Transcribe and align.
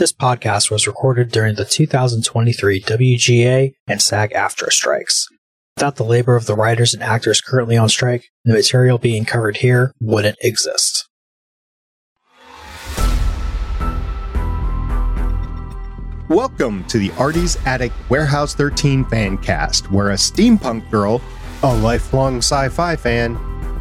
This 0.00 0.14
podcast 0.14 0.70
was 0.70 0.86
recorded 0.86 1.30
during 1.30 1.56
the 1.56 1.66
2023 1.66 2.80
WGA 2.80 3.74
and 3.86 4.00
SAG 4.00 4.30
AFTRA 4.32 4.72
strikes. 4.72 5.28
Without 5.76 5.96
the 5.96 6.04
labor 6.04 6.36
of 6.36 6.46
the 6.46 6.54
writers 6.54 6.94
and 6.94 7.02
actors 7.02 7.42
currently 7.42 7.76
on 7.76 7.90
strike, 7.90 8.30
the 8.46 8.54
material 8.54 8.96
being 8.96 9.26
covered 9.26 9.58
here 9.58 9.92
wouldn't 10.00 10.38
exist. 10.40 11.06
Welcome 16.30 16.84
to 16.84 16.98
the 16.98 17.12
Artie's 17.18 17.58
Attic 17.66 17.92
Warehouse 18.08 18.54
13 18.54 19.04
fan 19.04 19.36
cast, 19.36 19.92
where 19.92 20.12
a 20.12 20.14
steampunk 20.14 20.90
girl, 20.90 21.20
a 21.62 21.76
lifelong 21.76 22.38
sci 22.38 22.70
fi 22.70 22.96
fan, 22.96 23.36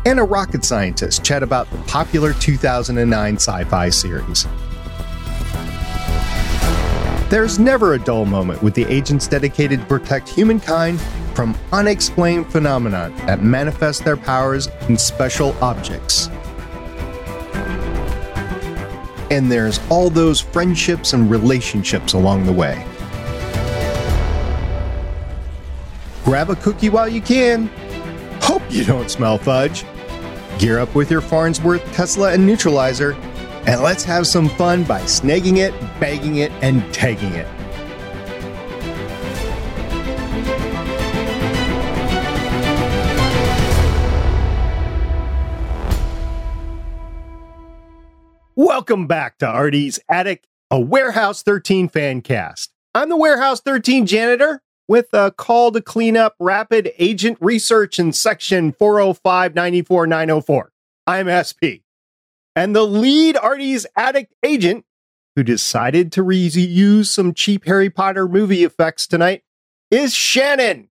and 0.05 0.19
a 0.19 0.23
rocket 0.23 0.65
scientist 0.65 1.23
chat 1.23 1.43
about 1.43 1.71
the 1.71 1.77
popular 1.83 2.33
2009 2.33 3.35
sci 3.35 3.63
fi 3.63 3.87
series. 3.87 4.45
There's 7.29 7.59
never 7.59 7.93
a 7.93 7.99
dull 7.99 8.25
moment 8.25 8.63
with 8.63 8.73
the 8.73 8.85
agents 8.85 9.27
dedicated 9.27 9.81
to 9.81 9.85
protect 9.85 10.27
humankind 10.27 10.99
from 11.35 11.55
unexplained 11.71 12.51
phenomena 12.51 13.13
that 13.27 13.43
manifest 13.43 14.03
their 14.03 14.17
powers 14.17 14.67
in 14.87 14.97
special 14.97 15.55
objects. 15.61 16.27
And 19.29 19.51
there's 19.51 19.79
all 19.91 20.09
those 20.09 20.41
friendships 20.41 21.13
and 21.13 21.29
relationships 21.29 22.13
along 22.13 22.47
the 22.47 22.51
way. 22.51 22.83
Grab 26.25 26.49
a 26.49 26.55
cookie 26.55 26.89
while 26.89 27.07
you 27.07 27.21
can. 27.21 27.67
Hope 28.41 28.63
you 28.71 28.83
don't 28.83 29.11
smell 29.11 29.37
fudge. 29.37 29.85
Gear 30.57 30.79
up 30.79 30.95
with 30.95 31.11
your 31.11 31.21
Farnsworth, 31.21 31.85
Tesla, 31.93 32.33
and 32.33 32.43
neutralizer, 32.43 33.15
and 33.65 33.81
let's 33.81 34.03
have 34.03 34.27
some 34.27 34.49
fun 34.49 34.83
by 34.83 35.01
snagging 35.01 35.57
it, 35.57 35.73
bagging 35.99 36.37
it, 36.37 36.51
and 36.61 36.81
tagging 36.93 37.33
it. 37.33 37.47
Welcome 48.55 49.07
back 49.07 49.37
to 49.37 49.47
Artie's 49.47 49.99
Attic, 50.09 50.45
a 50.69 50.79
Warehouse 50.79 51.43
13 51.43 51.87
fan 51.89 52.21
cast. 52.21 52.71
I'm 52.93 53.09
the 53.09 53.15
Warehouse 53.15 53.61
13 53.61 54.05
janitor 54.05 54.61
with 54.87 55.07
a 55.13 55.31
call 55.31 55.71
to 55.71 55.81
clean 55.81 56.17
up 56.17 56.35
rapid 56.39 56.91
agent 56.97 57.37
research 57.39 57.99
in 57.99 58.11
section 58.11 58.73
405 58.73 59.53
94904. 59.53 60.71
I'm 61.07 61.27
SP. 61.29 61.87
And 62.55 62.75
the 62.75 62.85
lead 62.85 63.35
Artie's 63.37 63.85
Attic 63.95 64.29
agent 64.43 64.85
who 65.35 65.43
decided 65.43 66.11
to 66.13 66.23
reuse 66.23 67.05
some 67.07 67.33
cheap 67.33 67.65
Harry 67.65 67.89
Potter 67.89 68.27
movie 68.27 68.63
effects 68.63 69.07
tonight 69.07 69.43
is 69.91 70.13
Shannon. 70.13 70.89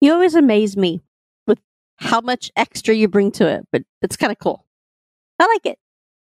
You 0.00 0.12
always 0.12 0.34
amaze 0.34 0.76
me 0.76 1.02
with 1.46 1.58
how 1.96 2.20
much 2.20 2.52
extra 2.56 2.94
you 2.94 3.08
bring 3.08 3.32
to 3.32 3.48
it, 3.48 3.66
but 3.72 3.82
it's 4.02 4.16
kind 4.16 4.30
of 4.30 4.38
cool. 4.38 4.64
I 5.38 5.46
like 5.46 5.66
it. 5.66 5.78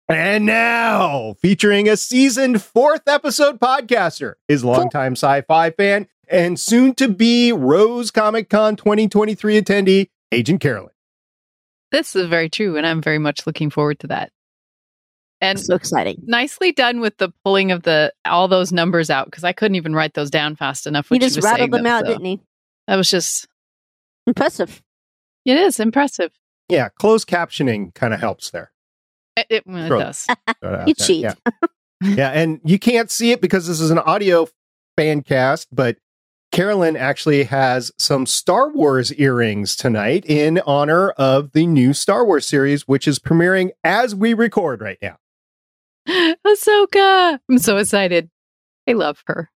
And 0.09 0.45
now, 0.45 1.35
featuring 1.41 1.89
a 1.89 1.97
seasoned 1.97 2.63
fourth 2.63 3.09
episode 3.09 3.59
podcaster, 3.59 4.35
his 4.49 4.63
longtime 4.63 5.13
sci 5.13 5.41
fi 5.43 5.71
fan, 5.71 6.09
and 6.29 6.61
soon 6.61 6.95
to 6.97 7.09
be 7.09 7.53
Rose 7.53 8.11
Comic 8.11 8.51
Con 8.51 8.77
2023 8.77 9.61
attendee, 9.61 10.11
Agent 10.31 10.61
Carolyn. 10.61 10.91
This 11.91 12.15
is 12.17 12.27
very 12.27 12.51
true, 12.51 12.77
and 12.77 12.87
I'm 12.87 13.01
very 13.01 13.19
much 13.19 13.47
looking 13.47 13.71
forward 13.71 13.99
to 14.01 14.07
that. 14.09 14.31
And 15.45 15.61
so 15.61 15.75
exciting. 15.75 16.23
Nicely 16.25 16.73
done 16.73 17.01
with 17.01 17.19
the 17.19 17.33
pulling 17.45 17.71
of 17.71 17.83
the 17.83 18.13
all 18.25 18.49
those 18.49 18.73
numbers 18.73 19.11
out 19.11 19.27
because 19.27 19.45
I 19.45 19.53
couldn't 19.53 19.75
even 19.75 19.95
write 19.95 20.15
those 20.15 20.31
down 20.31 20.57
fast 20.57 20.87
enough. 20.87 21.09
He 21.09 21.19
just 21.19 21.43
rattled 21.43 21.71
them, 21.71 21.83
them 21.83 21.87
out, 21.87 22.07
so 22.07 22.13
didn't 22.13 22.25
he? 22.25 22.41
That 22.87 22.97
was 22.97 23.11
just 23.11 23.47
impressive. 24.27 24.83
It 25.45 25.57
is 25.57 25.79
impressive. 25.79 26.33
Yeah, 26.69 26.89
closed 26.89 27.29
captioning 27.29 27.95
kind 27.95 28.15
of 28.15 28.21
helps 28.21 28.51
there. 28.51 28.73
It, 29.37 29.47
it, 29.51 29.67
well, 29.67 29.85
it 29.85 29.99
does. 29.99 30.27
you 30.87 30.95
cheat. 30.95 31.23
Yeah. 31.23 31.35
yeah, 32.03 32.31
and 32.31 32.61
you 32.65 32.79
can't 32.79 33.11
see 33.11 33.33
it 33.33 33.41
because 33.41 33.67
this 33.67 33.81
is 33.81 33.91
an 33.91 33.99
audio 33.99 34.49
fan 34.97 35.23
cast, 35.23 35.69
but 35.75 35.99
Carolyn 36.53 36.97
actually 36.97 37.45
has 37.45 37.93
some 37.99 38.27
Star 38.27 38.71
Wars 38.71 39.13
earrings 39.15 39.77
tonight 39.77 40.25
in 40.25 40.61
honor 40.65 41.11
of 41.11 41.53
the 41.53 41.67
new 41.67 41.93
Star 41.93 42.25
Wars 42.25 42.47
series, 42.47 42.89
which 42.89 43.09
is 43.09 43.19
premiering 43.19 43.71
as 43.83 44.15
we 44.15 44.33
record 44.33 44.81
right 44.81 44.99
now. 45.03 45.19
Ahsoka! 46.09 47.39
I'm 47.49 47.59
so 47.59 47.77
excited. 47.79 48.31
I 48.89 48.93
love 48.93 49.23
her. 49.27 49.51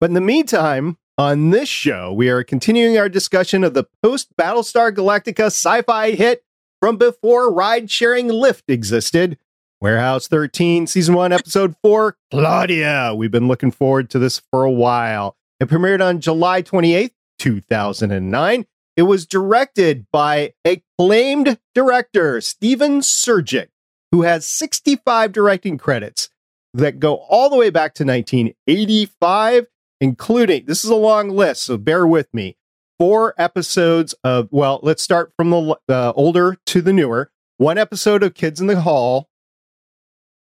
But 0.00 0.10
in 0.10 0.14
the 0.14 0.20
meantime, 0.20 0.98
on 1.18 1.50
this 1.50 1.68
show, 1.68 2.12
we 2.12 2.28
are 2.28 2.42
continuing 2.42 2.98
our 2.98 3.08
discussion 3.08 3.64
of 3.64 3.74
the 3.74 3.84
post 4.02 4.36
Battlestar 4.36 4.92
Galactica 4.92 5.46
sci 5.46 5.82
fi 5.82 6.12
hit 6.12 6.44
from 6.80 6.96
before 6.96 7.52
ride 7.52 7.90
sharing 7.90 8.28
Lyft 8.28 8.62
existed. 8.68 9.38
Warehouse 9.80 10.28
13, 10.28 10.86
Season 10.86 11.14
1, 11.14 11.32
Episode 11.32 11.74
4, 11.82 12.16
Claudia. 12.30 13.14
We've 13.16 13.32
been 13.32 13.48
looking 13.48 13.72
forward 13.72 14.10
to 14.10 14.20
this 14.20 14.40
for 14.50 14.62
a 14.62 14.70
while. 14.70 15.36
It 15.58 15.68
premiered 15.68 16.04
on 16.04 16.20
July 16.20 16.62
28th, 16.62 17.10
2009. 17.40 18.64
It 18.96 19.02
was 19.02 19.26
directed 19.26 20.06
by 20.12 20.54
acclaimed 20.64 21.58
director 21.74 22.40
Stephen 22.40 23.00
Surjik, 23.00 23.68
who 24.12 24.22
has 24.22 24.46
65 24.46 25.32
directing 25.32 25.78
credits 25.78 26.28
that 26.74 27.00
go 27.00 27.16
all 27.16 27.50
the 27.50 27.56
way 27.56 27.70
back 27.70 27.94
to 27.94 28.04
1985, 28.04 29.66
including 30.00 30.66
this 30.66 30.84
is 30.84 30.90
a 30.90 30.94
long 30.94 31.30
list, 31.30 31.64
so 31.64 31.76
bear 31.76 32.06
with 32.06 32.32
me. 32.32 32.56
Four 32.98 33.34
episodes 33.36 34.14
of, 34.22 34.48
well, 34.52 34.78
let's 34.82 35.02
start 35.02 35.32
from 35.36 35.50
the 35.50 35.78
uh, 35.88 36.12
older 36.14 36.56
to 36.66 36.80
the 36.80 36.92
newer. 36.92 37.30
One 37.56 37.78
episode 37.78 38.22
of 38.22 38.34
Kids 38.34 38.60
in 38.60 38.66
the 38.68 38.80
Hall, 38.80 39.28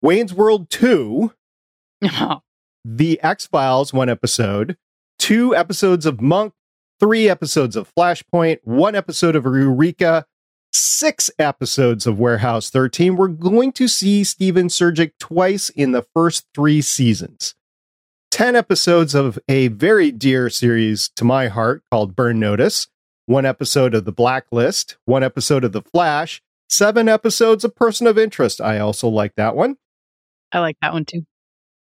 Wayne's 0.03 0.34
World 0.34 0.69
2, 0.71 1.32
The 2.84 3.21
X 3.22 3.47
Files, 3.47 3.94
one 3.94 4.10
episode, 4.10 4.76
two 5.19 5.56
episodes 5.56 6.04
of 6.04 6.21
Monk, 6.21 6.53
three 7.00 7.28
episodes 7.28 7.76
of 7.76 7.91
Flashpoint, 7.94 8.59
one 8.65 8.94
episode 8.94 9.36
of 9.36 9.44
Eureka, 9.44 10.26
six 10.76 11.30
episodes 11.38 12.06
of 12.06 12.18
Warehouse 12.18 12.70
13. 12.70 13.16
We're 13.16 13.28
going 13.28 13.72
to 13.72 13.88
see 13.88 14.24
Stephen 14.24 14.68
Surjik 14.68 15.12
twice 15.18 15.70
in 15.70 15.92
the 15.92 16.06
first 16.14 16.46
three 16.54 16.82
seasons. 16.82 17.54
10 18.30 18.56
episodes 18.56 19.14
of 19.14 19.38
a 19.48 19.68
very 19.68 20.10
dear 20.10 20.50
series 20.50 21.08
to 21.10 21.24
my 21.24 21.46
heart 21.48 21.82
called 21.90 22.16
Burn 22.16 22.40
Notice, 22.40 22.88
one 23.26 23.46
episode 23.46 23.94
of 23.94 24.04
The 24.04 24.12
Blacklist, 24.12 24.96
one 25.04 25.22
episode 25.22 25.62
of 25.62 25.72
The 25.72 25.82
Flash, 25.82 26.42
seven 26.68 27.08
episodes 27.08 27.64
of 27.64 27.76
Person 27.76 28.06
of 28.06 28.18
Interest. 28.18 28.60
I 28.60 28.80
also 28.80 29.08
like 29.08 29.36
that 29.36 29.54
one. 29.54 29.76
I 30.50 30.58
like 30.58 30.76
that 30.82 30.92
one 30.92 31.04
too. 31.04 31.24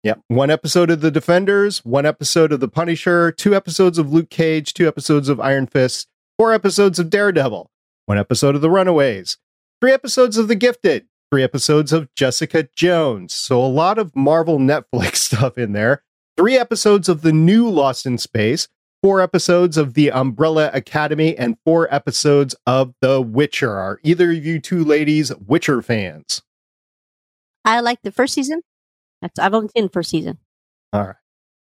Yeah. 0.01 0.16
One 0.29 0.50
episode 0.50 0.90
of 0.90 1.01
The 1.01 1.11
Defenders, 1.11 1.79
one 1.79 2.06
episode 2.06 2.53
of 2.53 2.61
The 2.61 2.69
Punisher, 2.69 3.34
two 3.34 3.53
episodes 3.53 3.97
of 3.97 4.13
Luke 4.13 4.29
Cage, 4.29 4.73
two 4.73 4.88
episodes 4.88 5.28
of 5.28 5.41
Iron 5.41 5.67
Fist, 5.67 6.07
four 6.38 6.53
episodes 6.53 7.00
of 7.00 7.09
Daredevil, 7.09 7.69
one 8.09 8.18
episode 8.18 8.56
of 8.56 8.62
The 8.62 8.72
Runaways, 8.72 9.38
three 9.80 9.94
episodes 9.94 10.36
of 10.36 10.47
The 10.47 10.56
Gifted, 10.56 11.06
three 11.31 11.44
episodes 11.44 11.94
of 11.94 12.12
Jessica 12.16 12.68
Jones. 12.75 13.36
So 13.36 13.64
a 13.64 13.70
lot 13.70 14.00
of 14.00 14.16
Marvel 14.16 14.58
Netflix 14.59 15.18
stuff 15.18 15.59
in 15.59 15.74
there. 15.74 16.02
Three 16.36 16.58
episodes 16.58 17.08
of 17.08 17.22
the 17.22 17.31
new 17.31 17.70
Lost 17.70 18.08
in 18.08 18.18
Space, 18.18 18.68
four 19.03 19.22
episodes 19.22 19.78
of 19.78 19.94
The 19.94 20.12
Umbrella 20.12 20.72
Academy, 20.74 21.38
and 21.38 21.58
four 21.64 21.88
episodes 21.94 22.56
of 22.66 22.96
The 23.00 23.22
Witcher. 23.22 23.74
Are 23.74 24.00
either 24.02 24.31
of 24.31 24.44
you 24.44 24.59
two 24.59 24.84
ladies 24.84 25.31
Witcher 25.36 25.84
fans? 25.84 26.41
I 27.64 27.81
like 27.81 28.02
the 28.02 28.12
first 28.12 28.34
season. 28.34 28.64
That's 29.22 29.38
I've 29.38 29.53
only 29.53 29.70
seen 29.76 29.84
the 29.84 29.91
first 29.91 30.09
season. 30.09 30.40
All 30.94 31.06
right. 31.06 31.16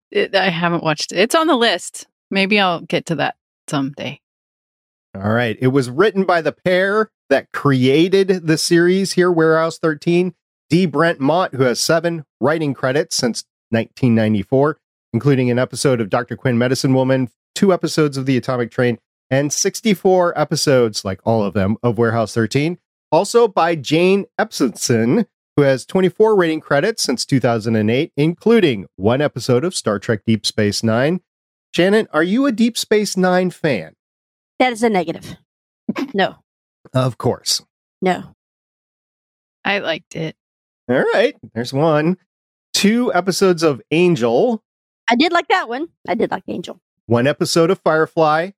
It, 0.09 0.35
I 0.35 0.49
haven't 0.49 0.83
watched 0.83 1.11
it. 1.11 1.19
It's 1.19 1.35
on 1.35 1.45
the 1.45 1.55
list. 1.55 2.07
Maybe 2.31 2.59
I'll 2.59 2.81
get 2.81 3.05
to 3.07 3.15
that 3.17 3.35
someday. 3.67 4.19
All 5.15 5.31
right. 5.31 5.57
It 5.59 5.67
was 5.67 5.89
written 5.89 6.23
by 6.23 6.41
the 6.41 6.51
pair 6.51 7.09
that 7.29 7.51
created 7.51 8.47
the 8.47 8.57
series 8.57 9.13
here, 9.13 9.31
Warehouse 9.31 9.79
13. 9.79 10.33
D. 10.69 10.85
Brent 10.85 11.19
Mote, 11.19 11.55
who 11.55 11.63
has 11.63 11.79
seven 11.79 12.25
writing 12.39 12.75
credits 12.75 13.15
since 13.15 13.43
1994, 13.71 14.77
including 15.13 15.49
an 15.49 15.57
episode 15.57 15.99
of 15.99 16.09
Dr. 16.09 16.37
Quinn 16.37 16.59
Medicine 16.59 16.93
Woman, 16.93 17.29
two 17.55 17.73
episodes 17.73 18.17
of 18.17 18.27
The 18.27 18.37
Atomic 18.37 18.69
Train, 18.69 18.99
and 19.31 19.51
64 19.51 20.37
episodes, 20.39 21.03
like 21.03 21.19
all 21.25 21.43
of 21.43 21.53
them, 21.53 21.77
of 21.81 21.97
Warehouse 21.97 22.33
13. 22.35 22.77
Also 23.11 23.47
by 23.47 23.75
Jane 23.75 24.25
Espenson, 24.39 25.25
who 25.57 25.63
has 25.63 25.85
24 25.85 26.35
rating 26.35 26.61
credits 26.61 27.03
since 27.03 27.25
2008, 27.25 28.13
including 28.15 28.85
one 28.95 29.21
episode 29.21 29.63
of 29.63 29.75
Star 29.75 29.97
Trek 29.97 30.21
Deep 30.25 30.45
Space 30.45 30.83
Nine. 30.83 31.21
Shannon, 31.73 32.07
are 32.13 32.23
you 32.23 32.45
a 32.45 32.51
Deep 32.51 32.77
Space 32.77 33.17
Nine 33.17 33.49
fan? 33.49 33.93
That 34.59 34.73
is 34.73 34.83
a 34.83 34.89
negative. 34.89 35.35
No. 36.13 36.35
Of 36.93 37.17
course. 37.17 37.61
No. 38.01 38.35
I 39.65 39.79
liked 39.79 40.15
it. 40.15 40.35
All 40.89 41.03
right. 41.13 41.35
There's 41.53 41.73
one. 41.73 42.17
two 42.73 43.13
episodes 43.13 43.63
of 43.63 43.81
Angel, 43.91 44.63
I 45.09 45.15
did 45.15 45.31
like 45.31 45.47
that 45.47 45.67
one. 45.67 45.87
I 46.07 46.13
did 46.15 46.29
like 46.31 46.43
Angel. 46.47 46.79
one 47.07 47.25
episode 47.27 47.71
of 47.71 47.79
Firefly, 47.83 48.51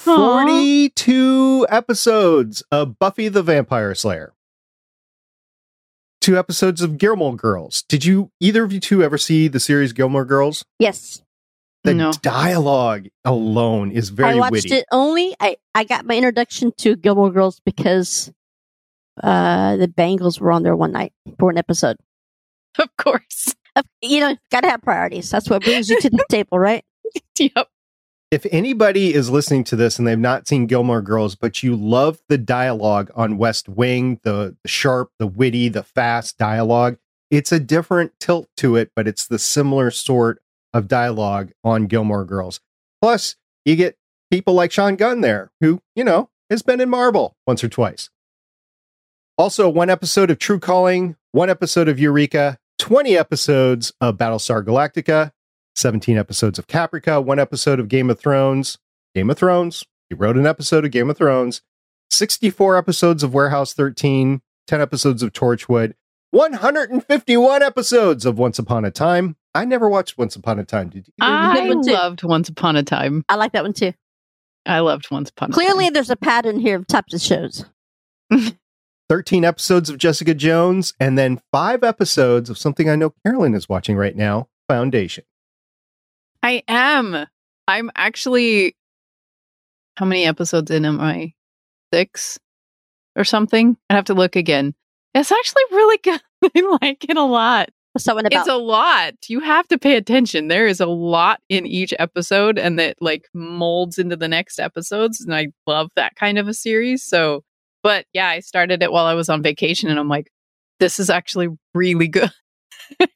Aw. 0.00 0.04
42 0.04 1.66
episodes 1.70 2.62
of 2.72 2.98
Buffy 2.98 3.28
the 3.28 3.42
Vampire 3.42 3.94
Slayer, 3.94 4.34
two 6.20 6.36
episodes 6.38 6.82
of 6.82 6.98
Gilmore 6.98 7.36
Girls. 7.36 7.82
Did 7.82 8.04
you, 8.04 8.30
either 8.40 8.64
of 8.64 8.72
you 8.72 8.80
two, 8.80 9.02
ever 9.02 9.16
see 9.18 9.46
the 9.48 9.60
series 9.60 9.92
Gilmore 9.92 10.24
Girls? 10.24 10.64
Yes, 10.80 11.22
The 11.84 11.94
No. 11.94 12.12
dialogue 12.20 13.08
alone 13.24 13.90
is 13.92 14.10
very 14.10 14.32
I 14.32 14.34
watched 14.36 14.52
witty. 14.52 14.74
it 14.74 14.84
only. 14.92 15.34
I 15.40 15.56
I 15.74 15.84
got 15.84 16.04
my 16.04 16.14
introduction 16.16 16.72
to 16.78 16.94
Gilmore 16.96 17.30
Girls 17.30 17.60
because 17.64 18.30
uh 19.22 19.76
the 19.76 19.88
Bengals 19.88 20.40
were 20.40 20.52
on 20.52 20.62
there 20.62 20.76
one 20.76 20.92
night 20.92 21.12
for 21.38 21.50
an 21.50 21.58
episode. 21.58 21.96
Of 22.78 22.94
course. 22.96 23.54
You 24.02 24.20
know, 24.20 24.36
got 24.50 24.60
to 24.62 24.68
have 24.68 24.82
priorities. 24.82 25.30
That's 25.30 25.48
what 25.48 25.62
brings 25.62 25.88
you 25.88 26.00
to 26.00 26.10
the 26.10 26.24
table, 26.30 26.58
right? 26.58 26.84
Yep. 27.38 27.68
if 28.30 28.46
anybody 28.52 29.14
is 29.14 29.30
listening 29.30 29.64
to 29.64 29.76
this 29.76 29.98
and 29.98 30.06
they've 30.06 30.18
not 30.18 30.46
seen 30.46 30.66
Gilmore 30.66 31.00
Girls, 31.02 31.34
but 31.34 31.62
you 31.62 31.74
love 31.76 32.18
the 32.28 32.36
dialogue 32.38 33.10
on 33.14 33.38
West 33.38 33.68
Wing, 33.68 34.20
the, 34.22 34.56
the 34.62 34.68
sharp, 34.68 35.10
the 35.18 35.26
witty, 35.26 35.68
the 35.68 35.82
fast 35.82 36.36
dialogue, 36.36 36.98
it's 37.30 37.52
a 37.52 37.58
different 37.60 38.12
tilt 38.20 38.48
to 38.58 38.76
it, 38.76 38.90
but 38.94 39.08
it's 39.08 39.26
the 39.26 39.38
similar 39.38 39.90
sort 39.90 40.40
of 40.72 40.88
dialogue 40.88 41.52
on 41.64 41.86
Gilmore 41.86 42.24
Girls. 42.24 42.60
Plus, 43.02 43.36
you 43.64 43.76
get 43.76 43.96
people 44.30 44.54
like 44.54 44.72
Sean 44.72 44.96
Gunn 44.96 45.20
there, 45.20 45.50
who, 45.60 45.80
you 45.94 46.04
know, 46.04 46.30
has 46.48 46.62
been 46.62 46.80
in 46.80 46.88
Marvel 46.88 47.36
once 47.46 47.62
or 47.64 47.68
twice. 47.68 48.10
Also, 49.38 49.68
one 49.68 49.90
episode 49.90 50.30
of 50.30 50.38
True 50.38 50.58
Calling, 50.58 51.16
one 51.32 51.48
episode 51.48 51.88
of 51.88 51.98
Eureka, 51.98 52.58
20 52.78 53.16
episodes 53.16 53.92
of 54.00 54.16
Battlestar 54.16 54.64
Galactica, 54.64 55.32
17 55.76 56.18
episodes 56.18 56.58
of 56.58 56.66
Caprica, 56.66 57.24
one 57.24 57.38
episode 57.38 57.80
of 57.80 57.88
Game 57.88 58.10
of 58.10 58.18
Thrones. 58.18 58.78
Game 59.14 59.30
of 59.30 59.38
Thrones. 59.38 59.84
He 60.08 60.14
wrote 60.14 60.36
an 60.36 60.46
episode 60.46 60.84
of 60.84 60.90
Game 60.90 61.10
of 61.10 61.16
Thrones. 61.16 61.62
64 62.10 62.76
episodes 62.76 63.22
of 63.22 63.32
Warehouse 63.32 63.72
13, 63.72 64.42
10 64.66 64.80
episodes 64.80 65.22
of 65.22 65.32
Torchwood, 65.32 65.94
151 66.32 67.62
episodes 67.62 68.26
of 68.26 68.38
Once 68.38 68.58
Upon 68.58 68.84
a 68.84 68.90
Time. 68.90 69.36
I 69.54 69.64
never 69.64 69.88
watched 69.88 70.16
Once 70.16 70.36
Upon 70.36 70.58
a 70.58 70.64
Time. 70.64 70.88
Did 70.90 71.08
you? 71.08 71.14
I 71.20 71.70
loved 71.70 72.22
Once 72.22 72.48
Upon 72.48 72.76
a 72.76 72.82
Time. 72.82 73.24
I 73.28 73.34
like 73.36 73.52
that 73.52 73.64
one 73.64 73.72
too. 73.72 73.92
I 74.66 74.80
loved 74.80 75.10
Once 75.10 75.30
Upon 75.30 75.50
a 75.50 75.52
Clearly, 75.52 75.86
Time. 75.86 75.94
there's 75.94 76.10
a 76.10 76.16
pattern 76.16 76.60
here 76.60 76.76
of 76.76 76.86
types 76.86 77.14
of 77.14 77.20
shows. 77.20 77.64
13 79.08 79.44
episodes 79.44 79.90
of 79.90 79.98
Jessica 79.98 80.34
Jones, 80.34 80.94
and 81.00 81.18
then 81.18 81.40
five 81.52 81.82
episodes 81.82 82.48
of 82.48 82.56
something 82.56 82.88
I 82.88 82.94
know 82.94 83.12
Carolyn 83.26 83.54
is 83.54 83.68
watching 83.68 83.96
right 83.96 84.14
now 84.14 84.48
Foundation. 84.68 85.24
I 86.42 86.62
am. 86.68 87.26
I'm 87.66 87.90
actually. 87.96 88.76
How 89.96 90.06
many 90.06 90.24
episodes 90.24 90.70
in 90.70 90.84
am 90.84 91.00
I? 91.00 91.34
Six 91.92 92.38
or 93.16 93.24
something? 93.24 93.76
I 93.90 93.94
have 93.94 94.04
to 94.06 94.14
look 94.14 94.36
again. 94.36 94.74
It's 95.12 95.32
actually 95.32 95.64
really 95.72 95.98
good. 96.04 96.20
I 96.54 96.78
like 96.80 97.04
it 97.08 97.16
a 97.16 97.24
lot. 97.24 97.70
What's 97.92 98.04
that 98.04 98.14
one 98.14 98.26
about? 98.26 98.40
It's 98.40 98.48
a 98.48 98.56
lot. 98.56 99.14
You 99.28 99.40
have 99.40 99.66
to 99.68 99.78
pay 99.78 99.96
attention. 99.96 100.48
There 100.48 100.66
is 100.66 100.80
a 100.80 100.86
lot 100.86 101.40
in 101.48 101.66
each 101.66 101.92
episode 101.98 102.58
and 102.58 102.78
that 102.78 102.96
like 103.00 103.28
molds 103.34 103.98
into 103.98 104.16
the 104.16 104.28
next 104.28 104.60
episodes. 104.60 105.20
And 105.20 105.34
I 105.34 105.48
love 105.66 105.90
that 105.96 106.14
kind 106.14 106.38
of 106.38 106.46
a 106.46 106.54
series. 106.54 107.02
So, 107.02 107.42
but 107.82 108.06
yeah, 108.12 108.28
I 108.28 108.40
started 108.40 108.82
it 108.82 108.92
while 108.92 109.06
I 109.06 109.14
was 109.14 109.28
on 109.28 109.42
vacation 109.42 109.90
and 109.90 109.98
I'm 109.98 110.08
like, 110.08 110.30
this 110.78 111.00
is 111.00 111.10
actually 111.10 111.48
really 111.74 112.08
good. 112.08 112.30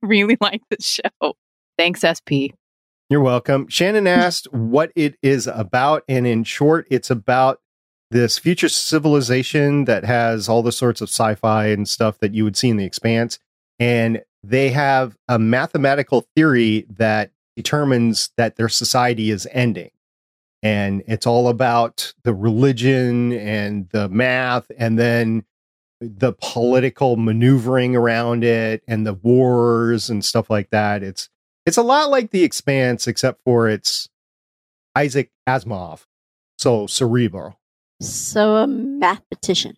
Really 0.02 0.36
like 0.40 0.60
the 0.70 0.76
show. 0.80 1.34
Thanks, 1.76 2.04
SP. 2.06 2.54
You're 3.10 3.20
welcome. 3.20 3.66
Shannon 3.68 4.06
asked 4.08 4.52
what 4.52 4.92
it 4.94 5.16
is 5.20 5.48
about, 5.48 6.04
and 6.08 6.28
in 6.28 6.44
short, 6.44 6.86
it's 6.90 7.10
about 7.10 7.60
this 8.10 8.38
future 8.38 8.68
civilization 8.68 9.86
that 9.86 10.04
has 10.04 10.48
all 10.48 10.62
the 10.62 10.70
sorts 10.70 11.00
of 11.00 11.08
sci-fi 11.08 11.66
and 11.66 11.88
stuff 11.88 12.20
that 12.20 12.34
you 12.34 12.44
would 12.44 12.56
see 12.56 12.68
in 12.68 12.76
the 12.76 12.84
expanse 12.84 13.40
and 13.80 14.22
they 14.48 14.70
have 14.70 15.16
a 15.28 15.38
mathematical 15.38 16.26
theory 16.34 16.86
that 16.90 17.30
determines 17.56 18.30
that 18.36 18.56
their 18.56 18.68
society 18.68 19.30
is 19.30 19.48
ending. 19.52 19.90
And 20.62 21.02
it's 21.06 21.26
all 21.26 21.48
about 21.48 22.14
the 22.22 22.34
religion 22.34 23.32
and 23.32 23.88
the 23.90 24.08
math 24.08 24.70
and 24.78 24.98
then 24.98 25.44
the 26.00 26.32
political 26.32 27.16
maneuvering 27.16 27.94
around 27.96 28.44
it 28.44 28.82
and 28.88 29.06
the 29.06 29.14
wars 29.14 30.10
and 30.10 30.24
stuff 30.24 30.50
like 30.50 30.70
that. 30.70 31.02
It's 31.02 31.28
it's 31.66 31.76
a 31.76 31.82
lot 31.82 32.10
like 32.10 32.30
the 32.30 32.44
expanse 32.44 33.06
except 33.06 33.42
for 33.44 33.68
it's 33.68 34.08
isaac 34.96 35.30
asimov 35.48 36.04
so 36.58 36.86
cerebral. 36.86 37.58
So 38.00 38.56
a 38.56 38.66
mathematician 38.66 39.76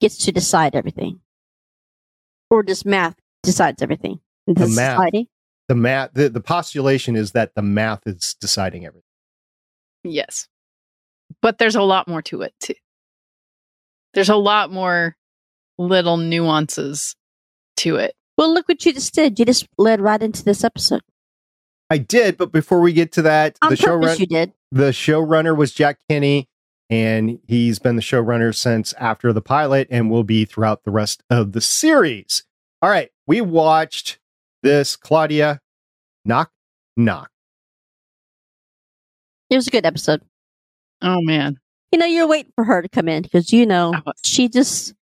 gets 0.00 0.16
to 0.24 0.32
decide 0.32 0.74
everything, 0.74 1.20
or 2.50 2.62
just 2.62 2.86
math 2.86 3.16
decides 3.42 3.82
everything 3.82 4.20
in 4.46 4.54
The 4.54 4.68
math. 4.68 4.96
society. 4.96 5.28
the 5.68 5.74
math 5.74 6.10
the, 6.14 6.28
the 6.28 6.40
postulation 6.40 7.16
is 7.16 7.32
that 7.32 7.54
the 7.54 7.62
math 7.62 8.00
is 8.06 8.34
deciding 8.40 8.86
everything 8.86 9.04
Yes. 10.02 10.48
But 11.42 11.58
there's 11.58 11.76
a 11.76 11.82
lot 11.82 12.08
more 12.08 12.22
to 12.22 12.40
it 12.42 12.54
too. 12.58 12.74
There's 14.14 14.30
a 14.30 14.36
lot 14.36 14.72
more 14.72 15.14
little 15.78 16.16
nuances 16.16 17.14
to 17.78 17.96
it. 17.96 18.14
Well, 18.36 18.52
look 18.52 18.68
what 18.68 18.84
you 18.86 18.92
just 18.92 19.14
did. 19.14 19.38
You 19.38 19.44
just 19.44 19.66
led 19.78 20.00
right 20.00 20.20
into 20.22 20.42
this 20.44 20.64
episode. 20.64 21.02
i 21.90 21.98
did 21.98 22.36
but 22.38 22.50
before 22.52 22.80
we 22.80 22.92
get 22.92 23.12
to 23.12 23.22
that 23.22 23.56
On 23.62 23.70
the 23.70 23.76
show 23.76 23.98
purpose, 24.00 24.18
you 24.20 24.26
did. 24.26 24.52
the 24.72 24.90
showrunner 24.90 25.56
was 25.56 25.72
jack 25.72 25.98
kenny 26.08 26.48
and 26.88 27.38
he's 27.46 27.78
been 27.78 27.96
the 27.96 28.02
showrunner 28.02 28.54
since 28.54 28.92
after 28.94 29.32
the 29.32 29.42
pilot 29.42 29.86
and 29.90 30.10
will 30.10 30.24
be 30.24 30.44
throughout 30.44 30.84
the 30.84 30.90
rest 30.90 31.22
of 31.30 31.52
the 31.52 31.60
series 31.60 32.44
all 32.82 32.90
right 32.90 33.10
we 33.26 33.40
watched 33.40 34.18
this 34.62 34.96
claudia 34.96 35.60
knock 36.24 36.50
knock 36.96 37.30
It 39.50 39.56
was 39.56 39.66
a 39.66 39.70
good 39.70 39.86
episode. 39.86 40.22
Oh 41.02 41.20
man. 41.22 41.58
You 41.92 41.98
know, 41.98 42.06
you're 42.06 42.28
waiting 42.28 42.52
for 42.54 42.62
her 42.64 42.82
to 42.82 42.88
come 42.88 43.08
in 43.08 43.22
because 43.22 43.52
you 43.52 43.66
know 43.66 43.92
I 43.94 44.12
she 44.24 44.48
just 44.48 44.94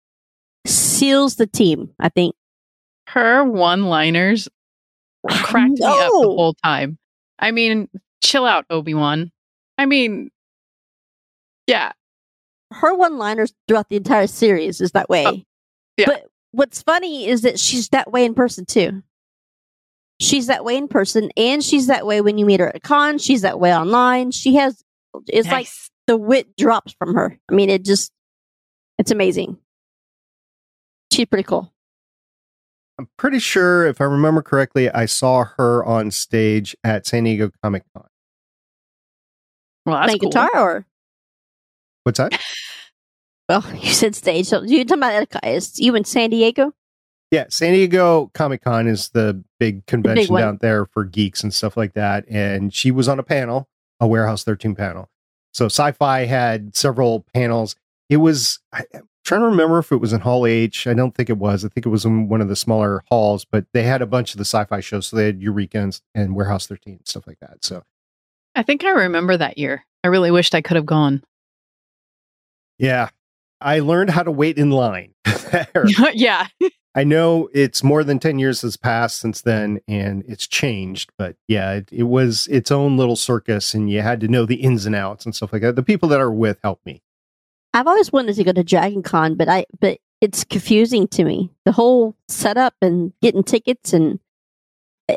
seals 0.66 1.34
the 1.34 1.46
team. 1.48 1.90
I 1.98 2.08
think. 2.10 2.36
Her 3.08 3.42
one 3.44 3.86
liners 3.86 4.48
cracked 5.28 5.80
me 5.80 5.84
up 5.84 5.96
the 5.96 6.10
whole 6.12 6.54
time. 6.62 6.98
I 7.40 7.50
mean, 7.50 7.88
chill 8.22 8.44
out, 8.44 8.66
Obi 8.70 8.94
Wan. 8.94 9.32
I 9.78 9.86
mean, 9.86 10.30
yeah, 11.66 11.92
Her 12.72 12.94
one-liners 12.94 13.52
throughout 13.68 13.88
the 13.88 13.96
entire 13.96 14.26
series 14.26 14.80
is 14.80 14.92
that 14.92 15.08
way. 15.08 15.24
Oh, 15.26 15.40
yeah. 15.96 16.06
But 16.06 16.26
what's 16.56 16.82
funny 16.82 17.28
is 17.28 17.42
that 17.42 17.58
she's 17.60 17.88
that 17.90 18.10
way 18.10 18.24
in 18.24 18.34
person 18.34 18.64
too. 18.64 19.02
She's 20.20 20.46
that 20.46 20.64
way 20.64 20.76
in 20.76 20.88
person, 20.88 21.30
and 21.36 21.62
she's 21.62 21.88
that 21.88 22.06
way 22.06 22.20
when 22.22 22.38
you 22.38 22.46
meet 22.46 22.60
her 22.60 22.68
at 22.68 22.76
a 22.76 22.80
con. 22.80 23.18
She's 23.18 23.42
that 23.42 23.60
way 23.60 23.74
online. 23.76 24.30
She 24.30 24.54
has. 24.56 24.82
It's 25.28 25.48
like 25.48 25.68
the 26.06 26.16
wit 26.16 26.56
drops 26.56 26.94
from 26.98 27.14
her. 27.14 27.38
I 27.50 27.54
mean, 27.54 27.68
it 27.70 27.84
just. 27.84 28.10
It's 28.98 29.10
amazing. 29.10 29.58
She's 31.12 31.26
pretty 31.26 31.44
cool. 31.44 31.72
i'm 32.98 33.08
pretty 33.18 33.38
sure 33.38 33.86
if 33.86 34.00
i 34.00 34.04
remember 34.04 34.42
correctly 34.42 34.90
i 34.90 35.04
saw 35.06 35.44
her 35.56 35.84
on 35.84 36.10
stage 36.10 36.74
at 36.84 37.06
san 37.06 37.24
diego 37.24 37.50
comic-con 37.62 38.04
well, 39.86 39.96
that's 39.96 40.06
Playing 40.06 40.18
cool. 40.20 40.30
guitar, 40.30 40.50
or 40.54 40.86
what's 42.02 42.18
that 42.18 42.32
well, 43.48 43.64
you 43.80 43.92
said 43.92 44.14
stage. 44.14 44.46
So 44.46 44.62
you're 44.62 44.84
talking 44.84 45.02
about 45.02 45.44
is 45.44 45.78
you 45.78 45.94
in 45.94 46.04
San 46.04 46.30
Diego? 46.30 46.72
Yeah, 47.30 47.46
San 47.48 47.72
Diego 47.72 48.30
Comic 48.34 48.62
Con 48.62 48.86
is 48.86 49.08
the 49.08 49.42
big 49.58 49.84
convention 49.86 50.32
one. 50.32 50.42
down 50.42 50.58
there 50.60 50.86
for 50.86 51.04
geeks 51.04 51.42
and 51.42 51.52
stuff 51.52 51.76
like 51.76 51.94
that. 51.94 52.24
And 52.28 52.72
she 52.72 52.90
was 52.92 53.08
on 53.08 53.18
a 53.18 53.24
panel, 53.24 53.68
a 53.98 54.06
Warehouse 54.06 54.44
13 54.44 54.76
panel. 54.76 55.10
So 55.52 55.66
sci 55.66 55.92
fi 55.92 56.24
had 56.26 56.76
several 56.76 57.26
panels. 57.34 57.74
It 58.08 58.18
was, 58.18 58.60
I, 58.72 58.84
I'm 58.94 59.08
trying 59.24 59.40
to 59.40 59.48
remember 59.48 59.78
if 59.78 59.90
it 59.90 59.96
was 59.96 60.12
in 60.12 60.20
Hall 60.20 60.46
H. 60.46 60.86
I 60.86 60.94
don't 60.94 61.16
think 61.16 61.28
it 61.28 61.38
was. 61.38 61.64
I 61.64 61.68
think 61.68 61.84
it 61.84 61.88
was 61.88 62.04
in 62.04 62.28
one 62.28 62.40
of 62.40 62.48
the 62.48 62.54
smaller 62.54 63.02
halls, 63.10 63.44
but 63.44 63.66
they 63.72 63.82
had 63.82 64.02
a 64.02 64.06
bunch 64.06 64.32
of 64.32 64.38
the 64.38 64.44
sci 64.44 64.64
fi 64.66 64.78
shows. 64.78 65.08
So 65.08 65.16
they 65.16 65.26
had 65.26 65.42
Eureka 65.42 65.78
and, 65.78 66.00
and 66.14 66.36
Warehouse 66.36 66.68
13 66.68 66.94
and 66.98 67.08
stuff 67.08 67.26
like 67.26 67.40
that. 67.40 67.64
So 67.64 67.82
I 68.54 68.62
think 68.62 68.84
I 68.84 68.90
remember 68.90 69.36
that 69.36 69.58
year. 69.58 69.84
I 70.04 70.08
really 70.08 70.30
wished 70.30 70.54
I 70.54 70.62
could 70.62 70.76
have 70.76 70.86
gone. 70.86 71.24
yeah, 72.78 73.08
I 73.60 73.80
learned 73.80 74.10
how 74.10 74.22
to 74.22 74.30
wait 74.30 74.58
in 74.58 74.70
line. 74.70 75.14
yeah. 76.14 76.46
I 76.94 77.04
know 77.04 77.50
it's 77.52 77.82
more 77.82 78.04
than 78.04 78.18
10 78.18 78.38
years 78.38 78.62
has 78.62 78.76
passed 78.76 79.18
since 79.20 79.42
then 79.42 79.80
and 79.86 80.24
it's 80.26 80.46
changed, 80.46 81.10
but 81.18 81.36
yeah, 81.46 81.72
it, 81.72 81.90
it 81.92 82.04
was 82.04 82.46
its 82.46 82.70
own 82.70 82.96
little 82.96 83.16
circus 83.16 83.74
and 83.74 83.90
you 83.90 84.00
had 84.00 84.20
to 84.20 84.28
know 84.28 84.46
the 84.46 84.56
ins 84.56 84.86
and 84.86 84.94
outs 84.94 85.26
and 85.26 85.34
stuff 85.34 85.52
like 85.52 85.62
that. 85.62 85.76
The 85.76 85.82
people 85.82 86.08
that 86.08 86.20
are 86.20 86.32
with 86.32 86.58
helped 86.62 86.86
me. 86.86 87.02
I've 87.74 87.86
always 87.86 88.10
wanted 88.10 88.36
to 88.36 88.44
go 88.44 88.52
to 88.52 88.64
Dragon 88.64 89.02
Con, 89.02 89.34
but 89.34 89.50
I 89.50 89.66
but 89.78 89.98
it's 90.22 90.44
confusing 90.44 91.06
to 91.08 91.24
me. 91.24 91.50
The 91.66 91.72
whole 91.72 92.16
setup 92.28 92.74
and 92.80 93.12
getting 93.20 93.44
tickets 93.44 93.92
and 93.92 94.18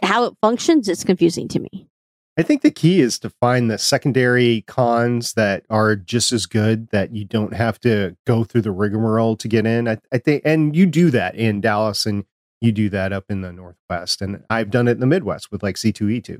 how 0.03 0.25
it 0.25 0.33
functions, 0.41 0.89
it's 0.89 1.05
confusing 1.05 1.47
to 1.47 1.59
me. 1.59 1.87
I 2.39 2.41
think 2.41 2.61
the 2.61 2.71
key 2.71 3.01
is 3.01 3.19
to 3.19 3.29
find 3.29 3.69
the 3.69 3.77
secondary 3.77 4.61
cons 4.61 5.33
that 5.33 5.65
are 5.69 5.97
just 5.97 6.31
as 6.31 6.45
good 6.45 6.87
that 6.91 7.13
you 7.13 7.25
don't 7.25 7.53
have 7.53 7.81
to 7.81 8.15
go 8.25 8.45
through 8.45 8.61
the 8.61 8.71
rigmarole 8.71 9.35
to 9.35 9.49
get 9.49 9.65
in. 9.65 9.89
I, 9.89 9.97
I 10.13 10.19
think, 10.19 10.43
and 10.45 10.73
you 10.73 10.85
do 10.85 11.09
that 11.09 11.35
in 11.35 11.59
Dallas 11.59 12.05
and 12.05 12.23
you 12.61 12.71
do 12.71 12.87
that 12.91 13.11
up 13.11 13.25
in 13.27 13.41
the 13.41 13.51
Northwest. 13.51 14.21
And 14.21 14.41
I've 14.49 14.71
done 14.71 14.87
it 14.87 14.91
in 14.91 14.99
the 15.01 15.05
Midwest 15.05 15.51
with 15.51 15.63
like 15.63 15.75
C2E2. 15.75 16.39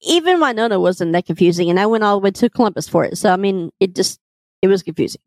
Even 0.00 0.40
Winona 0.40 0.80
wasn't 0.80 1.12
that 1.12 1.26
confusing, 1.26 1.68
and 1.68 1.78
I 1.78 1.84
went 1.84 2.02
all 2.02 2.18
the 2.18 2.24
way 2.24 2.30
to 2.30 2.48
Columbus 2.48 2.88
for 2.88 3.04
it. 3.04 3.18
So, 3.18 3.30
I 3.30 3.36
mean, 3.36 3.70
it 3.78 3.94
just, 3.94 4.18
it 4.62 4.68
was 4.68 4.82
confusing. 4.82 5.20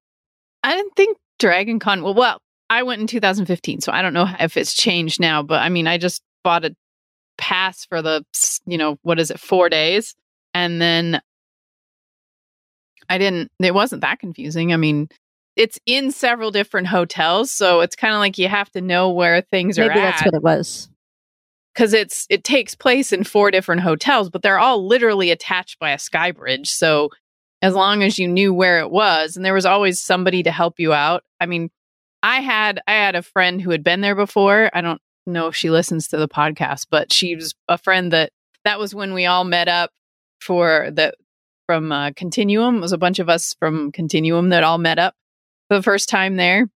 I 0.63 0.73
didn't 0.73 0.95
think 0.95 1.19
Dragon 1.37 1.77
Con. 1.77 2.01
Well, 2.01 2.15
well, 2.15 2.39
I 2.67 2.81
went 2.81 2.99
in 2.99 3.05
2015, 3.05 3.81
so 3.81 3.91
I 3.91 4.01
don't 4.01 4.13
know 4.15 4.27
if 4.39 4.57
it's 4.57 4.73
changed 4.73 5.19
now. 5.19 5.43
But 5.43 5.61
I 5.61 5.69
mean, 5.69 5.85
I 5.85 5.99
just 5.99 6.23
bought 6.43 6.65
a 6.65 6.75
pass 7.39 7.85
for 7.85 8.01
the, 8.01 8.23
you 8.67 8.77
know, 8.77 8.99
what 9.01 9.19
is 9.19 9.31
it, 9.31 9.39
four 9.39 9.69
days, 9.69 10.13
and 10.53 10.79
then 10.81 11.21
I 13.09 13.17
didn't. 13.17 13.51
It 13.59 13.73
wasn't 13.73 14.01
that 14.01 14.19
confusing. 14.19 14.71
I 14.71 14.77
mean, 14.77 15.09
it's 15.55 15.79
in 15.85 16.11
several 16.11 16.51
different 16.51 16.87
hotels, 16.87 17.49
so 17.51 17.81
it's 17.81 17.95
kind 17.95 18.13
of 18.13 18.19
like 18.19 18.37
you 18.37 18.47
have 18.47 18.69
to 18.71 18.81
know 18.81 19.09
where 19.09 19.41
things 19.41 19.77
Maybe 19.77 19.89
are 19.89 19.93
Maybe 19.93 20.01
that's 20.01 20.21
at 20.21 20.27
what 20.27 20.35
it 20.35 20.43
was. 20.43 20.89
because 21.73 21.93
it's 21.93 22.27
it 22.29 22.43
takes 22.43 22.75
place 22.75 23.11
in 23.11 23.23
four 23.23 23.49
different 23.51 23.81
hotels, 23.81 24.29
but 24.29 24.41
they're 24.43 24.59
all 24.59 24.85
literally 24.87 25.31
attached 25.31 25.79
by 25.79 25.91
a 25.91 25.99
sky 25.99 26.31
bridge. 26.31 26.69
So 26.69 27.09
as 27.61 27.73
long 27.73 28.03
as 28.03 28.19
you 28.19 28.27
knew 28.27 28.53
where 28.53 28.79
it 28.79 28.91
was, 28.91 29.35
and 29.35 29.43
there 29.43 29.53
was 29.53 29.65
always 29.65 29.99
somebody 29.99 30.43
to 30.43 30.51
help 30.51 30.79
you 30.79 30.93
out. 30.93 31.23
I 31.41 31.45
mean, 31.45 31.69
I 32.21 32.41
had 32.41 32.79
I 32.87 32.91
had 32.93 33.15
a 33.15 33.21
friend 33.23 33.59
who 33.61 33.71
had 33.71 33.83
been 33.83 34.01
there 34.01 34.15
before. 34.15 34.69
I 34.73 34.81
don't 34.81 35.01
know 35.33 35.47
if 35.47 35.55
she 35.55 35.69
listens 35.69 36.07
to 36.07 36.17
the 36.17 36.27
podcast, 36.27 36.87
but 36.89 37.11
she's 37.13 37.53
a 37.67 37.77
friend 37.77 38.11
that 38.13 38.31
that 38.65 38.79
was 38.79 38.93
when 38.93 39.13
we 39.13 39.25
all 39.25 39.43
met 39.43 39.67
up 39.67 39.91
for 40.39 40.89
the 40.91 41.13
from 41.65 41.91
uh, 41.91 42.11
Continuum. 42.15 42.77
It 42.77 42.81
was 42.81 42.93
a 42.93 42.97
bunch 42.97 43.19
of 43.19 43.29
us 43.29 43.55
from 43.59 43.91
Continuum 43.91 44.49
that 44.49 44.63
all 44.63 44.77
met 44.77 44.99
up 44.99 45.15
for 45.67 45.77
the 45.77 45.83
first 45.83 46.09
time 46.09 46.35
there. 46.35 46.69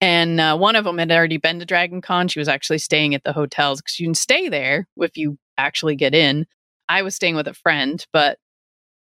And 0.00 0.40
uh, 0.40 0.56
one 0.56 0.74
of 0.74 0.84
them 0.84 0.98
had 0.98 1.12
already 1.12 1.36
been 1.36 1.60
to 1.60 1.64
Dragon 1.64 2.00
Con. 2.00 2.26
She 2.26 2.40
was 2.40 2.48
actually 2.48 2.78
staying 2.78 3.14
at 3.14 3.22
the 3.22 3.32
hotels 3.32 3.80
because 3.80 4.00
you 4.00 4.06
can 4.06 4.14
stay 4.14 4.48
there 4.48 4.88
if 4.96 5.16
you 5.16 5.38
actually 5.56 5.94
get 5.94 6.14
in. 6.14 6.46
I 6.88 7.02
was 7.02 7.14
staying 7.14 7.36
with 7.36 7.46
a 7.46 7.54
friend, 7.54 8.04
but 8.12 8.38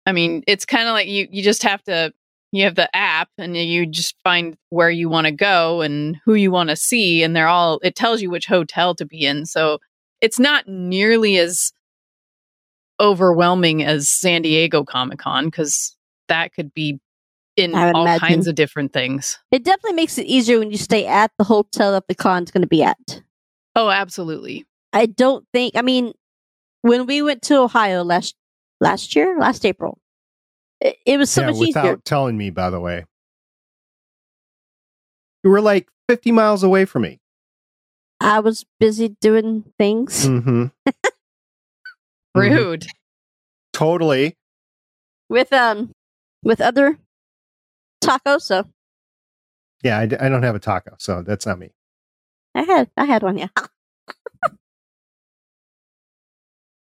I 0.05 0.11
mean, 0.11 0.43
it's 0.47 0.65
kind 0.65 0.87
of 0.87 0.93
like 0.93 1.07
you 1.07 1.27
you 1.31 1.43
just 1.43 1.63
have 1.63 1.81
to 1.83 2.11
you 2.51 2.63
have 2.65 2.75
the 2.75 2.93
app 2.95 3.29
and 3.37 3.55
you 3.55 3.85
just 3.85 4.15
find 4.23 4.57
where 4.69 4.89
you 4.89 5.09
want 5.09 5.25
to 5.25 5.31
go 5.31 5.81
and 5.81 6.17
who 6.25 6.33
you 6.33 6.51
want 6.51 6.69
to 6.69 6.75
see 6.75 7.23
and 7.23 7.35
they're 7.35 7.47
all 7.47 7.79
it 7.83 7.95
tells 7.95 8.21
you 8.21 8.29
which 8.29 8.45
hotel 8.45 8.93
to 8.95 9.05
be 9.05 9.25
in. 9.25 9.45
So 9.45 9.79
it's 10.19 10.39
not 10.39 10.67
nearly 10.67 11.37
as 11.37 11.71
overwhelming 12.99 13.83
as 13.83 14.09
San 14.09 14.41
Diego 14.43 14.83
Comic 14.83 15.19
Con 15.19 15.45
because 15.45 15.95
that 16.27 16.53
could 16.53 16.73
be 16.73 16.99
in 17.57 17.75
all 17.75 18.03
imagine. 18.03 18.19
kinds 18.19 18.47
of 18.47 18.55
different 18.55 18.93
things. 18.93 19.39
It 19.51 19.63
definitely 19.63 19.95
makes 19.95 20.17
it 20.17 20.25
easier 20.25 20.59
when 20.59 20.71
you 20.71 20.77
stay 20.77 21.05
at 21.05 21.31
the 21.37 21.43
hotel 21.43 21.91
that 21.93 22.07
the 22.07 22.15
con's 22.15 22.51
going 22.51 22.61
to 22.61 22.67
be 22.67 22.83
at. 22.83 23.21
Oh, 23.75 23.89
absolutely. 23.89 24.65
I 24.93 25.05
don't 25.05 25.45
think. 25.53 25.75
I 25.75 25.81
mean, 25.81 26.13
when 26.81 27.05
we 27.05 27.21
went 27.21 27.41
to 27.43 27.59
Ohio 27.59 28.03
last 28.03 28.35
last 28.79 29.15
year, 29.15 29.37
last 29.39 29.65
April, 29.65 29.99
it, 30.81 30.97
it 31.05 31.17
was 31.17 31.29
so 31.31 31.41
yeah, 31.41 31.47
much 31.51 31.59
without 31.59 31.85
easier. 31.85 31.97
telling 32.03 32.37
me, 32.37 32.49
by 32.49 32.69
the 32.69 32.79
way. 32.79 33.05
You 35.43 35.49
were 35.49 35.61
like 35.61 35.87
50 36.09 36.31
miles 36.31 36.63
away 36.63 36.85
from 36.85 37.03
me. 37.03 37.19
I 38.19 38.39
was 38.41 38.65
busy 38.79 39.15
doing 39.21 39.63
things. 39.77 40.27
Mm-hmm. 42.35 42.39
Rude. 42.39 42.85
Totally. 43.73 44.37
with 45.29 45.51
um 45.53 45.91
with 46.43 46.61
other 46.61 46.97
tacos. 48.03 48.41
So 48.43 48.65
Yeah, 49.83 49.99
I, 49.99 50.05
d- 50.05 50.15
I 50.17 50.29
don't 50.29 50.43
have 50.43 50.55
a 50.55 50.59
taco, 50.59 50.95
so 50.99 51.21
that's 51.23 51.45
not 51.45 51.59
me. 51.59 51.71
I 52.55 52.61
had 52.63 52.89
I 52.97 53.05
had 53.05 53.23
one. 53.23 53.37
Yeah, 53.37 53.47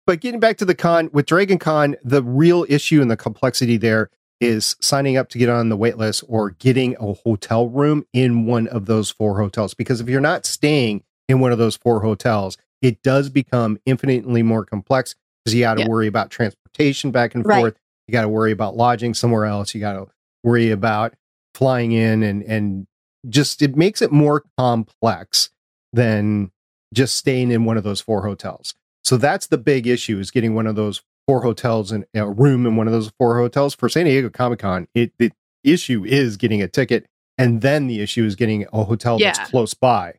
But 0.07 0.19
getting 0.19 0.39
back 0.39 0.57
to 0.57 0.65
the 0.65 0.75
con 0.75 1.09
with 1.13 1.25
Dragon 1.27 1.57
Con, 1.59 1.95
the 2.03 2.23
real 2.23 2.65
issue 2.69 3.01
and 3.01 3.09
the 3.11 3.17
complexity 3.17 3.77
there 3.77 4.09
is 4.39 4.75
signing 4.81 5.17
up 5.17 5.29
to 5.29 5.37
get 5.37 5.49
on 5.49 5.69
the 5.69 5.77
wait 5.77 5.97
list 5.97 6.23
or 6.27 6.51
getting 6.51 6.95
a 6.99 7.13
hotel 7.13 7.69
room 7.69 8.03
in 8.11 8.45
one 8.45 8.67
of 8.67 8.87
those 8.87 9.11
four 9.11 9.37
hotels. 9.39 9.73
Because 9.75 10.01
if 10.01 10.09
you're 10.09 10.19
not 10.19 10.45
staying 10.45 11.03
in 11.29 11.39
one 11.39 11.51
of 11.51 11.59
those 11.59 11.77
four 11.77 12.01
hotels, 12.01 12.57
it 12.81 13.03
does 13.03 13.29
become 13.29 13.77
infinitely 13.85 14.41
more 14.41 14.65
complex 14.65 15.13
because 15.45 15.53
you 15.53 15.61
got 15.61 15.75
to 15.75 15.81
Yeah. 15.81 15.87
worry 15.87 16.07
about 16.07 16.31
transportation 16.31 17.11
back 17.11 17.35
and 17.35 17.45
Right. 17.45 17.59
forth. 17.59 17.75
You 18.07 18.11
got 18.11 18.23
to 18.23 18.29
worry 18.29 18.51
about 18.51 18.75
lodging 18.75 19.13
somewhere 19.13 19.45
else. 19.45 19.75
You 19.75 19.81
got 19.81 19.93
to 19.93 20.07
worry 20.43 20.71
about 20.71 21.13
flying 21.53 21.91
in 21.91 22.23
and 22.23 22.41
and 22.43 22.87
just 23.29 23.61
it 23.61 23.75
makes 23.75 24.01
it 24.01 24.11
more 24.11 24.43
complex 24.57 25.51
than 25.93 26.51
just 26.91 27.15
staying 27.15 27.51
in 27.51 27.65
one 27.65 27.77
of 27.77 27.83
those 27.83 28.01
four 28.01 28.23
hotels. 28.23 28.73
So 29.03 29.17
that's 29.17 29.47
the 29.47 29.57
big 29.57 29.87
issue 29.87 30.19
is 30.19 30.31
getting 30.31 30.53
one 30.55 30.67
of 30.67 30.75
those 30.75 31.01
four 31.27 31.41
hotels 31.41 31.91
and 31.91 32.05
a 32.13 32.29
room 32.29 32.65
in 32.65 32.75
one 32.75 32.87
of 32.87 32.93
those 32.93 33.11
four 33.17 33.37
hotels 33.37 33.73
for 33.73 33.89
San 33.89 34.05
Diego 34.05 34.29
Comic 34.29 34.59
Con. 34.59 34.87
It 34.93 35.13
the 35.19 35.31
issue 35.63 36.03
is 36.05 36.37
getting 36.37 36.61
a 36.61 36.67
ticket, 36.67 37.05
and 37.37 37.61
then 37.61 37.87
the 37.87 38.01
issue 38.01 38.25
is 38.25 38.35
getting 38.35 38.65
a 38.73 38.83
hotel 38.83 39.17
Yeah. 39.19 39.31
that's 39.33 39.49
close 39.49 39.73
by. 39.73 40.15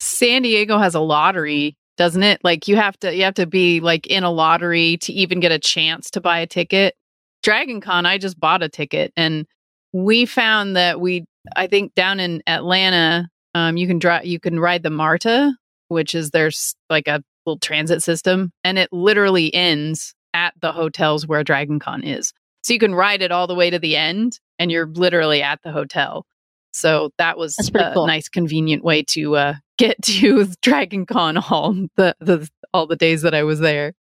San 0.00 0.42
Diego 0.42 0.78
has 0.78 0.94
a 0.94 1.00
lottery, 1.00 1.76
doesn't 1.96 2.22
it? 2.22 2.40
Like 2.44 2.68
you 2.68 2.76
have 2.76 2.98
to 3.00 3.14
you 3.14 3.24
have 3.24 3.34
to 3.34 3.46
be 3.46 3.80
like 3.80 4.06
in 4.06 4.24
a 4.24 4.30
lottery 4.30 4.98
to 4.98 5.12
even 5.12 5.40
get 5.40 5.52
a 5.52 5.58
chance 5.58 6.10
to 6.10 6.20
buy 6.20 6.40
a 6.40 6.46
ticket. 6.46 6.94
Dragon 7.42 7.80
Con, 7.80 8.06
I 8.06 8.18
just 8.18 8.38
bought 8.38 8.62
a 8.62 8.68
ticket 8.68 9.12
and 9.16 9.46
we 9.92 10.26
found 10.26 10.76
that 10.76 11.00
we 11.00 11.24
I 11.54 11.66
think 11.68 11.94
down 11.94 12.20
in 12.20 12.42
Atlanta, 12.46 13.28
um, 13.54 13.76
you 13.76 13.86
can 13.86 13.98
drive 13.98 14.26
you 14.26 14.38
can 14.40 14.58
ride 14.60 14.82
the 14.82 14.90
Marta, 14.90 15.54
which 15.88 16.14
is 16.14 16.30
there's 16.30 16.74
like 16.90 17.08
a 17.08 17.22
little 17.46 17.58
transit 17.58 18.02
system, 18.02 18.52
and 18.64 18.78
it 18.78 18.92
literally 18.92 19.52
ends 19.54 20.14
at 20.34 20.52
the 20.60 20.72
hotels 20.72 21.26
where 21.26 21.44
Dragon 21.44 21.78
Con 21.78 22.02
is. 22.02 22.32
So 22.62 22.72
you 22.74 22.78
can 22.80 22.94
ride 22.94 23.22
it 23.22 23.30
all 23.32 23.46
the 23.46 23.54
way 23.54 23.70
to 23.70 23.78
the 23.78 23.96
end 23.96 24.38
and 24.58 24.70
you're 24.72 24.86
literally 24.88 25.40
at 25.42 25.60
the 25.62 25.70
hotel. 25.72 26.26
So 26.72 27.10
that 27.16 27.38
was 27.38 27.56
a 27.74 27.92
cool. 27.94 28.06
nice, 28.06 28.28
convenient 28.28 28.84
way 28.84 29.02
to 29.04 29.36
uh, 29.36 29.54
get 29.78 30.02
to 30.02 30.46
Dragon 30.62 31.06
Con 31.06 31.38
all 31.38 31.72
the, 31.96 32.14
the 32.20 32.48
all 32.74 32.86
the 32.86 32.96
days 32.96 33.22
that 33.22 33.34
I 33.34 33.44
was 33.44 33.60
there. 33.60 33.92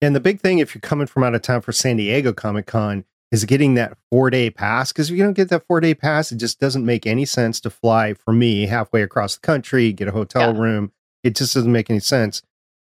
And 0.00 0.14
the 0.14 0.20
big 0.20 0.40
thing, 0.40 0.58
if 0.60 0.74
you're 0.74 0.80
coming 0.80 1.06
from 1.06 1.24
out 1.24 1.34
of 1.34 1.42
town 1.42 1.60
for 1.60 1.72
San 1.72 1.96
Diego 1.96 2.32
Comic 2.32 2.66
Con, 2.66 3.04
is 3.30 3.44
getting 3.44 3.74
that 3.74 3.98
four 4.10 4.30
day 4.30 4.48
pass. 4.48 4.92
Because 4.92 5.10
if 5.10 5.16
you 5.16 5.22
don't 5.24 5.34
get 5.34 5.48
that 5.50 5.66
four 5.66 5.80
day 5.80 5.94
pass, 5.94 6.32
it 6.32 6.36
just 6.36 6.60
doesn't 6.60 6.86
make 6.86 7.06
any 7.06 7.24
sense 7.24 7.60
to 7.60 7.70
fly 7.70 8.14
for 8.14 8.32
me 8.32 8.66
halfway 8.66 9.02
across 9.02 9.34
the 9.34 9.40
country, 9.40 9.92
get 9.92 10.08
a 10.08 10.12
hotel 10.12 10.54
Yeah. 10.54 10.60
room. 10.60 10.92
It 11.22 11.36
just 11.36 11.54
doesn't 11.54 11.72
make 11.72 11.90
any 11.90 12.00
sense. 12.00 12.42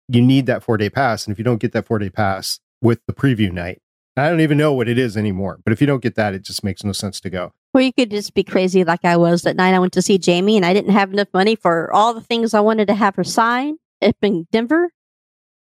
You 0.07 0.21
need 0.21 0.45
that 0.45 0.63
four 0.63 0.77
day 0.77 0.89
pass. 0.89 1.25
And 1.25 1.33
if 1.33 1.37
you 1.37 1.43
don't 1.43 1.59
get 1.59 1.71
that 1.73 1.85
four 1.87 1.99
day 1.99 2.09
pass 2.09 2.59
with 2.81 2.99
the 3.07 3.13
preview 3.13 3.51
night, 3.51 3.81
I 4.15 4.29
don't 4.29 4.41
even 4.41 4.57
know 4.57 4.73
what 4.73 4.89
it 4.89 4.97
is 4.97 5.15
anymore. 5.15 5.59
But 5.63 5.73
if 5.73 5.81
you 5.81 5.87
don't 5.87 6.01
get 6.01 6.15
that, 6.15 6.33
it 6.33 6.41
just 6.43 6.63
makes 6.63 6.83
no 6.83 6.91
sense 6.91 7.19
to 7.21 7.29
go. 7.29 7.53
or 7.73 7.81
you 7.81 7.93
could 7.93 8.09
just 8.09 8.33
be 8.33 8.43
crazy 8.43 8.83
like 8.83 9.05
I 9.05 9.15
was 9.17 9.43
that 9.43 9.55
night. 9.55 9.75
I 9.75 9.79
went 9.79 9.93
to 9.93 10.01
see 10.01 10.19
Jaime, 10.23 10.57
and 10.57 10.65
I 10.65 10.73
didn't 10.73 10.93
have 10.93 11.13
enough 11.13 11.27
money 11.33 11.55
for 11.55 11.93
all 11.93 12.13
the 12.15 12.21
things 12.21 12.55
I 12.55 12.59
wanted 12.59 12.87
to 12.87 12.95
have 12.95 13.15
her 13.15 13.23
sign 13.23 13.77
up 14.01 14.15
in 14.21 14.47
Denver. 14.51 14.89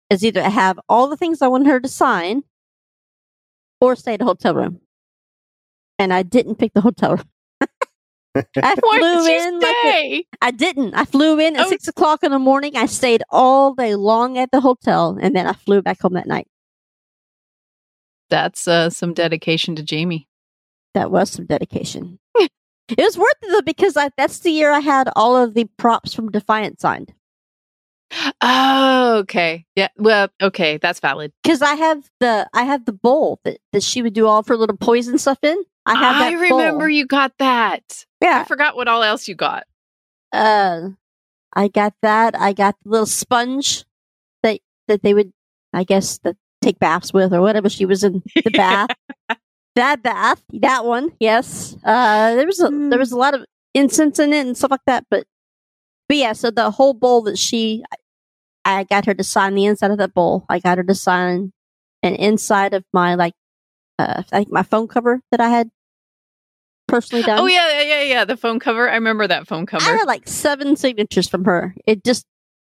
Is 0.09 0.25
either 0.25 0.43
have 0.43 0.77
all 0.89 1.07
the 1.07 1.15
things 1.15 1.41
I 1.41 1.47
wanted 1.47 1.67
her 1.67 1.79
to 1.79 1.87
sign, 1.87 2.43
or 3.79 3.95
stay 3.95 4.15
at 4.15 4.21
a 4.21 4.25
hotel 4.25 4.53
room. 4.53 4.81
And 5.97 6.11
I 6.11 6.23
didn't 6.23 6.55
pick 6.55 6.73
the 6.73 6.81
hotel 6.81 7.15
room. 7.15 7.29
I 8.35 8.75
flew 8.79 9.27
in 9.27 9.59
like 9.59 9.75
a- 9.85 10.25
I 10.41 10.51
didn't. 10.51 10.93
I 10.93 11.05
flew 11.05 11.39
in 11.39 11.55
at 11.57 11.65
Oh. 11.65 11.69
six 11.69 11.87
o'clock 11.87 12.23
in 12.23 12.31
the 12.31 12.39
morning. 12.39 12.77
I 12.77 12.85
stayed 12.85 13.23
all 13.29 13.73
day 13.73 13.95
long 13.95 14.37
at 14.37 14.51
the 14.51 14.61
hotel, 14.61 15.17
and 15.21 15.35
then 15.35 15.47
I 15.47 15.53
flew 15.53 15.81
back 15.81 16.01
home 16.01 16.13
that 16.13 16.27
night. 16.27 16.47
That's 18.29 18.67
uh, 18.67 18.89
some 18.89 19.13
dedication 19.13 19.75
to 19.75 19.85
Jaime. 19.89 20.27
That 20.93 21.11
was 21.11 21.29
some 21.31 21.45
dedication. 21.45 22.19
it 22.39 22.49
was 22.97 23.17
worth 23.17 23.33
it 23.41 23.51
though 23.51 23.61
because 23.61 23.97
I, 23.97 24.09
that's 24.17 24.39
the 24.39 24.51
year 24.51 24.71
I 24.71 24.79
had 24.79 25.09
all 25.15 25.35
of 25.35 25.53
the 25.53 25.65
props 25.77 26.13
from 26.13 26.31
Defiance 26.31 26.81
signed. 26.81 27.13
Oh, 28.41 29.17
okay. 29.19 29.65
Yeah. 29.75 29.87
Well, 29.97 30.27
okay. 30.41 30.77
That's 30.77 30.99
valid. 30.99 31.31
Because 31.43 31.61
I 31.61 31.75
have 31.75 32.09
the 32.19 32.47
I 32.53 32.63
have 32.63 32.85
the 32.85 32.91
bowl 32.93 33.39
that, 33.45 33.59
that 33.71 33.83
she 33.83 34.01
would 34.01 34.13
do 34.13 34.27
all 34.27 34.39
of 34.39 34.47
her 34.47 34.57
little 34.57 34.75
poison 34.77 35.17
stuff 35.17 35.39
in. 35.43 35.57
I 35.85 35.95
have 35.95 36.19
that. 36.19 36.37
remember 36.39 36.79
bowl. 36.79 36.89
you 36.89 37.05
got 37.05 37.33
that. 37.39 38.05
I 38.21 38.43
forgot 38.43 38.75
what 38.75 38.87
all 38.87 39.03
else 39.03 39.27
you 39.27 39.35
got. 39.35 39.65
Uh, 40.31 40.89
I 41.53 41.67
got 41.67 41.93
that. 42.01 42.39
I 42.39 42.53
got 42.53 42.75
the 42.83 42.89
little 42.89 43.05
sponge 43.05 43.85
that 44.43 44.59
that 44.87 45.03
they 45.03 45.13
would, 45.13 45.31
I 45.73 45.83
guess, 45.83 46.19
the, 46.19 46.37
take 46.61 46.79
baths 46.79 47.13
with 47.13 47.33
or 47.33 47.41
whatever. 47.41 47.69
She 47.69 47.85
was 47.85 48.03
in 48.03 48.23
the 48.35 48.51
bath. 48.53 48.89
that 49.75 50.03
bath, 50.03 50.43
that 50.53 50.85
one, 50.85 51.11
yes. 51.19 51.75
Uh, 51.83 52.35
there 52.35 52.45
was 52.45 52.59
a 52.61 52.69
there 52.69 52.99
was 52.99 53.11
a 53.11 53.17
lot 53.17 53.33
of 53.33 53.45
incense 53.73 54.19
in 54.19 54.33
it 54.33 54.45
and 54.45 54.57
stuff 54.57 54.71
like 54.71 54.81
that. 54.85 55.05
But 55.09 55.25
but 56.07 56.17
yeah, 56.17 56.33
so 56.33 56.51
the 56.51 56.71
whole 56.71 56.93
bowl 56.93 57.23
that 57.23 57.37
she 57.37 57.83
I 58.63 58.83
got 58.83 59.05
her 59.05 59.13
to 59.13 59.23
sign 59.23 59.55
the 59.55 59.65
inside 59.65 59.91
of 59.91 59.97
that 59.97 60.13
bowl. 60.13 60.45
I 60.49 60.59
got 60.59 60.77
her 60.77 60.83
to 60.83 60.95
sign 60.95 61.51
an 62.03 62.15
inside 62.15 62.73
of 62.73 62.83
my 62.93 63.15
like, 63.15 63.33
uh, 63.99 64.23
I 64.31 64.37
think 64.37 64.51
my 64.51 64.63
phone 64.63 64.87
cover 64.87 65.21
that 65.31 65.41
I 65.41 65.49
had 65.49 65.69
personally 66.91 67.23
done. 67.23 67.39
Oh 67.39 67.47
yeah, 67.47 67.67
yeah, 67.69 67.81
yeah, 67.81 68.01
yeah. 68.03 68.25
The 68.25 68.37
phone 68.37 68.59
cover. 68.59 68.89
I 68.89 68.95
remember 68.95 69.27
that 69.27 69.47
phone 69.47 69.65
cover. 69.65 69.89
I 69.89 69.97
had 69.97 70.05
like 70.05 70.27
seven 70.27 70.75
signatures 70.75 71.27
from 71.27 71.45
her. 71.45 71.73
It 71.87 72.03
just, 72.03 72.25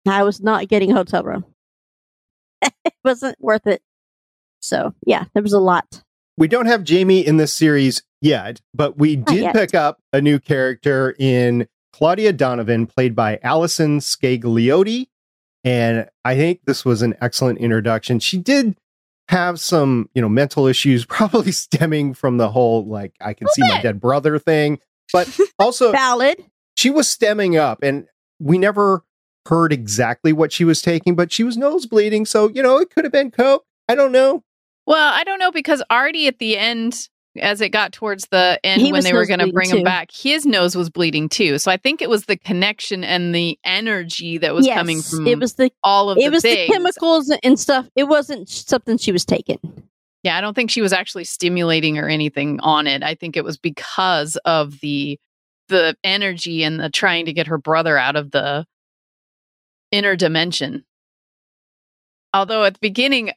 I 0.07 0.23
was 0.23 0.41
not 0.41 0.67
getting 0.67 0.91
a 0.91 0.95
hotel 0.95 1.23
room. 1.23 1.45
it 2.61 2.93
wasn't 3.05 3.37
worth 3.39 3.67
it. 3.67 3.81
So 4.59 4.93
yeah, 5.05 5.25
there 5.33 5.43
was 5.43 5.53
a 5.53 5.59
lot. 5.59 6.03
We 6.37 6.47
don't 6.47 6.65
have 6.65 6.87
Jaime 6.87 7.25
in 7.25 7.37
this 7.37 7.53
series 7.53 8.03
yet, 8.21 8.61
but 8.73 8.97
we 8.97 9.15
did 9.15 9.43
yet. 9.43 9.55
pick 9.55 9.75
up 9.75 9.99
a 10.11 10.21
new 10.21 10.39
character 10.39 11.15
in 11.17 11.67
Claudia 11.93 12.33
Donovan, 12.33 12.85
played 12.85 13.15
by 13.15 13.39
Allison 13.41 13.99
Scagliotti. 13.99 15.07
And 15.63 16.07
I 16.23 16.35
think 16.35 16.61
this 16.65 16.85
was 16.85 17.01
an 17.01 17.15
excellent 17.21 17.59
introduction. 17.59 18.19
She 18.19 18.37
did 18.37 18.77
have 19.29 19.59
some, 19.59 20.09
you 20.13 20.21
know, 20.21 20.29
mental 20.29 20.67
issues, 20.67 21.05
probably 21.07 21.51
stemming 21.51 22.13
from 22.13 22.37
the 22.37 22.49
whole 22.49 22.85
like 22.85 23.13
I 23.21 23.33
can 23.33 23.47
see 23.49 23.61
my 23.61 23.81
dead 23.81 23.99
brother 23.99 24.39
thing, 24.39 24.79
but 25.13 25.29
also 25.59 25.91
Valid. 25.91 26.43
she 26.75 26.89
was 26.89 27.07
stemming 27.07 27.57
up 27.57 27.79
and 27.83 28.07
we 28.39 28.57
never 28.57 29.03
heard 29.47 29.71
exactly 29.71 30.33
what 30.33 30.51
she 30.51 30.65
was 30.65 30.81
taking, 30.81 31.15
but 31.15 31.31
she 31.31 31.43
was 31.43 31.57
nosebleeding. 31.57 32.25
So, 32.25 32.49
you 32.49 32.61
know, 32.61 32.77
it 32.77 32.89
could 32.89 33.05
have 33.05 33.13
been 33.13 33.31
coke. 33.31 33.65
I 33.87 33.95
don't 33.95 34.11
know. 34.11 34.43
Well, 34.85 35.13
I 35.13 35.23
don't 35.23 35.39
know 35.39 35.51
because 35.51 35.83
Artie 35.89 36.27
at 36.27 36.39
the 36.39 36.57
end, 36.57 37.09
as 37.39 37.61
it 37.61 37.69
got 37.69 37.93
towards 37.93 38.27
the 38.27 38.59
end 38.63 38.81
He 38.81 38.91
when 38.91 39.03
they 39.03 39.13
were 39.13 39.25
going 39.25 39.39
to 39.39 39.51
bring 39.51 39.69
him 39.69 39.77
too. 39.77 39.83
back, 39.83 40.09
his 40.11 40.45
nose 40.45 40.75
was 40.75 40.89
bleeding 40.89 41.29
too. 41.29 41.57
So 41.59 41.71
I 41.71 41.77
think 41.77 42.01
it 42.01 42.09
was 42.09 42.25
the 42.25 42.37
connection 42.37 43.03
and 43.03 43.33
the 43.33 43.57
energy 43.63 44.37
that 44.37 44.53
was 44.53 44.65
yes, 44.65 44.77
coming 44.77 45.01
from 45.01 45.27
it 45.27 45.39
was 45.39 45.55
the 45.55 45.71
all 45.83 46.09
of 46.09 46.17
it 46.17 46.25
the 46.25 46.29
was 46.29 46.41
things. 46.41 46.67
the 46.67 46.73
chemicals 46.73 47.37
and 47.43 47.59
stuff. 47.59 47.87
It 47.95 48.05
wasn't 48.05 48.49
something 48.49 48.97
she 48.97 49.11
was 49.11 49.25
taking. 49.25 49.59
Yeah, 50.23 50.37
I 50.37 50.41
don't 50.41 50.53
think 50.53 50.71
she 50.71 50.81
was 50.81 50.93
actually 50.93 51.23
stimulating 51.23 51.97
or 51.97 52.09
anything 52.09 52.59
on 52.61 52.87
it. 52.87 53.03
I 53.03 53.15
think 53.15 53.37
it 53.37 53.43
was 53.43 53.57
because 53.57 54.35
of 54.45 54.79
the 54.79 55.19
the 55.69 55.95
energy 56.03 56.63
and 56.63 56.79
the 56.79 56.89
trying 56.89 57.25
to 57.25 57.33
get 57.33 57.47
her 57.47 57.57
brother 57.57 57.97
out 57.97 58.15
of 58.15 58.31
the 58.31 58.65
inner 59.91 60.15
dimension. 60.15 60.85
Although 62.33 62.63
at 62.65 62.73
the 62.73 62.79
beginning 62.81 63.31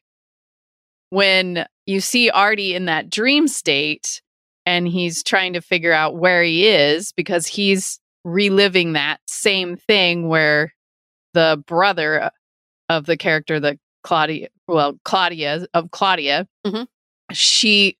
when 1.10 1.66
you 1.86 2.00
see 2.00 2.30
Artie 2.30 2.74
in 2.74 2.86
that 2.86 3.10
dream 3.10 3.46
state 3.48 4.22
and 4.66 4.86
he's 4.88 5.22
trying 5.22 5.52
to 5.54 5.60
figure 5.60 5.92
out 5.92 6.16
where 6.16 6.42
he 6.42 6.66
is 6.68 7.12
because 7.12 7.46
he's 7.46 7.98
reliving 8.24 8.92
that 8.92 9.18
same 9.26 9.76
thing 9.76 10.28
where 10.28 10.72
the 11.34 11.62
brother 11.66 12.30
of 12.88 13.06
the 13.06 13.16
character 13.16 13.58
that 13.60 13.78
Claudia, 14.02 14.48
well, 14.68 14.98
Claudia 15.04 15.66
of 15.74 15.90
Claudia, 15.90 16.46
Mhm. 16.66 16.86
she, 17.32 17.96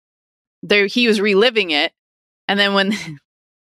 there, 0.63 0.87
he 0.87 1.07
was 1.09 1.21
reliving 1.21 1.71
it, 1.71 1.93
and 2.49 2.59
then 2.59 2.75
when 2.75 2.93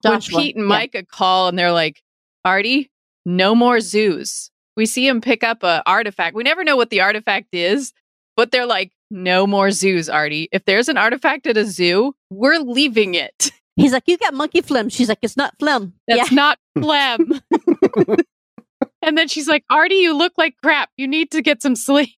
when 0.02 0.20
Pete 0.20 0.56
and 0.56 0.68
yeah. 0.68 0.86
Myka 0.86 1.06
call 1.06 1.48
and 1.48 1.58
they're 1.58 1.72
like, 1.72 2.02
Artie, 2.44 2.90
no 3.24 3.54
more 3.54 3.80
zoos. 3.80 4.50
We 4.76 4.86
see 4.86 5.06
him 5.06 5.20
pick 5.20 5.44
up 5.44 5.62
a 5.62 5.82
artifact. 5.86 6.34
We 6.34 6.42
never 6.42 6.64
know 6.64 6.76
what 6.76 6.90
the 6.90 7.02
artifact 7.02 7.48
is, 7.52 7.92
but 8.36 8.50
they're 8.50 8.66
like, 8.66 8.90
no 9.12 9.46
more 9.46 9.70
zoos, 9.70 10.08
Artie. 10.08 10.48
If 10.52 10.64
there's 10.64 10.88
an 10.88 10.96
artifact 10.96 11.46
at 11.46 11.56
a 11.56 11.64
zoo, 11.64 12.14
we're 12.30 12.58
leaving 12.58 13.14
it. 13.14 13.52
He's 13.76 13.92
like, 13.92 14.04
"You 14.06 14.18
got 14.18 14.34
monkey 14.34 14.60
phlegm." 14.60 14.88
She's 14.88 15.08
like, 15.08 15.20
"It's 15.22 15.36
not 15.36 15.54
phlegm." 15.58 15.94
That's 16.08 16.30
yeah, 16.30 16.34
not 16.34 16.58
phlegm. 16.78 17.40
and 19.02 19.18
then 19.18 19.28
she's 19.28 19.48
like, 19.48 19.64
Artie, 19.70 19.96
you 19.96 20.16
look 20.16 20.32
like 20.36 20.56
crap. 20.62 20.90
You 20.96 21.08
need 21.08 21.30
to 21.32 21.42
get 21.42 21.62
some 21.62 21.76
sleep. 21.76 22.10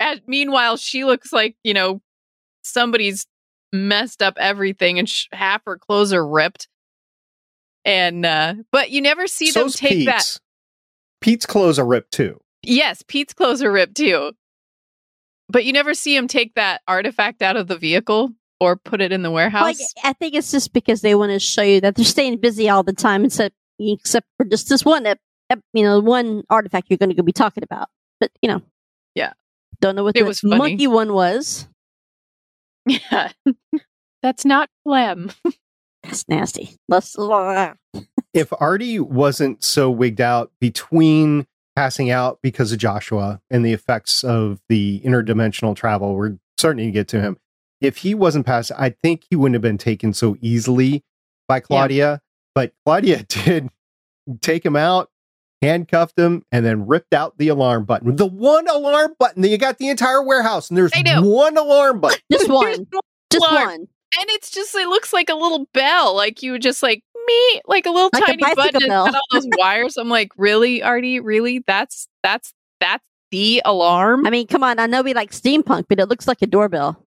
And 0.00 0.20
meanwhile, 0.26 0.76
she 0.76 1.04
looks 1.04 1.32
like, 1.32 1.56
you 1.64 1.74
know, 1.74 2.00
somebody's 2.62 3.26
messed 3.72 4.22
up 4.22 4.34
everything 4.38 4.98
and 4.98 5.08
sh- 5.08 5.26
half 5.32 5.62
her 5.66 5.78
clothes 5.78 6.12
are 6.12 6.26
ripped. 6.26 6.68
And, 7.84 8.26
uh, 8.26 8.54
but 8.72 8.90
you 8.90 9.00
never 9.00 9.26
see 9.26 9.50
them 9.50 9.64
So's 9.70 9.76
take 9.76 10.06
that. 10.06 10.18
Pete's. 10.18 10.40
Pete's 11.20 11.46
clothes 11.46 11.78
are 11.78 11.86
ripped 11.86 12.12
too. 12.12 12.40
Yes, 12.62 13.02
Pete's 13.06 13.32
clothes 13.32 13.62
are 13.62 13.70
ripped 13.70 13.96
too. 13.96 14.32
But 15.48 15.64
you 15.64 15.72
never 15.72 15.94
see 15.94 16.16
him 16.16 16.26
take 16.28 16.54
that 16.54 16.82
artifact 16.88 17.40
out 17.42 17.56
of 17.56 17.68
the 17.68 17.76
vehicle 17.78 18.32
or 18.60 18.76
put 18.76 19.00
it 19.00 19.12
in 19.12 19.22
the 19.22 19.30
warehouse. 19.30 19.62
Like, 19.64 19.76
I 20.02 20.12
think 20.12 20.34
it's 20.34 20.50
just 20.50 20.72
because 20.72 21.02
they 21.02 21.14
want 21.14 21.30
to 21.32 21.38
show 21.38 21.62
you 21.62 21.80
that 21.82 21.94
they're 21.94 22.04
staying 22.04 22.38
busy 22.38 22.68
all 22.68 22.82
the 22.82 22.92
time, 22.92 23.24
except 23.24 23.54
except 23.78 24.26
for 24.38 24.44
just 24.46 24.68
this 24.68 24.84
one, 24.84 25.06
ep- 25.06 25.20
ep- 25.50 25.60
you 25.72 25.82
know, 25.84 26.00
one 26.00 26.42
artifact 26.50 26.86
you're 26.88 26.96
going 26.96 27.14
to 27.14 27.22
be 27.22 27.32
talking 27.32 27.62
about. 27.62 27.88
But 28.18 28.30
you 28.42 28.48
know, 28.48 28.62
Yeah. 29.14 29.34
don't 29.80 29.94
know 29.94 30.02
what 30.04 30.16
It 30.16 30.20
the 30.20 30.26
was 30.26 30.40
funny. 30.40 30.56
monkey 30.56 30.86
one 30.86 31.12
was. 31.12 31.68
yeah. 32.86 33.32
That's 34.22 34.44
not 34.44 34.68
phlegm. 34.84 35.30
That's 36.02 36.28
nasty. 36.28 36.76
Let's. 36.88 37.14
if 38.32 38.52
Artie 38.58 38.98
wasn't 39.00 39.62
so 39.62 39.90
wigged 39.90 40.20
out 40.20 40.50
between 40.60 41.46
passing 41.76 42.10
out 42.10 42.38
because 42.42 42.72
of 42.72 42.78
Joshua 42.78 43.40
and 43.50 43.64
the 43.64 43.72
effects 43.72 44.24
of 44.24 44.60
the 44.68 45.00
interdimensional 45.04 45.76
travel, 45.76 46.14
we're 46.16 46.38
starting 46.58 46.86
to 46.86 46.92
get 46.92 47.06
to 47.08 47.20
him. 47.20 47.36
If 47.80 47.98
he 47.98 48.14
wasn't 48.14 48.46
passed, 48.46 48.72
I 48.76 48.90
think 48.90 49.24
he 49.28 49.36
wouldn't 49.36 49.54
have 49.54 49.62
been 49.62 49.78
taken 49.78 50.14
so 50.14 50.36
easily 50.40 51.04
by 51.46 51.60
Claudia. 51.60 52.20
But 52.54 52.72
Claudia 52.84 53.22
did 53.28 53.68
take 54.40 54.64
him 54.64 54.76
out, 54.76 55.10
handcuffed 55.60 56.18
him, 56.18 56.42
and 56.50 56.64
then 56.64 56.86
ripped 56.86 57.12
out 57.12 57.36
the 57.36 57.48
alarm 57.48 57.84
button. 57.84 58.16
The 58.16 58.26
one 58.26 58.66
alarm 58.66 59.14
button 59.18 59.42
that 59.42 59.48
you 59.48 59.58
got 59.58 59.76
the 59.76 59.88
entire 59.90 60.22
warehouse, 60.22 60.70
and 60.70 60.78
there's 60.78 60.92
one 60.94 61.58
alarm 61.58 62.00
button. 62.00 62.18
Just 62.32 62.48
There's 62.48 62.78
one. 62.78 62.86
Just 63.30 63.42
one. 63.44 63.88
And 64.18 64.30
it's 64.30 64.50
just 64.50 64.74
it 64.74 64.88
looks 64.88 65.12
like 65.12 65.28
a 65.28 65.34
little 65.34 65.68
bell, 65.74 66.14
like 66.14 66.42
you 66.42 66.52
would 66.52 66.62
just 66.62 66.82
like 66.82 67.02
me, 67.26 67.60
like 67.66 67.86
a 67.86 67.90
little 67.90 68.10
Like 68.12 68.24
tiny 68.24 68.42
bicycle 68.42 68.64
button 68.64 68.82
and 68.82 68.90
cut 68.90 69.14
all 69.14 69.22
those 69.32 69.48
wires. 69.58 69.96
I'm 69.96 70.08
like, 70.08 70.30
really, 70.36 70.82
Artie? 70.82 71.20
Really? 71.20 71.62
That's 71.66 72.08
that's 72.22 72.52
that's 72.80 73.04
the 73.30 73.62
alarm. 73.64 74.26
I 74.26 74.30
mean, 74.30 74.46
come 74.46 74.62
on. 74.62 74.78
I 74.78 74.86
know 74.86 75.02
we 75.02 75.14
like 75.14 75.32
steampunk, 75.32 75.86
but 75.88 75.98
it 75.98 76.08
looks 76.08 76.28
like 76.28 76.42
a 76.42 76.46
doorbell 76.46 77.06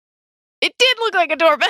it 0.65 0.73
did 0.79 0.97
look 1.01 1.15
like 1.15 1.31
a 1.31 1.37
doorbell. 1.37 1.69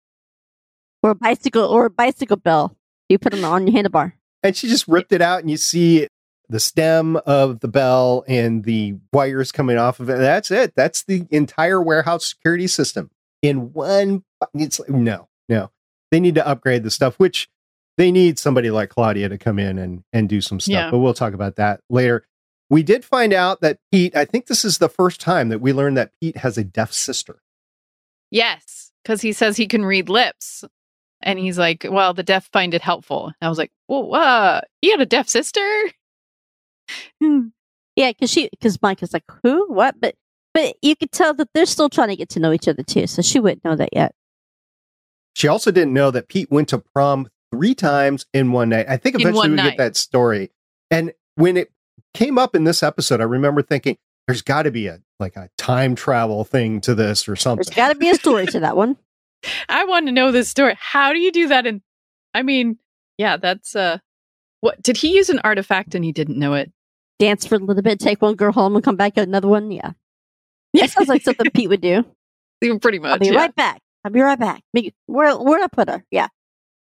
or 1.02 1.10
a 1.10 1.14
bicycle 1.14 1.64
or 1.64 1.86
a 1.86 1.90
bicycle 1.90 2.38
bell. 2.38 2.74
You 3.10 3.18
put 3.18 3.32
them 3.32 3.44
on 3.44 3.66
your 3.66 3.82
handlebar. 3.82 4.14
And 4.42 4.56
she 4.56 4.68
just 4.68 4.88
ripped 4.88 5.12
it 5.12 5.20
out, 5.20 5.40
and 5.40 5.50
you 5.50 5.58
see 5.58 6.08
the 6.48 6.60
stem 6.60 7.16
of 7.26 7.60
the 7.60 7.68
bell 7.68 8.24
and 8.26 8.64
the 8.64 8.94
wires 9.12 9.52
coming 9.52 9.76
off 9.76 10.00
of 10.00 10.08
it. 10.08 10.16
That's 10.16 10.50
it. 10.50 10.72
That's 10.74 11.04
the 11.04 11.26
entire 11.30 11.82
warehouse 11.82 12.24
security 12.26 12.68
system 12.68 13.10
in 13.42 13.72
one. 13.72 14.24
It's 14.54 14.80
like, 14.80 14.88
no, 14.88 15.28
no. 15.48 15.70
They 16.10 16.20
need 16.20 16.36
to 16.36 16.46
upgrade 16.46 16.84
the 16.84 16.90
stuff, 16.90 17.18
which 17.18 17.48
they 17.96 18.12
need 18.12 18.38
somebody 18.38 18.70
like 18.70 18.90
Claudia 18.90 19.28
to 19.28 19.38
come 19.38 19.58
in 19.58 19.78
and 19.78 20.02
and 20.12 20.28
do 20.28 20.40
some 20.40 20.60
stuff. 20.60 20.72
Yeah. 20.72 20.90
But 20.90 20.98
we'll 20.98 21.14
talk 21.14 21.34
about 21.34 21.56
that 21.56 21.80
later. 21.88 22.24
We 22.68 22.82
did 22.82 23.04
find 23.04 23.32
out 23.32 23.60
that 23.60 23.78
Pete. 23.92 24.16
I 24.16 24.24
think 24.24 24.46
this 24.46 24.64
is 24.64 24.78
the 24.78 24.88
first 24.88 25.20
time 25.20 25.48
that 25.50 25.60
we 25.60 25.72
learned 25.72 25.96
that 25.96 26.12
Pete 26.20 26.38
has 26.38 26.58
a 26.58 26.64
deaf 26.64 26.92
sister. 26.92 27.40
Yes, 28.30 28.90
because 29.02 29.22
he 29.22 29.32
says 29.32 29.56
he 29.56 29.68
can 29.68 29.84
read 29.84 30.08
lips, 30.08 30.64
and 31.22 31.38
he's 31.38 31.58
like, 31.58 31.86
"Well, 31.88 32.12
the 32.12 32.22
deaf 32.22 32.48
find 32.52 32.74
it 32.74 32.82
helpful." 32.82 33.32
I 33.40 33.48
was 33.48 33.58
like, 33.58 33.70
"Well, 33.88 34.14
uh, 34.14 34.60
he 34.80 34.90
had 34.90 35.00
a 35.00 35.06
deaf 35.06 35.28
sister." 35.28 35.66
Hmm. 37.20 37.48
Yeah, 37.96 38.10
because 38.10 38.30
she 38.30 38.50
because 38.50 38.82
Mike 38.82 39.02
is 39.02 39.14
like, 39.14 39.24
who, 39.42 39.72
what? 39.72 39.98
But 39.98 40.16
but 40.52 40.76
you 40.82 40.94
could 40.94 41.12
tell 41.12 41.32
that 41.32 41.48
they're 41.54 41.64
still 41.64 41.88
trying 41.88 42.08
to 42.08 42.16
get 42.16 42.28
to 42.30 42.40
know 42.40 42.52
each 42.52 42.68
other 42.68 42.82
too. 42.82 43.06
So 43.06 43.22
she 43.22 43.40
wouldn't 43.40 43.64
know 43.64 43.74
that 43.74 43.88
yet. 43.94 44.14
She 45.32 45.48
also 45.48 45.70
didn't 45.70 45.94
know 45.94 46.10
that 46.10 46.28
Pete 46.28 46.50
went 46.50 46.68
to 46.68 46.78
prom 46.78 47.28
three 47.52 47.74
times 47.74 48.26
in 48.32 48.52
one 48.52 48.68
night. 48.70 48.86
I 48.88 48.96
think 48.96 49.16
eventually 49.20 49.50
we 49.50 49.56
night. 49.56 49.70
get 49.70 49.78
that 49.78 49.96
story. 49.96 50.50
And 50.90 51.12
when 51.36 51.56
it 51.56 51.72
came 52.14 52.38
up 52.38 52.54
in 52.54 52.64
this 52.64 52.82
episode, 52.82 53.20
I 53.20 53.24
remember 53.24 53.62
thinking, 53.62 53.96
there's 54.26 54.42
got 54.42 54.62
to 54.64 54.70
be 54.70 54.86
a 54.88 55.00
like 55.18 55.36
a 55.36 55.48
time 55.56 55.94
travel 55.94 56.44
thing 56.44 56.80
to 56.82 56.94
this 56.94 57.26
or 57.28 57.32
There's 57.32 57.42
something. 57.42 57.74
got 57.74 57.88
to 57.88 57.94
be 57.94 58.10
a 58.10 58.14
story 58.14 58.46
to 58.46 58.60
that 58.60 58.76
one. 58.76 58.96
I 59.68 59.84
want 59.84 60.06
to 60.06 60.12
know 60.12 60.32
this 60.32 60.48
story. 60.48 60.74
How 60.78 61.12
do 61.12 61.18
you 61.18 61.32
do 61.32 61.48
that? 61.48 61.66
And 61.66 61.80
I 62.34 62.42
mean, 62.42 62.78
yeah, 63.18 63.36
that's 63.36 63.76
uh, 63.76 63.98
what 64.60 64.82
did 64.82 64.96
he 64.96 65.14
use 65.14 65.30
an 65.30 65.40
artifact 65.44 65.94
and 65.94 66.04
he 66.04 66.12
didn't 66.12 66.38
know 66.38 66.54
it? 66.54 66.72
Dance 67.18 67.46
for 67.46 67.54
a 67.54 67.58
little 67.58 67.82
bit, 67.82 67.98
take 67.98 68.20
one 68.20 68.34
girl 68.34 68.52
home, 68.52 68.74
and 68.74 68.84
come 68.84 68.96
back 68.96 69.14
get 69.14 69.26
another 69.26 69.48
one. 69.48 69.70
Yeah, 69.70 69.92
yeah, 70.72 70.86
sounds 70.86 71.08
like 71.08 71.22
something 71.22 71.50
Pete 71.50 71.68
would 71.70 71.80
do. 71.80 72.04
Even 72.62 72.78
pretty 72.80 72.98
much. 72.98 73.12
I'll 73.12 73.18
be 73.18 73.28
yeah. 73.28 73.36
right 73.36 73.54
back. 73.54 73.80
I'll 74.04 74.10
be 74.10 74.20
right 74.20 74.38
back. 74.38 74.62
Me- 74.74 74.92
Where 75.06 75.34
where 75.38 75.62
I 75.62 75.68
put 75.68 75.88
her? 75.88 76.04
Yeah, 76.10 76.28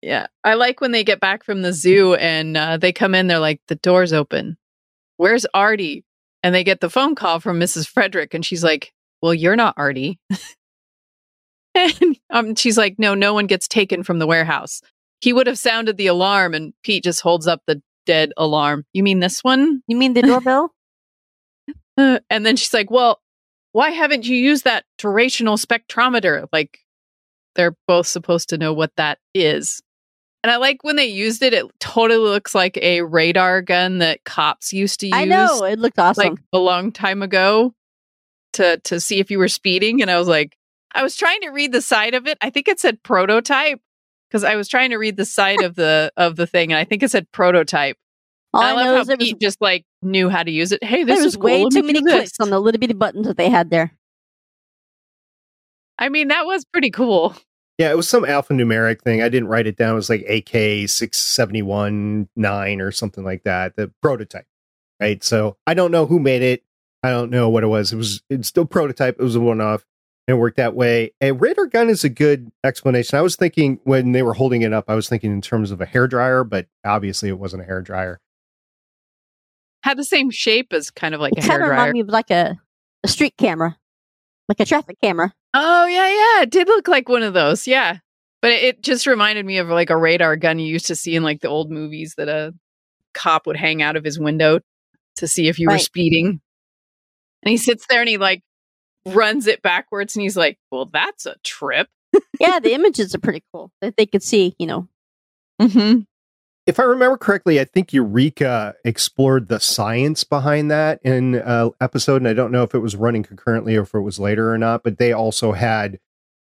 Yeah. 0.01 0.27
I 0.43 0.53
like 0.53 0.81
when 0.81 0.91
they 0.91 1.03
get 1.03 1.19
back 1.19 1.43
from 1.43 1.61
the 1.61 1.73
zoo 1.73 2.15
and 2.15 2.55
uh, 2.55 2.77
they 2.77 2.93
come 2.93 3.13
in, 3.15 3.27
they're 3.27 3.39
like, 3.39 3.61
the 3.67 3.75
door's 3.75 4.13
open. 4.13 4.57
Where's 5.17 5.45
Artie? 5.53 6.05
And 6.41 6.55
they 6.55 6.63
get 6.63 6.79
the 6.79 6.89
phone 6.89 7.15
call 7.15 7.39
from 7.39 7.59
Mrs. 7.59 7.87
Frederic 7.87 8.33
and 8.33 8.45
she's 8.45 8.63
like, 8.63 8.93
well, 9.21 9.33
you're 9.33 9.57
not 9.57 9.73
Artie. 9.77 10.19
and 11.75 12.17
um, 12.29 12.55
she's 12.55 12.77
like, 12.77 12.95
no, 12.97 13.13
no 13.13 13.33
one 13.33 13.47
gets 13.47 13.67
taken 13.67 14.03
from 14.03 14.19
the 14.19 14.27
warehouse. 14.27 14.81
He 15.19 15.33
would 15.33 15.47
have 15.47 15.59
sounded 15.59 15.97
the 15.97 16.07
alarm 16.07 16.53
and 16.53 16.73
Pete 16.83 17.03
just 17.03 17.19
holds 17.21 17.45
up 17.45 17.61
the 17.67 17.81
dead 18.05 18.31
alarm. 18.37 18.85
You 18.93 19.03
mean 19.03 19.19
this 19.19 19.43
one? 19.43 19.83
you 19.87 19.97
mean 19.97 20.13
the 20.13 20.21
doorbell? 20.21 20.73
Uh, 21.97 22.19
and 22.29 22.45
then 22.45 22.55
she's 22.55 22.73
like, 22.73 22.89
well, 22.89 23.19
why 23.73 23.91
haven't 23.91 24.25
you 24.25 24.37
used 24.37 24.63
that 24.63 24.85
durational 24.97 25.63
spectrometer? 25.63 26.47
Like, 26.51 26.79
they're 27.55 27.75
both 27.87 28.07
supposed 28.07 28.49
to 28.49 28.57
know 28.57 28.73
what 28.73 28.91
that 28.95 29.19
is. 29.33 29.81
And 30.43 30.51
I 30.51 30.57
like 30.57 30.83
when 30.83 30.95
they 30.95 31.05
used 31.05 31.43
it, 31.43 31.53
it 31.53 31.65
totally 31.79 32.19
looks 32.19 32.55
like 32.55 32.77
a 32.77 33.01
radar 33.01 33.61
gun 33.61 33.97
that 33.97 34.23
cops 34.23 34.71
used 34.71 35.01
to 35.01 35.07
use. 35.07 35.15
I 35.15 35.25
know 35.25 35.65
it 35.65 35.79
looked 35.79 35.99
awesome. 35.99 36.29
like 36.29 36.39
a 36.53 36.57
long 36.57 36.91
time 36.91 37.21
ago 37.21 37.73
to 38.53 38.77
to 38.85 38.99
see 38.99 39.19
if 39.19 39.29
you 39.29 39.37
were 39.37 39.47
speeding 39.47 40.01
and 40.01 40.09
I 40.09 40.17
was 40.17 40.27
like 40.27 40.55
I 40.93 41.03
was 41.03 41.15
trying 41.15 41.41
to 41.41 41.49
read 41.49 41.71
the 41.71 41.81
side 41.81 42.15
of 42.15 42.25
it. 42.25 42.37
I 42.41 42.49
think 42.49 42.67
it 42.67 42.79
said 42.79 43.03
prototype 43.03 43.79
because 44.29 44.43
I 44.43 44.55
was 44.55 44.67
trying 44.67 44.89
to 44.91 44.97
read 44.97 45.17
the 45.17 45.25
side 45.25 45.61
of 45.61 45.75
the 45.75 46.11
of 46.17 46.35
the 46.35 46.47
thing 46.47 46.71
and 46.71 46.79
I 46.79 46.85
think 46.85 47.03
it 47.03 47.11
said 47.11 47.31
prototype. 47.31 47.97
All 48.53 48.61
And 48.63 48.79
I, 48.79 48.81
I, 48.81 48.85
know 48.85 48.93
love 48.93 49.01
is 49.09 49.17
was, 49.17 49.17
Pete 49.17 49.39
just 49.39 49.61
like 49.61 49.85
knew 50.01 50.29
how 50.29 50.41
to 50.41 50.51
use 50.51 50.71
it. 50.71 50.83
Hey, 50.83 51.03
this 51.03 51.19
is 51.19 51.25
was 51.25 51.35
cool. 51.35 51.45
way 51.45 51.63
Let 51.63 51.73
too 51.73 51.83
many 51.83 52.01
clicks 52.01 52.39
on 52.39 52.49
the 52.49 52.59
little 52.59 52.79
bitty 52.79 52.93
buttons 52.93 53.27
that 53.27 53.37
they 53.37 53.49
had 53.49 53.69
there. 53.69 53.93
I 55.99 56.09
mean, 56.09 56.29
that 56.29 56.45
was 56.45 56.65
pretty 56.65 56.91
cool. 56.91 57.35
Yeah, 57.79 57.91
it 57.91 57.95
was 57.97 58.09
some 58.09 58.23
alphanumeric 58.25 59.01
thing. 59.01 59.21
I 59.23 59.29
didn't 59.29 59.47
write 59.47 59.65
it 59.65 59.77
down. 59.77 59.93
It 59.93 59.95
was 59.95 60.09
like 60.09 60.25
AK 60.29 60.89
six 60.89 61.17
seventy 61.17 61.61
one 61.61 62.27
nine 62.35 62.81
or 62.81 62.91
something 62.91 63.23
like 63.23 63.43
that. 63.45 63.77
The 63.77 63.89
prototype, 64.01 64.45
right? 64.99 65.23
So 65.23 65.55
I 65.65 65.73
don't 65.73 65.89
know 65.91 66.05
who 66.05 66.19
made 66.19 66.41
it. 66.41 66.63
I 67.03 67.09
don't 67.11 67.31
know 67.31 67.49
what 67.49 67.63
it 67.63 67.67
was. 67.67 67.93
It 67.93 67.95
was 67.95 68.21
it's 68.29 68.49
still 68.49 68.65
prototype. 68.65 69.15
It 69.17 69.23
was 69.23 69.35
a 69.37 69.39
one 69.39 69.61
off. 69.61 69.85
It 70.27 70.33
worked 70.33 70.57
that 70.57 70.75
way. 70.75 71.13
A 71.21 71.31
radar 71.31 71.67
gun 71.67 71.89
is 71.89 72.03
a 72.03 72.09
good 72.09 72.51
explanation. 72.65 73.17
I 73.17 73.21
was 73.21 73.37
thinking 73.37 73.79
when 73.85 74.11
they 74.11 74.23
were 74.23 74.33
holding 74.33 74.61
it 74.61 74.73
up, 74.73 74.85
I 74.89 74.93
was 74.95 75.07
thinking 75.07 75.31
in 75.31 75.41
terms 75.41 75.71
of 75.71 75.79
a 75.81 75.85
hair 75.85 76.07
dryer, 76.07 76.43
but 76.43 76.67
obviously 76.85 77.29
it 77.29 77.39
wasn't 77.39 77.63
a 77.63 77.65
hair 77.65 77.81
dryer. 77.81 78.19
Had 79.83 79.97
the 79.97 80.03
same 80.03 80.29
shape 80.29 80.73
as 80.73 80.91
kind 80.91 81.15
of 81.15 81.21
like 81.21 81.33
It 81.37 81.45
a 81.45 81.47
kind 81.47 81.63
of 81.63 81.69
hairdryer. 81.69 81.71
reminded 81.71 81.93
me 81.93 81.99
of 82.01 82.09
like 82.09 82.29
a, 82.29 82.59
a 83.03 83.07
street 83.07 83.35
camera, 83.37 83.77
like 84.49 84.59
a 84.59 84.65
traffic 84.65 84.97
camera. 85.01 85.33
Oh 85.53 85.85
yeah, 85.85 86.07
yeah. 86.07 86.43
It 86.43 86.51
did 86.51 86.67
look 86.67 86.87
like 86.87 87.09
one 87.09 87.23
of 87.23 87.33
those. 87.33 87.67
Yeah. 87.67 87.97
But 88.41 88.51
it, 88.51 88.63
it 88.63 88.81
just 88.81 89.07
reminded 89.07 89.45
me 89.45 89.57
of 89.57 89.67
like 89.67 89.89
a 89.89 89.97
radar 89.97 90.35
gun 90.37 90.59
you 90.59 90.67
used 90.67 90.87
to 90.87 90.95
see 90.95 91.15
in 91.15 91.23
like 91.23 91.41
the 91.41 91.49
old 91.49 91.71
movies 91.71 92.15
that 92.17 92.29
a 92.29 92.53
cop 93.13 93.47
would 93.47 93.57
hang 93.57 93.81
out 93.81 93.95
of 93.95 94.03
his 94.03 94.19
window 94.19 94.59
to 95.17 95.27
see 95.27 95.47
if 95.47 95.59
you 95.59 95.67
were 95.67 95.77
speeding. 95.77 96.39
And 97.43 97.49
he 97.51 97.57
sits 97.57 97.85
there 97.89 97.99
and 97.99 98.09
he 98.09 98.17
like 98.17 98.43
runs 99.05 99.47
it 99.47 99.61
backwards 99.61 100.15
and 100.15 100.23
he's 100.23 100.37
like, 100.37 100.57
Well, 100.71 100.85
that's 100.85 101.25
a 101.25 101.35
trip. 101.43 101.89
Yeah, 102.39 102.59
the 102.59 102.73
images 102.75 103.13
are 103.15 103.19
pretty 103.19 103.43
cool 103.53 103.71
that 103.81 103.97
they 103.97 104.05
could 104.05 104.23
see. 104.23 104.55
You 104.59 104.67
know, 104.67 104.87
Mm-hmm. 105.61 106.01
If 106.69 106.79
I 106.79 106.83
remember 106.83 107.17
correctly, 107.17 107.59
I 107.59 107.65
think 107.65 107.93
Eureka 107.93 108.75
explored 108.85 109.47
the 109.47 109.59
science 109.59 110.23
behind 110.23 110.69
that 110.69 110.99
in 111.03 111.33
an 111.33 111.71
episode, 111.81 112.17
and 112.17 112.27
I 112.27 112.33
don't 112.33 112.51
know 112.51 112.61
if 112.61 112.75
it 112.75 112.79
was 112.79 112.95
running 112.95 113.23
concurrently 113.23 113.75
or 113.75 113.81
if 113.81 113.95
it 113.95 114.01
was 114.01 114.19
later 114.19 114.53
or 114.53 114.57
not. 114.59 114.83
But 114.83 114.99
they 114.99 115.11
also 115.11 115.53
had 115.53 115.99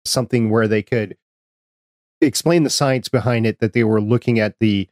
something 0.06 0.49
where 0.49 0.67
they 0.67 0.82
could 0.82 1.17
explain 2.19 2.63
the 2.63 2.71
science 2.71 3.10
behind 3.10 3.45
it. 3.45 3.60
That 3.60 3.73
they 3.73 3.84
were 3.84 4.01
looking 4.01 4.39
at 4.39 4.58
the 4.60 4.89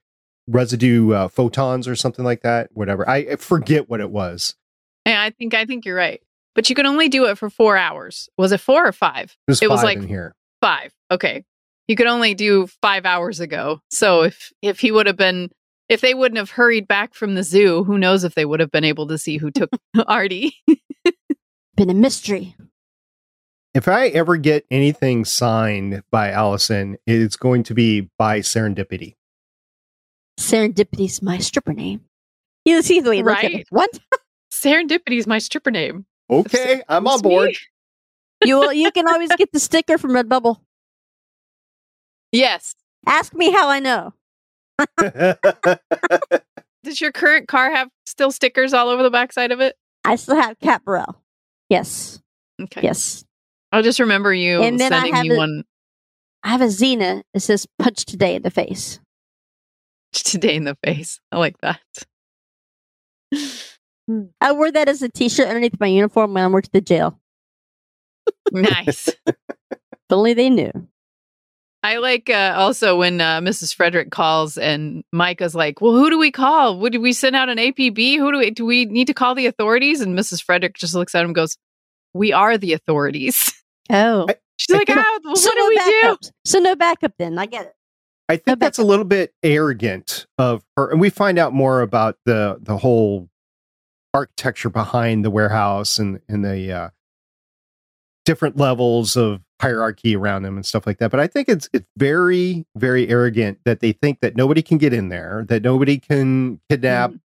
residue 0.48 1.14
uh, 1.14 1.28
photons 1.28 1.88
or 1.88 1.96
something 1.96 2.24
like 2.24 2.42
that. 2.44 2.70
Whatever, 2.74 3.10
I 3.10 3.36
forget 3.38 3.90
what 3.90 4.02
it 4.02 4.12
was. 4.12 4.54
Yeah, 5.08 5.24
I 5.24 5.32
think 5.32 5.56
I 5.56 5.66
think 5.66 5.86
you're 5.86 5.96
right. 5.98 6.22
But 6.54 6.70
you 6.70 6.76
could 6.76 6.86
only 6.86 7.10
do 7.10 7.26
it 7.26 7.40
for 7.40 7.50
four 7.50 7.78
hours. 7.78 8.30
Was 8.38 8.52
it 8.52 8.60
four 8.60 8.86
or 8.88 8.92
five? 8.92 9.36
It 9.48 9.52
was, 9.52 9.62
It 9.64 9.72
was 9.72 9.84
like- 9.84 10.04
here. 10.04 10.36
Five. 10.62 10.94
Okay. 11.10 11.46
You 11.88 11.96
could 11.96 12.08
only 12.08 12.34
do 12.34 12.68
five 12.82 13.06
hours 13.06 13.40
ago. 13.40 13.82
So 13.92 14.24
if 14.24 14.52
if 14.62 14.80
he 14.80 14.92
would 14.92 15.08
have 15.08 15.18
been 15.18 15.50
if 15.88 16.02
they 16.02 16.14
wouldn't 16.14 16.38
have 16.38 16.52
hurried 16.52 16.88
back 16.88 17.14
from 17.14 17.36
the 17.36 17.44
zoo, 17.44 17.84
who 17.84 17.98
knows 17.98 18.24
if 18.24 18.34
they 18.34 18.46
would 18.46 18.60
have 18.60 18.72
been 18.72 18.84
able 18.84 19.08
to 19.08 19.18
see 19.18 19.38
who 19.38 19.52
took 19.52 19.70
Artie. 20.08 20.56
been 21.76 21.90
a 21.90 21.94
mystery. 21.94 22.56
If 23.74 23.88
I 23.88 24.08
ever 24.08 24.38
get 24.38 24.66
anything 24.72 25.26
signed 25.26 26.02
by 26.10 26.32
Allison, 26.32 26.98
it's 27.06 27.36
going 27.36 27.64
to 27.64 27.74
be 27.74 28.10
by 28.18 28.40
Serendipity. 28.40 29.16
Serendipity's 30.40 31.22
my 31.22 31.38
stripper 31.40 31.74
name. 31.74 32.02
You 32.64 32.82
see 32.82 33.02
the 33.02 33.10
way 33.10 33.18
he 33.18 33.24
looks 33.24 33.44
at 33.44 33.52
Right? 33.52 33.68
What? 33.70 34.00
Serendipity 34.52 35.18
is 35.18 35.28
my 35.28 35.40
stripper 35.40 35.72
name. 35.72 36.06
Okay, 36.30 36.82
I'm 36.88 37.08
on 37.08 37.22
board. 37.22 37.56
You 38.44 38.60
will, 38.60 38.74
you 38.74 38.92
can 38.92 39.08
always 39.08 39.34
get 39.38 39.54
the 39.54 39.62
sticker 39.62 39.98
from 39.98 40.12
Redbubble. 40.12 40.58
Yes. 42.32 42.76
Ask 43.08 43.34
me 43.34 43.52
how 43.52 43.70
I 43.70 43.80
know. 43.80 44.14
Does 46.84 47.02
your 47.02 47.12
current 47.12 47.48
car 47.48 47.72
have 47.72 47.90
still 48.06 48.32
stickers 48.32 48.74
all 48.74 48.90
over 48.90 49.04
the 49.04 49.10
backside 49.10 49.52
of 49.52 49.60
it? 49.62 49.76
I 50.04 50.16
still 50.18 50.36
have 50.36 50.60
Cat 50.60 50.84
Burrell. 50.86 51.22
Yes, 51.70 52.20
Okay. 52.62 52.82
yes. 52.84 53.24
I'll 53.72 53.82
just 53.84 54.00
remember 54.00 54.34
you 54.34 54.62
And 54.62 54.80
then 54.80 54.94
I 54.94 55.08
have 55.08 55.26
me 55.26 55.34
it- 55.34 55.38
one 55.38 55.64
I 56.44 56.50
have 56.50 56.62
a 56.62 56.66
Xena. 56.66 57.24
It 57.34 57.40
says 57.40 57.66
"Punch 57.80 58.06
today" 58.06 58.36
in 58.36 58.44
the 58.44 58.52
face. 58.52 59.00
today 60.14 60.56
in 60.56 60.64
the 60.64 60.78
face. 60.86 61.20
I 61.32 61.38
like 61.40 61.56
that. 61.62 61.82
I 64.40 64.52
wore 64.52 64.72
that 64.72 64.88
as 64.88 65.02
a 65.02 65.10
T-shirt 65.10 65.48
underneath 65.48 65.80
my 65.80 65.88
uniform 65.88 66.34
when 66.36 66.44
I 66.44 66.48
worked 66.48 66.68
at 66.68 66.74
the 66.74 66.82
jail. 66.82 67.20
nice. 68.52 69.08
If 69.26 69.36
only 70.12 70.36
they 70.36 70.52
knew. 70.52 70.72
I 71.86 71.98
like 71.98 72.30
uh, 72.32 72.54
also 72.58 72.98
when 72.98 73.22
uh, 73.22 73.42
Mrs. 73.42 73.76
Frederic 73.76 74.10
calls 74.10 74.58
and 74.58 75.04
Myka's 75.14 75.54
like, 75.54 75.82
"Well, 75.82 75.92
who 75.94 76.10
do 76.10 76.18
we 76.18 76.32
call? 76.32 76.80
Would 76.80 76.96
we 76.98 77.14
send 77.14 77.36
out 77.36 77.48
an 77.50 77.58
APB? 77.60 78.18
Who 78.18 78.32
do 78.32 78.38
we 78.40 78.50
do 78.50 78.66
we 78.66 78.86
need 78.86 79.06
to 79.08 79.14
call 79.14 79.36
the 79.36 79.46
authorities?" 79.46 80.02
And 80.02 80.18
Mrs. 80.18 80.42
Frederic 80.44 80.76
just 80.76 80.96
looks 80.96 81.14
at 81.14 81.20
him 81.22 81.28
and 81.28 81.36
goes, 81.36 81.58
"We 82.14 82.34
are 82.34 82.58
the 82.58 82.74
authorities." 82.74 83.52
Oh, 83.92 84.26
She's 84.58 84.74
I 84.74 84.80
like, 84.80 84.88
think- 84.88 85.00
"Ah, 85.00 85.20
well, 85.24 85.36
so 85.36 85.48
what 85.50 85.56
no 85.56 85.62
do 85.62 85.70
we 85.70 86.02
do?" 86.02 86.18
So 86.44 86.58
no 86.60 86.76
backup. 86.76 87.14
Then 87.20 87.38
I 87.38 87.46
get 87.46 87.68
it. 87.68 87.76
I 88.28 88.38
think 88.38 88.60
No 88.60 88.66
that's 88.66 88.80
a 88.80 88.84
little 88.84 89.06
bit 89.06 89.32
arrogant 89.44 90.26
of 90.40 90.64
her, 90.76 90.90
and 90.90 91.00
we 91.00 91.12
find 91.12 91.38
out 91.38 91.54
more 91.54 91.82
about 91.82 92.18
the 92.26 92.58
the 92.60 92.78
whole 92.78 93.30
architecture 94.12 94.72
behind 94.72 95.24
the 95.24 95.30
warehouse 95.30 96.00
and 96.00 96.20
and 96.28 96.44
the 96.44 96.72
uh, 96.72 96.90
different 98.26 98.58
levels 98.58 99.16
of 99.16 99.42
hierarchy 99.62 100.16
around 100.16 100.44
them 100.44 100.56
and 100.58 100.66
stuff 100.66 100.86
like 100.86 100.98
that. 101.00 101.12
But 101.12 101.20
I 101.20 101.28
think 101.28 101.48
it's 101.50 101.70
it's 101.74 101.88
very 101.98 102.66
very 102.76 103.08
arrogant 103.08 103.60
that 103.66 103.80
they 103.80 103.92
think 103.94 104.20
that 104.22 104.36
nobody 104.36 104.62
can 104.62 104.78
get 104.78 104.94
in 104.94 105.10
there, 105.10 105.46
that 105.50 105.64
nobody 105.64 105.98
can 105.98 106.60
kidnap 106.70 107.12
Mm. 107.12 107.20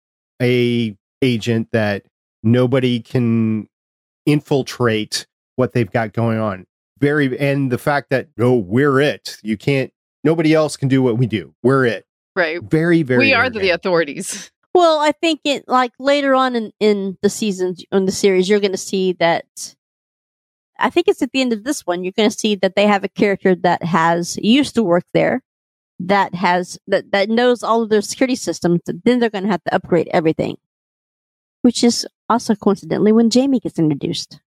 a 0.42 0.96
agent, 1.22 1.68
that 1.72 2.04
nobody 2.42 3.00
can 3.00 3.68
infiltrate 4.26 5.26
what 5.56 5.72
they've 5.72 5.90
got 5.90 6.12
going 6.12 6.38
on. 6.38 6.66
Very 7.00 7.38
and 7.38 7.70
the 7.72 7.78
fact 7.78 8.10
that 8.10 8.28
no, 8.36 8.54
we're 8.54 9.00
it. 9.00 9.38
You 9.42 9.56
can't. 9.56 9.92
Nobody 10.24 10.52
else 10.52 10.76
can 10.76 10.88
do 10.88 11.00
what 11.02 11.16
we 11.16 11.26
do. 11.26 11.54
We're 11.62 11.84
it. 11.86 12.04
Right. 12.36 12.62
Very 12.62 13.02
very. 13.02 13.18
we 13.20 13.32
are 13.34 13.48
the 13.50 13.70
authorities. 13.70 14.50
Well, 14.74 15.00
I 15.00 15.10
think 15.10 15.40
it 15.44 15.64
like 15.66 15.90
later 15.98 16.36
on 16.36 16.54
in 16.54 16.72
in 16.78 17.18
the 17.20 17.30
seasons 17.30 17.84
in 17.90 18.04
the 18.04 18.12
series, 18.12 18.48
you're 18.48 18.60
going 18.60 18.70
to 18.72 18.78
see 18.78 19.12
that. 19.14 19.74
I 20.78 20.90
think 20.90 21.08
it's 21.08 21.22
at 21.22 21.32
the 21.32 21.40
end 21.40 21.52
of 21.52 21.64
this 21.64 21.86
one. 21.86 22.04
You're 22.04 22.12
going 22.12 22.30
to 22.30 22.38
see 22.38 22.54
that 22.56 22.76
they 22.76 22.86
have 22.86 23.04
a 23.04 23.08
character 23.08 23.54
that 23.56 23.82
has 23.82 24.38
used 24.42 24.74
to 24.76 24.82
work 24.82 25.04
there, 25.12 25.42
that 25.98 26.34
has 26.34 26.78
that 26.86 27.10
that 27.12 27.28
knows 27.28 27.62
all 27.62 27.82
of 27.82 27.88
their 27.88 28.02
security 28.02 28.36
systems. 28.36 28.80
Then 28.86 29.18
they're 29.18 29.30
going 29.30 29.44
to 29.44 29.50
have 29.50 29.64
to 29.64 29.74
upgrade 29.74 30.08
everything, 30.12 30.56
which 31.62 31.82
is 31.82 32.06
also 32.28 32.54
coincidentally 32.54 33.12
when 33.12 33.30
Jaime 33.32 33.60
gets 33.60 33.78
introduced. 33.78 34.40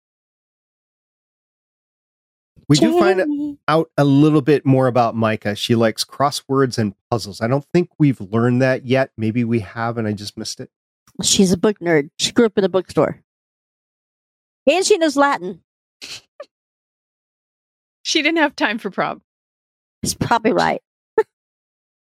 We 2.68 2.76
do 2.76 2.98
find 2.98 3.56
out 3.66 3.90
a 3.96 4.04
little 4.04 4.42
bit 4.42 4.66
more 4.66 4.88
about 4.88 5.14
Myka. 5.16 5.56
She 5.56 5.74
likes 5.74 6.04
crosswords 6.04 6.76
and 6.76 6.94
puzzles. 7.10 7.40
I 7.40 7.46
don't 7.46 7.64
think 7.72 7.88
we've 7.98 8.20
learned 8.20 8.60
that 8.60 8.84
yet. 8.84 9.10
Maybe 9.16 9.42
we 9.42 9.60
have, 9.60 9.96
and 9.96 10.06
I 10.06 10.12
just 10.12 10.36
missed 10.36 10.60
it. 10.60 10.70
She's 11.22 11.50
a 11.50 11.56
book 11.56 11.78
nerd. 11.78 12.10
She 12.18 12.30
grew 12.32 12.44
up 12.44 12.58
in 12.58 12.64
a 12.64 12.68
bookstore, 12.68 13.22
and 14.66 14.84
she 14.84 14.98
knows 14.98 15.16
Latin. 15.16 15.62
She 18.08 18.22
didn't 18.22 18.38
have 18.38 18.56
time 18.56 18.78
for 18.78 18.90
prom. 18.90 19.20
It's 20.02 20.14
probably 20.14 20.54
right. 20.54 20.80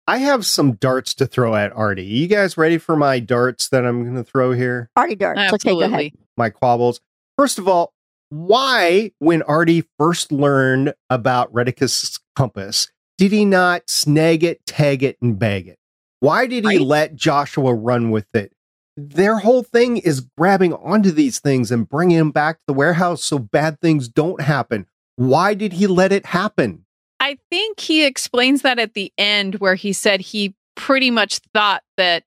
I 0.07 0.19
have 0.19 0.45
some 0.45 0.73
darts 0.73 1.15
to 1.15 1.27
throw 1.27 1.55
at 1.55 1.73
Artie. 1.73 2.05
You 2.05 2.27
guys 2.27 2.59
ready 2.59 2.77
for 2.77 2.95
my 2.95 3.21
darts 3.21 3.71
that 3.71 3.87
I'm 3.87 4.03
going 4.03 4.17
to 4.17 4.23
throw 4.23 4.53
here? 4.53 4.91
Artie 4.97 5.15
darts. 5.17 5.41
Okay, 5.55 5.71
go 5.71 5.81
ahead. 5.81 5.93
Absolutely. 5.93 6.15
My 6.37 6.51
quabbles. 6.51 7.01
First 7.39 7.59
of 7.59 7.67
all, 7.69 7.95
why, 8.29 9.13
when 9.19 9.41
Artie 9.43 9.85
first 9.99 10.31
learned 10.31 10.93
about 11.09 11.51
Rheticus' 11.55 12.21
compass, 12.37 12.93
did 13.17 13.33
he 13.33 13.47
not 13.47 13.89
snag 13.89 14.45
it, 14.45 14.61
tag 14.67 15.03
it, 15.03 15.17
and 15.23 15.39
bag 15.39 15.69
it? 15.69 15.79
Why 16.21 16.47
did 16.47 16.65
he 16.65 16.77
Right. 16.79 16.81
let 16.87 17.15
Joshua 17.15 17.73
run 17.73 18.11
with 18.11 18.27
it? 18.35 18.53
Their 18.99 19.39
whole 19.39 19.63
thing 19.63 19.97
is 19.97 20.21
grabbing 20.37 20.75
onto 20.75 21.13
these 21.13 21.39
things 21.39 21.71
and 21.71 21.89
bringing 21.89 22.19
them 22.19 22.31
back 22.31 22.57
to 22.57 22.63
the 22.67 22.75
warehouse 22.75 23.25
so 23.25 23.39
bad 23.39 23.81
things 23.81 24.07
don't 24.09 24.43
happen. 24.43 24.87
Why 25.19 25.55
did 25.55 25.73
he 25.73 25.89
let 25.89 26.13
it 26.13 26.27
happen? 26.27 26.85
I 27.19 27.39
think 27.51 27.81
he 27.81 28.07
explains 28.07 28.63
that 28.63 28.79
at 28.79 28.95
the 28.95 29.13
end 29.19 29.57
where 29.57 29.75
he 29.75 29.93
said 29.93 30.21
he 30.21 30.55
pretty 30.77 31.11
much 31.11 31.41
thought 31.53 31.83
that 31.97 32.23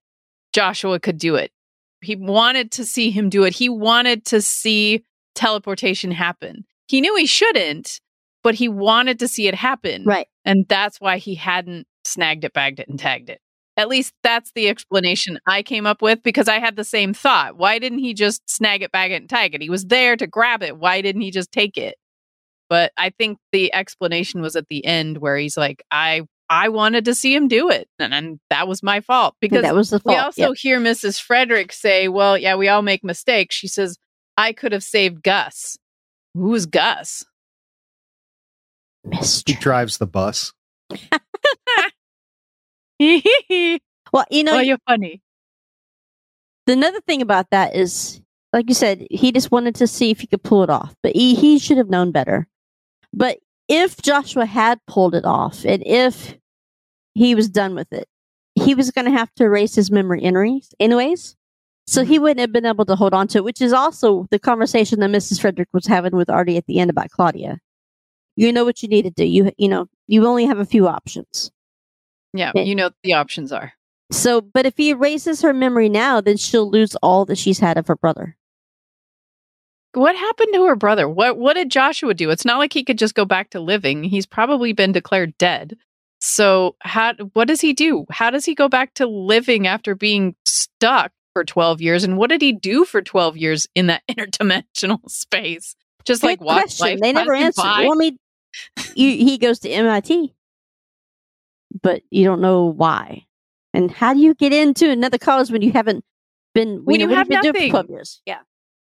Joshua 0.51 0.99
could 0.99 1.17
do 1.17 1.35
it. 1.35 1.51
he 2.01 2.17
wanted 2.17 2.69
to 2.71 2.83
see 2.83 3.09
him 3.09 3.29
do 3.29 3.45
it. 3.45 3.55
He 3.55 3.69
wanted 3.69 4.25
to 4.25 4.41
see 4.41 5.05
teleportation 5.35 6.11
happen. 6.11 6.65
He 6.89 6.99
knew 6.99 7.15
he 7.15 7.25
shouldn't, 7.25 8.01
but 8.43 8.55
he 8.55 8.67
wanted 8.67 9.19
to 9.19 9.27
see 9.29 9.47
it 9.47 9.55
happen. 9.55 10.03
Right. 10.03 10.27
And 10.43 10.65
that's 10.67 10.99
why 10.99 11.17
he 11.17 11.35
hadn't 11.35 11.87
snagged 12.03 12.43
it, 12.43 12.51
bagged 12.51 12.81
it, 12.81 12.89
and 12.89 12.99
tagged 12.99 13.29
it. 13.29 13.39
At 13.77 13.87
least 13.87 14.13
that's 14.21 14.51
the 14.53 14.67
explanation 14.67 15.39
I 15.47 15.63
came 15.63 15.87
up 15.87 16.01
with 16.01 16.21
because 16.23 16.49
I 16.49 16.59
had 16.59 16.75
the 16.75 16.83
same 16.83 17.13
thought. 17.13 17.55
Why 17.55 17.79
didn't 17.79 17.99
he 17.99 18.13
just 18.13 18.49
snag 18.49 18.81
it, 18.81 18.91
bag 18.91 19.13
it, 19.13 19.21
and 19.21 19.29
tag 19.29 19.55
it? 19.55 19.61
He 19.61 19.69
was 19.69 19.85
there 19.85 20.17
to 20.17 20.27
grab 20.27 20.61
it. 20.61 20.77
Why 20.77 21.01
didn't 21.01 21.21
he 21.21 21.31
just 21.31 21.53
take 21.53 21.77
it? 21.77 21.95
But 22.71 22.93
I 22.95 23.09
think 23.09 23.37
the 23.51 23.73
explanation 23.73 24.41
was 24.41 24.55
at 24.55 24.65
the 24.69 24.85
end 24.85 25.17
where 25.17 25.35
he's 25.35 25.57
like, 25.57 25.83
I 25.91 26.21
I 26.49 26.69
wanted 26.69 27.03
to 27.05 27.13
see 27.13 27.35
him 27.35 27.49
do 27.49 27.69
it. 27.69 27.89
And, 27.99 28.13
and 28.13 28.39
that 28.49 28.65
was 28.65 28.81
my 28.81 29.01
fault. 29.01 29.35
Because 29.41 29.63
that 29.63 29.75
was 29.75 29.89
the 29.89 29.99
fault. 29.99 30.13
we 30.13 30.15
fault. 30.15 30.25
also 30.27 30.41
Yep. 30.51 30.57
hear 30.57 30.79
Mrs. 30.79 31.19
Frederic 31.21 31.73
say, 31.73 32.07
Well, 32.07 32.37
yeah, 32.37 32.55
we 32.55 32.69
all 32.69 32.81
make 32.81 33.03
mistakes. 33.03 33.55
She 33.55 33.67
says, 33.67 33.97
I 34.37 34.53
could 34.53 34.71
have 34.71 34.83
saved 34.83 35.21
Gus. 35.21 35.77
Who's 36.33 36.65
Gus? 36.65 37.25
He 39.45 39.53
drives 39.55 39.97
the 39.97 40.07
bus. 40.07 40.53
well, 40.89 41.19
Well, 44.13 44.25
you 44.29 44.43
know, 44.45 44.59
you're 44.59 44.77
funny. 44.87 45.21
the 46.67 46.73
another 46.73 47.01
thing 47.01 47.21
about 47.21 47.49
that 47.51 47.75
is, 47.75 48.21
like 48.53 48.69
you 48.69 48.75
said, 48.75 49.07
he 49.09 49.31
just 49.33 49.51
wanted 49.51 49.75
to 49.75 49.87
see 49.87 50.11
if 50.11 50.21
he 50.21 50.27
could 50.27 50.43
pull 50.43 50.63
it 50.63 50.69
off, 50.69 50.93
but 51.03 51.13
he, 51.15 51.35
he 51.35 51.59
should 51.59 51.77
have 51.77 51.89
known 51.89 52.11
better. 52.11 52.47
But 53.13 53.39
if 53.67 54.01
Joshua 54.01 54.45
had 54.45 54.79
pulled 54.87 55.15
it 55.15 55.25
off, 55.25 55.65
and 55.65 55.83
if 55.85 56.37
he 57.13 57.35
was 57.35 57.49
done 57.49 57.75
with 57.75 57.91
it, 57.93 58.07
he 58.55 58.75
was 58.75 58.91
going 58.91 59.05
to 59.05 59.17
have 59.17 59.33
to 59.35 59.45
erase 59.45 59.75
his 59.75 59.91
memory 59.91 60.23
anyways. 60.23 60.73
anyways. 60.79 61.35
So 61.87 62.03
he 62.03 62.15
mm-hmm. 62.15 62.23
wouldn't 62.23 62.39
have 62.39 62.51
been 62.51 62.65
able 62.65 62.85
to 62.85 62.95
hold 62.95 63.13
on 63.13 63.27
to 63.29 63.39
it, 63.39 63.43
which 63.43 63.61
is 63.61 63.73
also 63.73 64.27
the 64.29 64.39
conversation 64.39 64.99
that 64.99 65.09
Mrs. 65.09 65.41
Frederic 65.41 65.69
was 65.73 65.87
having 65.87 66.15
with 66.15 66.29
Artie 66.29 66.57
at 66.57 66.65
the 66.65 66.79
end 66.79 66.89
about 66.89 67.09
Claudia. 67.09 67.59
You 68.35 68.53
know 68.53 68.63
what 68.63 68.81
you 68.81 68.87
need 68.87 69.03
to 69.03 69.11
do. 69.11 69.25
You 69.25 69.51
you 69.57 69.67
know 69.67 69.87
you 70.07 70.25
only 70.25 70.45
have 70.45 70.59
a 70.59 70.65
few 70.65 70.87
options. 70.87 71.51
Yeah, 72.33 72.53
you 72.55 72.75
know 72.75 72.85
what 72.85 72.93
the 73.03 73.13
options 73.13 73.51
are. 73.51 73.73
So, 74.11 74.41
but 74.41 74.65
if 74.65 74.77
he 74.77 74.89
erases 74.89 75.41
her 75.41 75.53
memory 75.53 75.89
now, 75.89 76.21
then 76.21 76.37
she'll 76.37 76.69
lose 76.69 76.95
all 76.97 77.25
that 77.25 77.37
she's 77.37 77.59
had 77.59 77.77
of 77.77 77.87
her 77.87 77.95
brother. 77.95 78.37
What 79.93 80.15
happened 80.15 80.53
to 80.53 80.65
her 80.65 80.75
brother? 80.75 81.09
What 81.09 81.37
what 81.37 81.53
did 81.53 81.69
Joshua 81.69 82.13
do? 82.13 82.29
It's 82.29 82.45
not 82.45 82.57
like 82.57 82.73
he 82.73 82.83
could 82.83 82.97
just 82.97 83.15
go 83.15 83.25
back 83.25 83.49
to 83.51 83.59
living. 83.59 84.03
He's 84.03 84.25
probably 84.25 84.73
been 84.73 84.91
declared 84.91 85.37
dead. 85.37 85.77
So 86.19 86.75
how 86.81 87.13
what 87.33 87.47
does 87.47 87.61
he 87.61 87.73
do? 87.73 88.05
How 88.09 88.29
does 88.29 88.45
he 88.45 88.55
go 88.55 88.69
back 88.69 88.93
to 88.95 89.07
living 89.07 89.67
after 89.67 89.95
being 89.95 90.35
stuck 90.45 91.11
for 91.33 91.43
12 91.43 91.81
years 91.81 92.03
and 92.03 92.17
what 92.17 92.29
did 92.29 92.41
he 92.41 92.51
do 92.51 92.85
for 92.85 93.01
12 93.01 93.37
years 93.37 93.67
in 93.75 93.87
that 93.87 94.03
interdimensional 94.09 95.09
space? 95.09 95.75
Just 96.05 96.23
like 96.23 96.41
watch 96.41 96.77
question. 96.77 96.85
life 96.85 96.99
They 96.99 97.13
never 97.13 97.33
answered. 97.33 97.61
by? 97.61 97.81
Well, 97.81 97.93
I 97.93 97.95
mean, 97.95 98.17
you, 98.95 99.09
he 99.09 99.37
goes 99.37 99.59
to 99.59 99.69
MIT, 99.69 100.33
but 101.81 102.01
you 102.09 102.23
don't 102.23 102.41
know 102.41 102.65
why. 102.65 103.25
And 103.73 103.91
how 103.91 104.13
do 104.13 104.19
you 104.19 104.33
get 104.33 104.53
into 104.53 104.89
another 104.89 105.17
college 105.17 105.51
when 105.51 105.61
you 105.61 105.71
haven't 105.71 106.03
been? 106.53 106.81
When 106.83 106.99
you 106.99 107.07
what 107.07 107.17
have 107.17 107.29
been 107.29 107.41
doing 107.41 107.53
nothing. 107.53 107.69
for 107.69 107.73
twelve 107.73 107.89
years? 107.89 108.21
Yeah. 108.25 108.39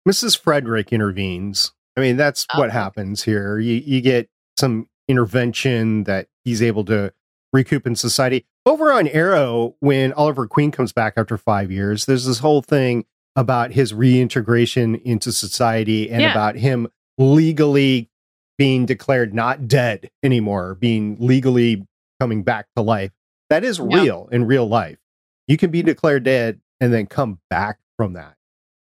Mrs. 0.07 0.37
Frederic 0.37 0.91
intervenes. 0.91 1.71
I 1.97 2.01
mean, 2.01 2.17
that's 2.17 2.45
Oh, 2.53 2.59
what 2.59 2.71
happens 2.71 3.23
here. 3.23 3.59
You 3.59 3.75
you 3.75 4.01
get 4.01 4.29
some 4.57 4.87
intervention 5.07 6.03
that 6.05 6.27
he's 6.43 6.61
able 6.61 6.85
to 6.85 7.13
recoup 7.53 7.85
in 7.85 7.95
society. 7.95 8.45
Over 8.65 8.91
on 8.93 9.07
Arrow, 9.07 9.75
when 9.79 10.13
Oliver 10.13 10.47
Queen 10.47 10.71
comes 10.71 10.93
back 10.93 11.13
after 11.17 11.37
five 11.37 11.71
years, 11.71 12.05
there's 12.05 12.25
this 12.25 12.39
whole 12.39 12.61
thing 12.61 13.05
about 13.35 13.71
his 13.71 13.93
reintegration 13.93 14.95
into 14.95 15.31
society 15.31 16.09
and 16.09 16.21
Yeah. 16.21 16.31
about 16.31 16.55
him 16.55 16.87
legally 17.17 18.09
being 18.57 18.85
declared 18.85 19.33
not 19.33 19.67
dead 19.67 20.09
anymore, 20.23 20.75
being 20.75 21.17
legally 21.19 21.87
coming 22.19 22.43
back 22.43 22.67
to 22.75 22.81
life. 22.81 23.11
That 23.49 23.63
is 23.63 23.79
Yeah. 23.79 24.01
real 24.01 24.29
in 24.31 24.45
real 24.45 24.67
life. 24.67 24.99
You 25.47 25.57
can 25.57 25.71
be 25.71 25.81
declared 25.81 26.23
dead 26.23 26.61
and 26.79 26.93
then 26.93 27.05
come 27.07 27.39
back 27.49 27.79
from 27.97 28.13
that. 28.13 28.35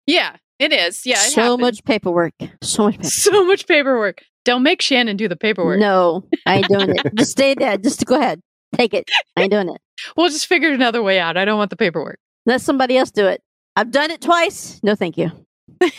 Yeah, 0.07 0.37
it 0.63 0.73
is. 0.73 1.05
Yeah, 1.05 1.17
it 1.17 1.31
so 1.31 1.43
happens. 1.43 1.61
much 1.61 1.85
paperwork. 1.85 2.35
So 2.63 2.85
much 2.85 2.95
paperwork. 2.97 3.13
so 3.13 3.45
much 3.45 3.67
paperwork. 3.67 4.23
Don't 4.45 4.63
make 4.63 4.83
Shannon 4.83 5.17
do 5.17 5.29
the 5.29 5.37
paperwork. 5.37 5.79
No, 5.79 6.25
I 6.47 6.57
ain't 6.57 6.69
doing 6.69 6.97
it. 6.97 7.15
Just 7.15 7.33
stay 7.33 7.55
there. 7.55 7.77
Just 7.79 8.05
go 8.07 8.19
ahead. 8.19 8.41
Take 8.77 8.95
it. 8.95 9.09
I 9.37 9.43
ain't 9.43 9.53
doing 9.53 9.69
it. 9.69 9.81
We'll 10.17 10.31
just 10.31 10.47
figure 10.47 10.73
another 10.73 11.03
way 11.03 11.21
out. 11.21 11.37
I 11.37 11.45
don't 11.45 11.59
want 11.59 11.71
the 11.71 11.77
paperwork. 11.77 12.19
Let 12.47 12.61
somebody 12.61 12.97
else 12.97 13.11
do 13.11 13.27
it. 13.27 13.43
I've 13.77 13.91
done 13.91 14.11
it 14.11 14.21
twice. 14.21 14.81
No, 14.83 14.95
thank 14.95 15.17
you. 15.17 15.31
Good 15.81 15.93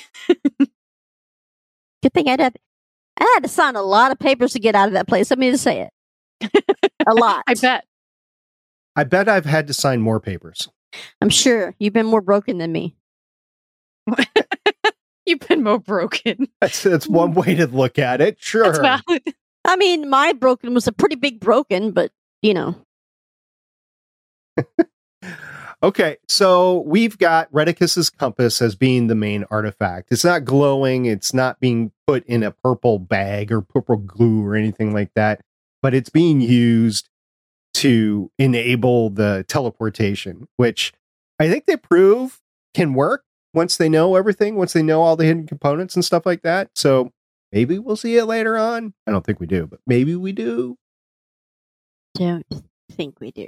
thing 2.13 2.28
I 2.28 2.36
did. 2.36 2.58
I 3.19 3.32
had 3.36 3.43
to 3.43 3.49
sign 3.49 3.76
a 3.76 3.82
lot 3.82 4.12
of 4.12 4.19
papers 4.19 4.54
to 4.54 4.60
get 4.60 4.76
out 4.76 4.88
of 4.88 4.93
that 4.93 5.08
place. 5.08 5.30
Let 5.30 5.39
me 5.39 5.52
just 5.52 5.63
say 5.63 5.89
it. 6.41 6.65
A 7.08 7.13
lot. 7.15 7.43
I 7.47 7.54
bet. 7.54 7.86
I 8.95 9.04
bet 9.06 9.30
I've 9.30 9.45
had 9.45 9.67
to 9.67 9.73
sign 9.73 10.02
more 10.02 10.19
papers. 10.19 10.67
I'm 11.21 11.30
sure 11.30 11.73
you've 11.80 11.93
been 11.93 12.06
more 12.06 12.21
broken 12.21 12.58
than 12.58 12.71
me. 12.71 12.95
You've 15.25 15.39
been 15.39 15.63
more 15.63 15.79
broken. 15.79 16.47
That's 16.62 16.83
that's 16.83 17.07
one 17.07 17.33
way 17.33 17.55
to 17.55 17.67
look 17.67 17.97
at 17.97 18.21
it. 18.21 18.38
Sure. 18.41 18.73
I 19.65 19.77
mean, 19.77 20.09
my 20.09 20.33
broken 20.33 20.73
was 20.73 20.88
a 20.88 20.91
pretty 20.91 21.15
big 21.15 21.39
broken, 21.39 21.91
but 21.91 22.12
you 22.41 22.53
know, 22.53 22.75
Okay, 25.83 26.15
so 26.29 26.79
we've 26.86 27.17
got 27.17 27.51
Rheticus's 27.51 28.09
compass 28.09 28.62
as 28.62 28.73
being 28.73 29.07
the 29.07 29.15
main 29.15 29.43
artifact. 29.51 30.13
It's 30.13 30.23
not 30.23 30.45
glowing, 30.45 31.05
it's 31.05 31.33
not 31.33 31.59
being 31.59 31.91
put 32.07 32.25
in 32.25 32.41
a 32.41 32.51
purple 32.51 32.99
bag 32.99 33.51
or 33.51 33.59
purple 33.59 33.97
glue 33.97 34.45
or 34.45 34.55
anything 34.55 34.93
like 34.93 35.12
that, 35.15 35.41
but 35.81 35.93
it's 35.93 36.09
being 36.09 36.39
used 36.39 37.09
to 37.73 38.31
enable 38.39 39.09
the 39.09 39.43
teleportation, 39.49 40.47
which 40.55 40.93
I 41.38 41.49
think 41.49 41.65
they 41.65 41.75
prove 41.75 42.39
can 42.73 42.93
work 42.93 43.25
once 43.53 43.77
they 43.77 43.89
know 43.89 44.15
everything, 44.15 44.55
once 44.55 44.73
they 44.73 44.83
know 44.83 45.01
all 45.01 45.15
the 45.15 45.25
hidden 45.25 45.45
components 45.47 45.95
and 45.95 46.03
stuff 46.03 46.25
like 46.25 46.41
that. 46.41 46.69
So 46.75 47.11
maybe 47.51 47.77
we'll 47.79 47.95
see 47.95 48.17
it 48.17 48.25
later 48.25 48.57
on. 48.57 48.93
I 49.07 49.11
don't 49.11 49.25
think 49.25 49.39
we 49.39 49.47
do, 49.47 49.67
but 49.67 49.79
maybe 49.85 50.15
we 50.15 50.31
do. 50.31 50.77
don't 52.15 52.45
think 52.91 53.19
we 53.19 53.31
do. 53.31 53.47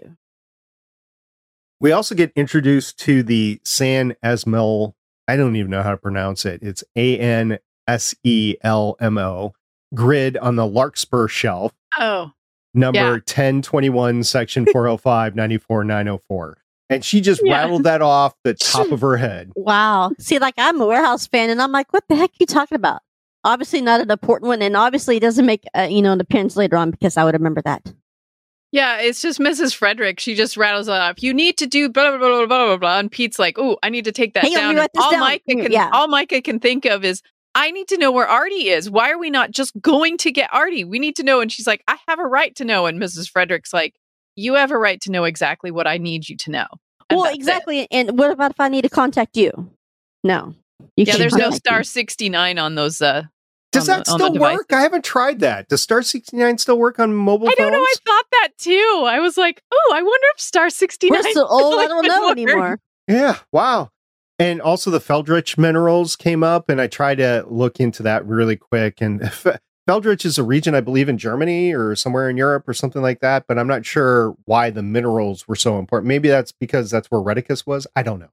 We 1.79 1.91
also 1.91 2.15
get 2.15 2.31
introduced 2.35 2.97
to 2.99 3.21
the 3.23 3.59
San 3.63 4.15
Esmel. 4.23 4.93
I 5.27 5.35
don't 5.35 5.55
even 5.55 5.71
know 5.71 5.83
how 5.83 5.91
to 5.91 5.97
pronounce 5.97 6.45
it. 6.45 6.61
It's 6.63 6.83
A 6.95 7.17
N 7.19 7.59
S 7.87 8.15
E 8.23 8.55
L 8.61 8.95
M 8.99 9.17
O 9.17 9.53
grid 9.93 10.37
on 10.37 10.55
the 10.55 10.65
Larkspur 10.65 11.27
shelf, 11.27 11.71
Oh, 11.97 12.31
number 12.73 12.99
Yeah. 12.99 13.09
1021, 13.11 14.23
section 14.23 14.65
405, 14.65 15.35
94, 15.35 15.83
904. 15.83 16.57
And 16.89 17.04
she 17.04 17.19
just 17.21 17.41
Yeah. 17.43 17.54
rattled 17.62 17.84
that 17.86 18.02
off 18.02 18.34
the 18.43 18.54
top 18.60 18.91
of 18.91 19.02
her 19.02 19.17
head. 19.17 19.52
Wow. 19.56 20.12
See, 20.19 20.38
like 20.39 20.54
I'm 20.58 20.80
a 20.80 20.86
warehouse 20.86 21.26
fan, 21.28 21.50
and 21.50 21.62
I'm 21.62 21.71
like, 21.71 21.91
what 21.91 22.04
the 22.10 22.15
heck 22.15 22.30
are 22.30 22.38
you 22.39 22.45
talking 22.45 22.76
about? 22.76 23.02
Obviously, 23.43 23.82
not 23.82 24.02
an 24.02 24.10
important 24.12 24.48
one, 24.48 24.62
and 24.62 24.76
obviously, 24.78 25.17
it 25.17 25.21
doesn't 25.21 25.45
make 25.45 25.63
uh, 25.78 25.88
you 25.89 26.02
know 26.02 26.13
an 26.13 26.21
appearance 26.21 26.56
later 26.56 26.78
on 26.78 26.91
because 26.91 27.17
I 27.17 27.24
would 27.24 27.34
remember 27.34 27.62
that. 27.63 27.93
yeah. 28.71 28.98
It's 29.00 29.21
just 29.21 29.39
Mrs. 29.39 29.74
Frederic. 29.76 30.19
She 30.19 30.36
just 30.36 30.58
rattles 30.58 30.88
it 30.88 30.91
off. 30.91 31.21
You 31.24 31.34
need 31.34 31.58
to 31.60 31.67
do 31.67 31.89
blah 31.89 32.10
blah 32.10 32.17
blah 32.17 32.28
blah 32.28 32.45
blah 32.48 32.65
blah. 32.67 32.78
blah. 32.78 33.00
And 33.00 33.12
Pete's 33.12 33.39
like, 33.39 33.58
"Oh, 33.58 33.78
I 33.84 33.89
need 33.89 34.06
to 34.06 34.12
take 34.12 34.34
that 34.34 34.43
Hang 34.43 34.56
on, 34.58 34.58
let 34.58 34.62
down." 34.65 34.76
me 34.76 34.80
write 34.80 34.89
And 34.93 35.00
this 35.00 35.04
all 35.06 35.12
down. 35.12 35.32
Myka 35.32 35.63
can, 35.63 35.71
Yeah. 35.71 35.89
all 35.93 36.08
Myka 36.08 36.43
can 36.43 36.60
think 36.60 36.86
of 36.86 37.04
is, 37.06 37.21
"I 37.56 37.71
need 37.71 37.88
to 37.89 37.98
know 37.98 38.12
where 38.12 38.28
Artie 38.28 38.69
is. 38.69 38.89
Why 38.89 39.12
are 39.12 39.17
we 39.19 39.30
not 39.30 39.52
just 39.52 39.80
going 39.82 40.17
to 40.19 40.32
get 40.32 40.50
Artie? 40.54 40.84
We 40.84 41.00
need 41.00 41.15
to 41.17 41.24
know." 41.24 41.39
And 41.41 41.52
she's 41.52 41.67
like, 41.67 41.84
"I 41.88 41.98
have 42.08 42.19
a 42.19 42.26
right 42.28 42.56
to 42.56 42.65
know." 42.65 42.86
And 42.88 43.00
Mrs. 43.02 43.30
Frederic's 43.30 43.74
like, 43.74 43.95
"You 44.36 44.56
have 44.56 44.71
a 44.71 44.78
right 44.78 45.00
to 45.02 45.12
know 45.12 45.24
exactly 45.24 45.71
what 45.71 45.88
I 45.88 45.98
need 45.98 46.28
you 46.30 46.38
to 46.38 46.52
know." 46.52 46.65
Well, 47.10 47.24
that's 47.24 47.36
it. 47.36 47.39
exactly. 47.39 47.88
And 47.91 48.17
what 48.17 48.32
about 48.32 48.52
if 48.52 48.60
I 48.60 48.67
need 48.69 48.82
to 48.84 48.89
contact 48.89 49.38
you? 49.38 49.71
No. 50.24 50.56
You 50.98 51.06
Yeah, 51.08 51.17
there's 51.17 51.36
no 51.36 51.52
star 51.52 51.80
me. 51.80 51.84
69 51.84 52.58
on 52.58 52.76
those. 52.76 53.02
uh 53.02 53.24
Does 53.71 53.88
on 53.89 54.00
that 54.00 54.06
the 54.06 54.12
still 54.13 54.34
work? 54.39 54.74
I 54.74 54.82
haven't 54.82 55.04
tried 55.06 55.39
that. 55.41 55.67
Does 55.67 55.82
Star 55.82 56.02
69 56.02 56.58
still 56.58 56.80
work 56.80 57.00
on 57.00 57.13
mobile 57.13 57.48
phones? 57.48 57.56
I 57.60 57.62
don't 57.62 57.71
know. 57.74 57.80
I 57.80 57.93
thought 58.06 58.26
that 58.32 58.50
too. 58.58 59.04
I 59.08 59.19
was 59.19 59.38
like, 59.38 59.62
oh, 59.71 59.91
I 59.93 60.02
wonder 60.02 60.28
if 60.34 60.41
Star 60.41 60.69
69. 60.69 61.21
We're 61.24 61.32
so 61.34 61.45
old, 61.45 61.76
I 61.80 61.88
don't 61.88 62.08
know 62.08 62.21
works. 62.28 62.32
anymore. 62.32 62.80
Yeah, 63.08 63.38
wow. 63.52 63.91
And 64.39 64.62
also 64.62 64.89
the 64.91 65.00
Feldrich 65.00 65.58
minerals 65.58 66.15
came 66.15 66.43
up, 66.43 66.67
and 66.69 66.82
I 66.82 66.88
tried 66.88 67.15
to 67.19 67.45
look 67.48 67.80
into 67.80 68.04
that 68.04 68.26
really 68.26 68.56
quick. 68.58 69.00
And 69.00 69.21
F- 69.45 69.60
Feldrich 69.88 70.26
is 70.26 70.38
a 70.38 70.43
region, 70.43 70.74
I 70.74 70.82
believe, 70.82 71.10
in 71.10 71.17
Germany 71.17 71.74
or 71.74 71.95
somewhere 71.95 72.30
in 72.30 72.38
Europe 72.38 72.67
or 72.67 72.74
something 72.74 73.02
like 73.02 73.19
that. 73.19 73.45
But 73.48 73.60
I'm 73.60 73.67
not 73.67 73.86
sure 73.86 74.36
why 74.45 74.71
the 74.71 74.82
minerals 74.82 75.48
were 75.48 75.56
so 75.56 75.78
important. 75.78 76.08
Maybe 76.08 76.28
that's 76.28 76.52
because 76.52 76.89
that's 76.89 77.12
where 77.12 77.21
Rheticus 77.21 77.67
was. 77.67 77.86
I 77.95 78.02
don't 78.04 78.19
know. 78.19 78.30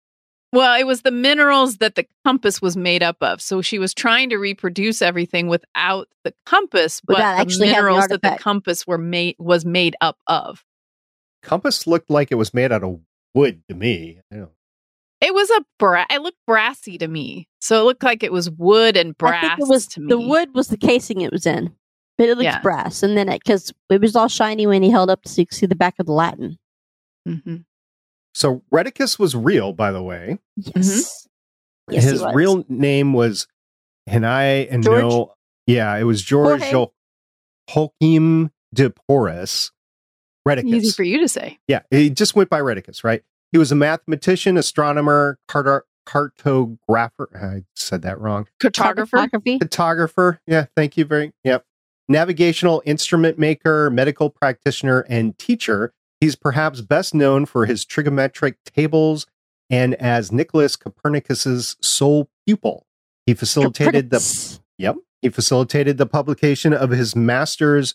Well, 0.54 0.78
it 0.78 0.84
was 0.84 1.00
the 1.02 1.10
minerals 1.10 1.78
that 1.78 1.94
the 1.94 2.06
compass 2.26 2.60
was 2.60 2.76
made 2.76 3.02
up 3.02 3.16
of. 3.22 3.40
So 3.40 3.62
she 3.62 3.78
was 3.78 3.94
trying 3.94 4.28
to 4.30 4.36
reproduce 4.36 5.00
everything 5.00 5.48
without 5.48 6.08
the 6.24 6.34
compass, 6.44 7.00
but 7.00 7.16
Without 7.16 7.36
the 7.36 7.40
actually 7.40 7.68
having 7.68 7.82
the 7.84 7.88
minerals 7.88 8.06
that 8.08 8.22
the 8.22 8.28
artifact. 8.28 8.42
compass 8.42 8.86
were 8.86 8.98
made 8.98 9.36
was 9.38 9.64
made 9.64 9.96
up 10.00 10.18
of. 10.26 10.64
Compass 11.42 11.86
looked 11.86 12.10
like 12.10 12.30
it 12.30 12.36
was 12.36 12.52
made 12.52 12.70
out 12.70 12.84
of 12.84 13.00
wood 13.34 13.62
to 13.68 13.74
me. 13.74 14.20
I 14.30 14.36
don't. 14.36 14.50
It 15.22 15.32
was 15.32 15.48
a 15.50 15.64
bra- 15.78 16.04
it 16.10 16.20
looked 16.22 16.38
brassy 16.46 16.98
to 16.98 17.06
me. 17.08 17.48
So 17.60 17.80
it 17.80 17.84
looked 17.84 18.02
like 18.02 18.22
it 18.22 18.32
was 18.32 18.50
wood 18.50 18.96
and 18.96 19.16
brass 19.16 19.44
I 19.44 19.48
think 19.56 19.60
it 19.60 19.70
was 19.70 19.86
to 19.88 20.00
me. 20.00 20.08
the 20.08 20.18
wood 20.18 20.54
was 20.54 20.68
the 20.68 20.76
casing 20.76 21.20
it 21.20 21.30
was 21.32 21.46
in, 21.46 21.72
but 22.18 22.28
it 22.28 22.36
looks 22.36 22.44
Yeah. 22.44 22.60
brass. 22.60 23.02
And 23.04 23.16
then 23.16 23.28
it 23.28 23.42
because 23.44 23.72
it 23.88 24.00
was 24.00 24.16
all 24.16 24.28
shiny 24.28 24.66
when 24.66 24.82
he 24.82 24.90
held 24.90 25.10
up 25.10 25.20
so 25.26 25.40
you 25.40 25.46
could 25.46 25.56
see 25.56 25.66
the 25.66 25.76
back 25.76 25.94
of 26.00 26.06
the 26.06 26.12
Latin. 26.12 26.58
hmm 27.26 27.56
So 28.34 28.62
Rheticus 28.72 29.18
was 29.18 29.36
real, 29.36 29.72
by 29.72 29.92
the 29.92 30.02
way. 30.02 30.38
Yes, 30.56 31.28
Yes, 31.90 32.04
he 32.04 32.10
His 32.10 32.20
was. 32.22 32.34
real 32.34 32.64
name 32.68 33.12
was, 33.12 33.46
and 34.06 34.26
I 34.26 34.42
and 34.70 34.82
George? 34.82 35.02
no, 35.02 35.34
yeah, 35.66 35.96
it 35.96 36.04
was 36.04 36.22
George 36.22 36.60
Jorge? 36.62 36.70
Jo- 36.72 36.92
Holkeim 37.70 38.50
de 38.74 38.90
Porus. 38.90 39.70
Rheticus. 40.46 40.64
Easy 40.74 40.90
for 40.90 41.04
you 41.04 41.20
to 41.20 41.28
say. 41.28 41.58
Yeah, 41.68 41.82
he 41.90 42.10
just 42.10 42.34
went 42.34 42.50
by 42.50 42.60
Rheticus, 42.60 43.04
right? 43.04 43.22
He 43.52 43.58
was 43.58 43.70
a 43.70 43.74
mathematician, 43.76 44.56
astronomer, 44.56 45.38
carto- 45.48 45.82
cartographer. 46.06 47.26
I 47.36 47.64
said 47.76 48.02
that 48.02 48.20
wrong. 48.20 48.48
Cartographer. 48.60 49.10
Photography. 49.10 49.58
Photographer. 49.58 50.40
Yeah, 50.46 50.66
thank 50.74 50.96
you 50.96 51.04
very. 51.04 51.32
Yep. 51.44 51.64
Navigational 52.08 52.82
instrument 52.84 53.38
maker, 53.38 53.90
medical 53.90 54.30
practitioner, 54.30 55.00
and 55.08 55.36
teacher. 55.38 55.92
He's 56.20 56.34
perhaps 56.34 56.80
best 56.80 57.14
known 57.14 57.46
for 57.46 57.66
his 57.66 57.84
trigonometric 57.84 58.54
tables 58.64 59.26
and 59.70 59.94
as 59.96 60.32
Nicholas 60.32 60.76
Copernicus's 60.76 61.76
sole 61.80 62.30
pupil. 62.46 62.86
He 63.26 63.34
facilitated 63.34 64.10
the 64.10 64.58
Yep. 64.78 64.96
He 65.20 65.28
facilitated 65.28 65.98
the 65.98 66.06
publication 66.06 66.72
of 66.72 66.90
his 66.90 67.14
master's 67.14 67.94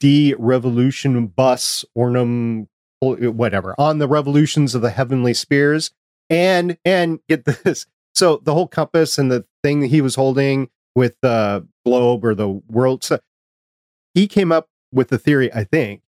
De 0.00 0.32
Revolutionibus 0.34 1.84
Ornum 1.96 2.66
whatever 3.00 3.74
on 3.78 3.98
the 3.98 4.08
revolutions 4.08 4.74
of 4.74 4.82
the 4.82 4.90
heavenly 4.90 5.34
spheres. 5.34 5.90
And 6.28 6.76
and 6.84 7.20
get 7.28 7.44
this. 7.44 7.86
So 8.14 8.40
the 8.42 8.54
whole 8.54 8.66
compass 8.66 9.18
and 9.18 9.30
the 9.30 9.44
thing 9.62 9.80
that 9.80 9.88
he 9.88 10.00
was 10.00 10.14
holding 10.14 10.70
with 10.94 11.16
the 11.20 11.68
globe 11.84 12.24
or 12.24 12.34
the 12.34 12.48
world 12.48 13.04
so 13.04 13.18
he 14.14 14.26
came 14.26 14.50
up 14.50 14.70
with 14.90 15.08
the 15.08 15.18
theory, 15.18 15.52
I 15.52 15.64
think, 15.64 16.00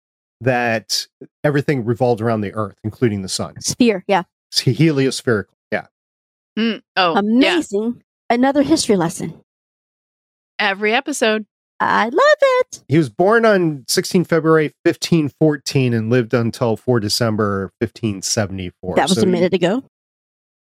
that 0.40 1.08
everything 1.42 1.84
revolved 1.84 2.20
around 2.20 2.42
the 2.42 2.54
earth, 2.54 2.76
including 2.84 3.22
the 3.22 3.28
sun. 3.28 3.60
Sphere. 3.60 4.04
Yeah. 4.06 4.22
It's 4.52 4.62
heliospherical. 4.62 5.46
Yeah. 5.72 5.86
Mm, 6.56 6.82
oh, 6.94 7.14
yeah. 7.14 7.18
Amazing. 7.18 8.04
Another 8.30 8.62
history 8.62 8.94
lesson. 8.94 9.42
Every 10.60 10.94
episode. 10.94 11.46
I 11.78 12.04
love 12.04 12.14
it. 12.40 12.84
He 12.88 12.96
was 12.96 13.10
born 13.10 13.44
on 13.44 13.84
16 13.88 14.24
February 14.24 14.72
1514 14.84 15.92
and 15.92 16.08
lived 16.10 16.32
until 16.32 16.76
4 16.76 17.00
December 17.00 17.70
1574. 17.80 18.96
That 18.96 19.08
was 19.08 19.18
So 19.18 19.22
a 19.22 19.26
minute 19.26 19.52
ago. 19.52 19.82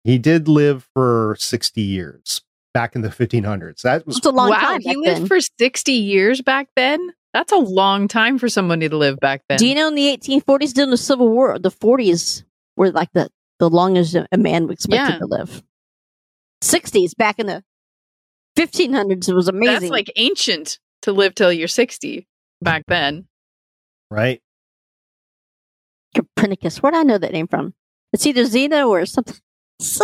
He, 0.04 0.12
he 0.12 0.18
did 0.18 0.46
live 0.48 0.86
for 0.94 1.36
60 1.38 1.80
years 1.80 2.42
back 2.74 2.94
in 2.94 3.00
the 3.02 3.08
1500s. 3.08 3.80
That 3.82 4.06
was 4.06 4.18
It's 4.18 4.26
a 4.26 4.30
long 4.30 4.50
wow, 4.50 4.58
time. 4.58 4.80
he 4.82 4.94
lived 4.96 5.22
then. 5.22 5.26
for 5.26 5.38
60 5.40 5.92
years 5.92 6.42
back 6.42 6.68
then? 6.76 7.12
That's 7.32 7.52
a 7.52 7.56
long 7.56 8.08
time 8.08 8.38
for 8.38 8.48
somebody 8.48 8.88
to 8.88 8.96
live 8.96 9.18
back 9.18 9.42
then. 9.48 9.58
Do 9.58 9.66
you 9.66 9.74
know 9.74 9.88
in 9.88 9.94
the 9.94 10.16
1840s 10.16 10.72
during 10.74 10.90
the 10.90 10.96
Civil 10.96 11.28
War, 11.30 11.58
the 11.58 11.70
40s 11.70 12.44
were 12.76 12.90
like 12.92 13.08
the, 13.14 13.28
the 13.58 13.70
longest 13.70 14.14
a 14.14 14.26
a 14.32 14.36
man 14.38 14.66
was 14.66 14.74
expected 14.74 15.14
Yeah. 15.14 15.18
to 15.18 15.26
live. 15.26 15.62
60s 16.62 17.16
back 17.16 17.38
in 17.38 17.46
the 17.46 17.62
1500s, 18.56 19.28
it 19.28 19.34
was 19.34 19.48
amazing. 19.48 19.74
That's 19.80 19.90
like 19.90 20.10
ancient 20.16 20.78
to 21.06 21.12
live 21.12 21.34
till 21.34 21.52
you're 21.52 21.68
60 21.68 22.26
back 22.60 22.82
then. 22.88 23.26
right. 24.10 24.42
Copernicus. 26.14 26.82
Where 26.82 26.92
would 26.92 26.98
I 26.98 27.02
know 27.02 27.18
that 27.18 27.32
name 27.32 27.46
from? 27.46 27.74
It's 28.12 28.26
either 28.26 28.44
Zeno 28.44 28.88
or 28.88 29.04
something. 29.06 29.36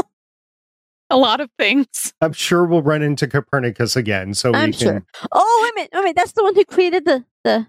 A 1.11 1.17
lot 1.17 1.41
of 1.41 1.51
things. 1.59 2.15
I'm 2.23 2.33
sure 2.33 2.65
we'll 2.65 2.83
run 2.83 3.03
into 3.03 3.27
Copernicus 3.27 3.97
again. 3.97 4.33
So 4.35 4.51
we 4.53 4.59
I'm 4.59 4.73
can. 4.73 4.81
sure. 4.81 5.05
Oh, 5.31 5.61
wait 5.63 5.73
a 5.73 5.75
minute. 5.75 5.91
Wait 5.93 5.99
a 5.99 6.03
minute. 6.03 6.17
That's 6.17 6.33
the 6.33 6.43
one 6.43 6.55
who 6.55 6.65
created 6.65 7.05
the, 7.05 7.25
the 7.45 7.67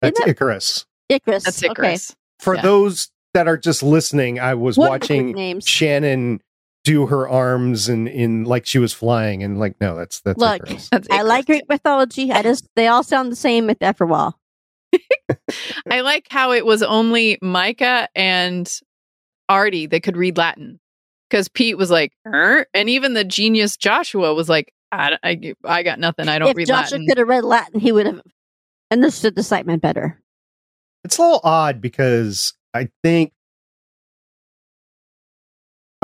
That's 0.00 0.18
Isn't 0.20 0.30
Icarus. 0.30 0.86
Icarus. 1.08 1.44
That's 1.44 1.62
Okay. 1.64 1.72
Icarus. 1.72 2.14
For 2.40 2.54
Yeah. 2.56 2.62
those 2.62 3.10
that 3.34 3.48
are 3.48 3.56
just 3.56 3.82
listening, 3.82 4.38
I 4.38 4.54
was 4.54 4.76
Wonderful 4.76 4.92
watching 5.16 5.32
names. 5.32 5.66
Shannon 5.66 6.40
do 6.84 7.06
her 7.06 7.28
arms 7.28 7.88
and 7.88 8.06
in 8.06 8.44
like 8.44 8.66
she 8.66 8.78
was 8.78 8.92
flying 8.92 9.42
and 9.42 9.58
like 9.58 9.74
no 9.80 9.96
that's 9.96 10.20
that's 10.20 10.38
Look, 10.38 10.68
That's 10.90 11.08
I 11.10 11.22
like 11.22 11.46
Greek 11.46 11.68
mythology. 11.68 12.30
I 12.30 12.42
just, 12.42 12.68
they 12.76 12.86
all 12.86 13.02
sound 13.02 13.32
the 13.32 13.36
same 13.36 13.74
after 13.80 14.04
a 14.04 14.06
while. 14.06 14.38
I 15.90 16.02
like 16.02 16.26
how 16.30 16.52
it 16.52 16.64
was 16.64 16.82
only 16.82 17.38
Myka 17.42 18.06
and 18.14 18.70
Artie 19.48 19.86
that 19.86 20.02
could 20.02 20.16
read 20.16 20.36
Latin. 20.36 20.78
Because 21.30 21.48
Pete 21.48 21.78
was 21.78 21.90
like, 21.90 22.12
"Er," 22.26 22.66
and 22.74 22.88
even 22.88 23.14
the 23.14 23.24
genius 23.24 23.76
Joshua 23.76 24.34
was 24.34 24.48
like, 24.48 24.72
I, 24.92 25.18
I, 25.22 25.54
I 25.64 25.82
got 25.82 25.98
nothing. 25.98 26.28
I 26.28 26.38
don't 26.38 26.50
if 26.50 26.56
read 26.56 26.68
Joshua 26.68 26.98
Latin. 26.98 27.06
could 27.08 27.18
have 27.18 27.28
read 27.28 27.44
Latin, 27.44 27.80
he 27.80 27.90
would 27.90 28.06
have 28.06 28.20
understood 28.90 29.34
the 29.34 29.42
Sightman 29.42 29.80
better. 29.80 30.20
It's 31.02 31.18
a 31.18 31.22
little 31.22 31.40
odd 31.42 31.80
because 31.80 32.54
I 32.72 32.88
think 33.02 33.32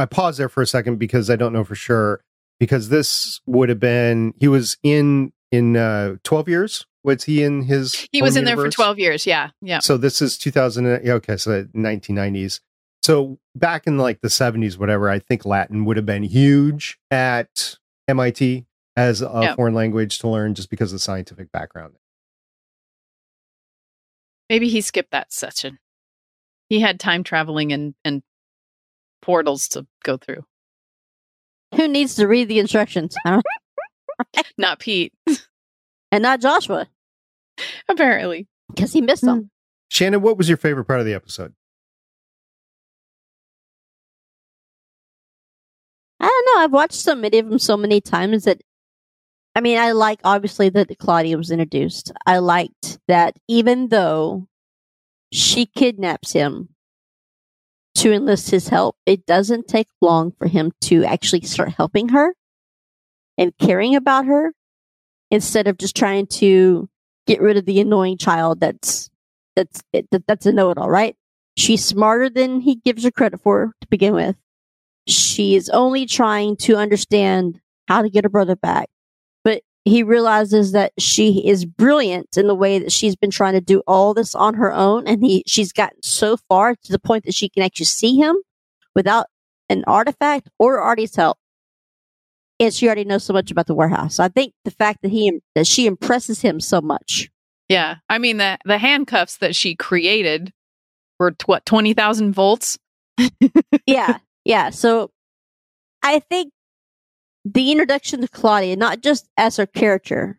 I 0.00 0.06
pause 0.06 0.36
there 0.38 0.48
for 0.48 0.62
a 0.62 0.66
second 0.66 0.96
because 0.98 1.30
I 1.30 1.36
don't 1.36 1.52
know 1.52 1.64
for 1.64 1.74
sure 1.74 2.20
because 2.58 2.88
this 2.88 3.40
would 3.46 3.68
have 3.68 3.80
been 3.80 4.34
he 4.40 4.48
was 4.48 4.76
in 4.82 5.32
in 5.52 5.76
uh 5.76 6.16
12 6.24 6.48
years 6.48 6.86
was 7.02 7.24
he 7.24 7.42
in 7.42 7.62
his 7.62 8.06
He 8.12 8.20
was 8.22 8.36
in 8.36 8.44
there 8.44 8.56
for 8.56 8.68
12 8.70 8.98
years. 8.98 9.26
Yeah. 9.26 9.50
Yeah. 9.62 9.78
so 9.80 9.96
this 9.96 10.20
is 10.22 10.36
2000 10.38 10.86
okay 10.86 11.36
so 11.36 11.64
1990s 11.74 12.60
so 13.02 13.38
back 13.54 13.86
in 13.86 13.96
like 13.98 14.20
the 14.20 14.28
70s 14.28 14.76
whatever 14.78 15.08
I 15.08 15.18
think 15.18 15.44
Latin 15.44 15.84
would 15.86 15.96
have 15.96 16.06
been 16.06 16.22
huge 16.22 16.98
at 17.10 17.76
MIT 18.08 18.66
as 18.96 19.22
a 19.22 19.30
Yeah. 19.42 19.54
foreign 19.54 19.74
language 19.74 20.18
to 20.18 20.28
learn 20.28 20.54
just 20.54 20.68
because 20.70 20.92
of 20.92 20.96
the 20.96 21.00
scientific 21.00 21.50
background 21.52 21.94
Maybe 24.48 24.68
he 24.68 24.80
skipped 24.80 25.12
that 25.12 25.32
session. 25.32 25.78
He 26.68 26.80
had 26.80 26.98
time 26.98 27.22
traveling 27.22 27.72
and, 27.72 27.94
and 28.04 28.22
portals 29.30 29.68
to 29.68 29.86
go 30.02 30.16
through. 30.16 30.44
Who 31.76 31.86
needs 31.86 32.16
to 32.16 32.26
read 32.26 32.48
the 32.48 32.58
instructions? 32.58 33.14
I 33.24 33.40
Not 34.58 34.80
Pete, 34.80 35.12
and 36.12 36.22
not 36.22 36.40
Joshua, 36.40 36.88
apparently. 37.88 38.48
because 38.68 38.92
he 38.92 39.00
missed 39.00 39.22
hmm. 39.22 39.28
them. 39.28 39.50
Shannon 39.88 40.20
what 40.20 40.36
was 40.36 40.48
your 40.48 40.58
favorite 40.58 40.84
part 40.84 41.00
of 41.00 41.06
the 41.06 41.14
episode 41.14 41.52
I 46.20 46.26
don't 46.26 46.46
know. 46.54 46.64
I've 46.64 46.72
watched 46.72 46.94
so 46.94 47.14
many 47.14 47.38
of 47.38 47.48
them 47.48 47.58
so 47.58 47.76
many 47.76 48.00
times 48.00 48.44
that 48.44 48.60
I 49.54 49.60
mean, 49.60 49.78
I 49.78 49.92
like 49.92 50.20
obviously 50.22 50.68
that 50.70 50.98
Claudia 50.98 51.36
was 51.36 51.50
introduced. 51.50 52.12
I 52.26 52.38
liked 52.38 52.98
that 53.08 53.36
even 53.48 53.88
though 53.88 54.48
she 55.32 55.66
kidnaps 55.66 56.32
him 56.32 56.68
to 58.00 58.12
enlist 58.12 58.50
his 58.50 58.68
help, 58.68 58.96
it 59.06 59.26
doesn't 59.26 59.68
take 59.68 59.88
long 60.00 60.32
for 60.32 60.46
him 60.46 60.72
to 60.82 61.04
actually 61.04 61.42
start 61.42 61.70
helping 61.70 62.10
her 62.10 62.34
and 63.38 63.56
caring 63.58 63.94
about 63.94 64.26
her 64.26 64.52
instead 65.30 65.66
of 65.66 65.78
just 65.78 65.96
trying 65.96 66.26
to 66.26 66.88
get 67.26 67.40
rid 67.40 67.56
of 67.56 67.64
the 67.64 67.80
annoying 67.80 68.18
child 68.18 68.60
that's 68.60 69.10
that's 69.56 69.82
that, 69.92 70.24
that's 70.26 70.46
a 70.46 70.52
know-it-all, 70.52 70.90
right? 70.90 71.16
She's 71.56 71.84
smarter 71.84 72.30
than 72.30 72.60
he 72.60 72.76
gives 72.76 73.04
her 73.04 73.10
credit 73.10 73.40
for 73.40 73.72
to 73.80 73.86
begin 73.88 74.14
with 74.14 74.36
she 75.06 75.54
is 75.54 75.68
only 75.70 76.06
trying 76.06 76.56
to 76.56 76.76
understand 76.76 77.60
how 77.88 78.02
to 78.02 78.10
get 78.10 78.24
her 78.24 78.30
brother 78.30 78.56
back. 78.56 78.88
He 79.84 80.02
realizes 80.02 80.72
that 80.72 80.92
she 80.98 81.46
is 81.48 81.64
brilliant 81.64 82.36
in 82.36 82.46
the 82.46 82.54
way 82.54 82.78
that 82.78 82.92
she's 82.92 83.16
been 83.16 83.30
trying 83.30 83.54
to 83.54 83.60
do 83.60 83.82
all 83.86 84.12
this 84.12 84.34
on 84.34 84.54
her 84.54 84.72
own. 84.72 85.06
And 85.06 85.24
he, 85.24 85.42
she's 85.46 85.72
gotten 85.72 86.02
so 86.02 86.36
far 86.36 86.74
to 86.74 86.92
the 86.92 86.98
point 86.98 87.24
that 87.24 87.34
she 87.34 87.48
can 87.48 87.62
actually 87.62 87.86
see 87.86 88.16
him 88.16 88.36
without 88.94 89.26
an 89.70 89.84
artifact 89.86 90.48
or 90.58 90.80
Artie's 90.80 91.16
help. 91.16 91.38
And 92.58 92.74
she 92.74 92.86
already 92.86 93.04
knows 93.04 93.24
so 93.24 93.32
much 93.32 93.50
about 93.50 93.66
the 93.66 93.74
warehouse. 93.74 94.18
I 94.18 94.28
think 94.28 94.52
the 94.64 94.70
fact 94.70 95.00
that 95.02 95.10
he, 95.10 95.40
that 95.54 95.66
she 95.66 95.86
impresses 95.86 96.42
him 96.42 96.60
so 96.60 96.82
much. 96.82 97.30
Yeah. 97.70 97.96
I 98.08 98.18
mean, 98.18 98.36
the, 98.36 98.58
the 98.66 98.76
handcuffs 98.76 99.38
that 99.38 99.56
she 99.56 99.74
created 99.74 100.52
were, 101.18 101.30
t- 101.30 101.44
what, 101.46 101.64
20,000 101.64 102.34
volts? 102.34 102.78
yeah, 103.86 104.18
yeah. 104.44 104.70
So 104.70 105.10
I 106.02 106.18
think 106.18 106.52
the 107.44 107.72
introduction 107.72 108.20
to 108.20 108.28
Claudia, 108.28 108.76
not 108.76 109.00
just 109.02 109.28
as 109.36 109.56
her 109.56 109.66
character, 109.66 110.38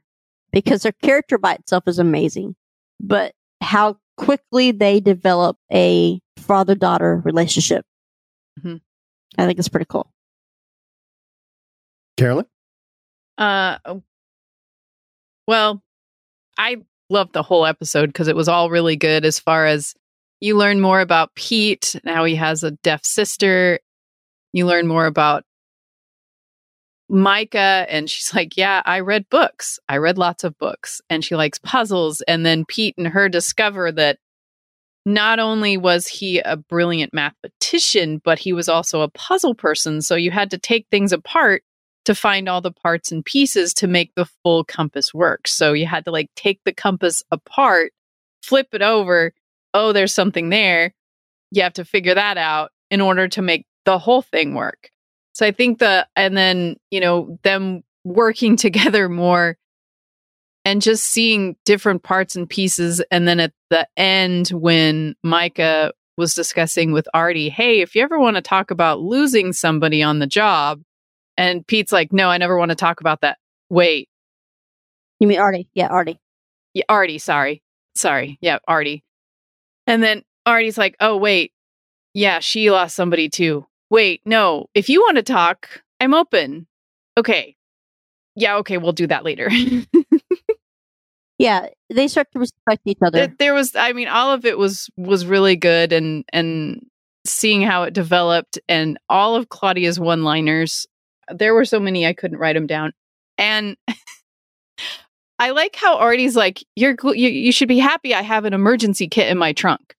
because 0.52 0.84
her 0.84 0.91
character 0.91 1.38
by 1.38 1.54
itself 1.54 1.88
is 1.88 1.99
amazing, 1.99 2.56
but 2.99 3.34
how 3.62 3.97
quickly 4.18 4.72
they 4.72 4.99
develop 4.99 5.58
a 5.72 6.20
father 6.38 6.76
daughter 6.76 7.22
relationship. 7.26 7.86
Mhm. 8.60 8.82
I 9.38 9.45
think 9.45 9.58
it's 9.60 9.70
pretty 9.70 9.86
cool. 9.89 10.12
Carolyn 12.18 12.45
Uh, 13.38 13.78
well, 15.47 15.82
I 16.58 16.78
loved 17.10 17.34
the 17.34 17.41
whole 17.43 17.66
episode 17.66 18.08
because 18.08 18.28
it 18.28 18.36
was 18.36 18.47
all 18.47 18.70
really 18.70 18.95
good 18.95 19.26
as 19.26 19.39
far 19.39 19.66
as 19.66 19.95
you 20.39 20.58
learn 20.58 20.80
more 20.82 21.02
about 21.02 21.34
Pete, 21.36 21.95
how 22.06 22.24
he 22.26 22.36
has 22.36 22.64
a 22.64 22.72
deaf 22.72 23.04
sister. 23.04 23.80
you 24.54 24.66
learn 24.66 24.86
more 24.86 25.06
about 25.06 25.45
Myka 27.12 27.86
and 27.89 28.09
she's 28.09 28.34
like, 28.34 28.57
"Yeah, 28.57 28.82
I 28.86 29.01
read 29.01 29.30
books. 29.30 29.80
I 29.89 29.97
read 29.97 30.18
lots 30.18 30.43
of 30.43 30.57
books." 30.57 31.01
And 31.09 31.24
she 31.24 31.36
likes 31.36 31.59
puzzles 31.59 32.22
and 32.22 32.45
then 32.45 32.66
Pete 32.66 32.95
and 32.97 33.07
her 33.07 33.30
discover 33.30 33.91
that 33.93 34.18
not 35.05 35.39
only 35.39 35.78
was 35.78 36.07
he 36.07 36.39
a 36.39 36.55
brilliant 36.57 37.14
mathematician, 37.14 38.22
but 38.24 38.39
he 38.39 38.53
was 38.53 38.70
also 38.70 39.01
a 39.01 39.09
puzzle 39.09 39.55
person, 39.55 40.01
so 40.01 40.16
you 40.16 40.32
had 40.32 40.51
to 40.51 40.57
take 40.57 40.88
things 40.91 41.12
apart 41.12 41.64
to 42.05 42.16
find 42.16 42.47
all 42.47 42.62
the 42.62 42.72
parts 42.72 43.12
and 43.12 43.26
pieces 43.26 43.74
to 43.76 43.88
make 43.88 44.14
the 44.16 44.28
full 44.43 44.64
compass 44.64 45.14
work. 45.14 45.47
So 45.47 45.74
you 45.74 45.86
had 45.86 46.05
to 46.05 46.12
like 46.12 46.30
take 46.36 46.59
the 46.66 46.74
compass 46.74 47.24
apart, 47.32 47.93
flip 48.43 48.68
it 48.74 48.82
over, 48.82 49.34
oh, 49.74 49.93
there's 49.93 50.14
something 50.14 50.49
there. 50.49 50.93
You 51.51 51.64
have 51.64 51.74
to 51.74 51.86
figure 51.86 52.16
that 52.16 52.38
out 52.38 52.72
in 52.89 53.01
order 53.01 53.28
to 53.30 53.41
make 53.41 53.66
the 53.86 53.97
whole 53.99 54.22
thing 54.22 54.53
work. 54.53 54.90
So 55.34 55.45
I 55.45 55.51
think 55.51 55.79
the, 55.79 56.07
and 56.15 56.36
then, 56.36 56.77
you 56.89 56.99
know, 56.99 57.38
them 57.43 57.84
working 58.03 58.55
together 58.57 59.09
more 59.09 59.57
and 60.63 60.82
just 60.82 61.05
seeing 61.05 61.55
different 61.65 62.03
parts 62.03 62.36
and 62.36 62.49
pieces. 62.49 63.01
And 63.11 63.27
then 63.27 63.39
at 63.39 63.53
the 63.69 63.88
end, 63.97 64.49
when 64.49 65.15
Myka 65.25 65.91
was 66.17 66.36
discussing 66.36 66.91
with 66.91 67.07
Artie, 67.13 67.49
hey, 67.49 67.82
if 67.82 67.95
you 67.95 68.03
ever 68.03 68.19
want 68.19 68.36
to 68.36 68.41
talk 68.41 68.69
about 68.69 68.99
losing 68.99 69.53
somebody 69.53 70.03
on 70.03 70.19
the 70.19 70.27
job, 70.27 70.82
and 71.38 71.65
Pete's 71.65 71.91
like, 71.91 72.13
no, 72.13 72.29
I 72.29 72.38
never 72.38 72.57
want 72.57 72.69
to 72.69 72.75
talk 72.75 73.01
about 73.01 73.21
that. 73.21 73.38
Wait. 73.69 74.09
You 75.19 75.27
mean 75.27 75.39
Artie? 75.39 75.69
Yeah, 75.73 75.88
Artie. 75.88 76.19
Yeah, 76.73 76.84
Artie, 76.89 77.17
sorry. 77.17 77.63
Sorry. 77.95 78.38
Yeah, 78.41 78.59
Artie. 78.67 79.03
And 79.88 80.03
then 80.03 80.23
Artie's 80.45 80.77
like, 80.77 80.95
oh, 80.99 81.17
wait. 81.17 81.51
Yeah, 82.13 82.39
she 82.39 82.69
lost 82.69 82.95
somebody 82.95 83.29
too. 83.29 83.65
Wait, 83.91 84.21
no. 84.25 84.67
If 84.73 84.87
you 84.87 85.01
want 85.01 85.17
to 85.17 85.23
talk, 85.23 85.83
I'm 85.99 86.13
open. 86.13 86.65
Okay. 87.17 87.57
Yeah, 88.37 88.55
okay, 88.57 88.77
we'll 88.77 88.93
do 88.93 89.05
that 89.07 89.25
later. 89.25 89.49
yeah, 91.37 91.67
they 91.89 92.07
start 92.07 92.31
to 92.31 92.39
respect 92.39 92.81
each 92.85 92.99
other. 93.05 93.27
There, 93.27 93.35
there 93.37 93.53
was 93.53 93.75
I 93.75 93.91
mean, 93.91 94.07
all 94.07 94.31
of 94.31 94.45
it 94.45 94.57
was 94.57 94.89
was 94.95 95.25
really 95.25 95.57
good 95.57 95.91
and 95.91 96.23
and 96.31 96.85
seeing 97.25 97.61
how 97.61 97.83
it 97.83 97.93
developed 97.93 98.57
and 98.69 98.97
all 99.09 99.35
of 99.35 99.49
Claudia's 99.49 99.99
one-liners. 99.99 100.87
There 101.29 101.53
were 101.53 101.65
so 101.65 101.79
many 101.79 102.07
I 102.07 102.13
couldn't 102.13 102.39
write 102.39 102.55
them 102.55 102.67
down. 102.67 102.93
And 103.37 103.75
I 105.39 105.49
like 105.49 105.75
how 105.75 105.97
Artie's 105.97 106.37
like, 106.37 106.63
"You're 106.77 106.95
you, 107.03 107.27
you 107.27 107.51
should 107.51 107.67
be 107.67 107.79
happy 107.79 108.15
I 108.15 108.21
have 108.21 108.45
an 108.45 108.53
emergency 108.53 109.09
kit 109.09 109.27
in 109.27 109.37
my 109.37 109.51
trunk." 109.51 109.95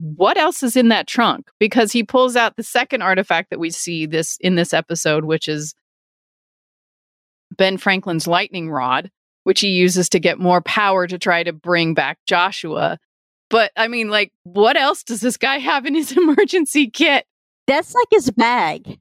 What 0.00 0.38
else 0.38 0.62
is 0.62 0.76
in 0.76 0.88
that 0.88 1.06
trunk? 1.06 1.50
Because 1.58 1.92
he 1.92 2.02
pulls 2.02 2.34
out 2.34 2.56
the 2.56 2.62
second 2.62 3.02
artifact 3.02 3.50
that 3.50 3.60
we 3.60 3.70
see 3.70 4.06
this 4.06 4.38
in 4.40 4.54
this 4.54 4.72
episode, 4.72 5.26
which 5.26 5.46
is 5.46 5.74
Ben 7.56 7.76
Franklin's 7.76 8.26
lightning 8.26 8.70
rod, 8.70 9.10
which 9.44 9.60
he 9.60 9.68
uses 9.68 10.08
to 10.10 10.18
get 10.18 10.38
more 10.38 10.62
power 10.62 11.06
to 11.06 11.18
try 11.18 11.42
to 11.42 11.52
bring 11.52 11.92
back 11.94 12.18
Joshua. 12.26 12.98
But 13.50 13.72
I 13.76 13.88
mean, 13.88 14.08
like, 14.08 14.32
what 14.44 14.76
else 14.76 15.02
does 15.02 15.20
this 15.20 15.36
guy 15.36 15.58
have 15.58 15.84
in 15.84 15.94
his 15.94 16.12
emergency 16.16 16.88
kit? 16.88 17.26
That's 17.66 17.94
like 17.94 18.08
his 18.10 18.30
bag. 18.30 18.98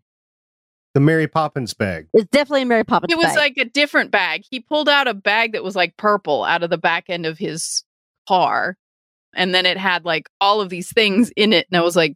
The 0.96 1.00
Mary 1.00 1.28
Poppins 1.28 1.74
bag. 1.74 2.08
It's 2.14 2.30
definitely 2.30 2.64
a 2.64 2.66
Mary 2.66 2.84
Poppins 2.84 3.14
It 3.14 3.18
was 3.18 3.28
bag. 3.28 3.38
like 3.38 3.54
a 3.58 3.66
different 3.66 4.12
bag. 4.12 4.44
He 4.50 4.60
pulled 4.60 4.90
out 4.90 5.08
a 5.08 5.14
bag 5.14 5.54
that 5.54 5.64
was 5.64 5.76
like 5.76 5.96
purple 5.98 6.44
out 6.44 6.64
of 6.64 6.70
the 6.72 6.78
back 6.78 7.06
end 7.10 7.26
of 7.26 7.38
his 7.38 7.84
car. 8.28 8.76
And 9.36 9.54
then 9.54 9.66
it 9.66 9.78
had 9.78 10.06
like 10.06 10.28
all 10.42 10.62
of 10.62 10.70
these 10.70 10.92
things 10.92 11.32
in 11.36 11.54
it. 11.54 11.68
And 11.72 11.78
I 11.80 11.84
was 11.84 11.96
like, 11.96 12.16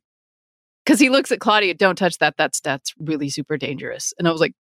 because 0.85 0.99
he 0.99 1.09
looks 1.09 1.31
at 1.31 1.39
Claudia, 1.39 1.73
don't 1.73 1.97
touch 1.97 2.17
that. 2.19 2.35
That's 2.37 2.59
that's 2.59 2.93
really 2.99 3.29
super 3.29 3.57
dangerous. 3.57 4.13
And 4.17 4.27
I 4.27 4.31
was 4.31 4.41
like, 4.41 4.53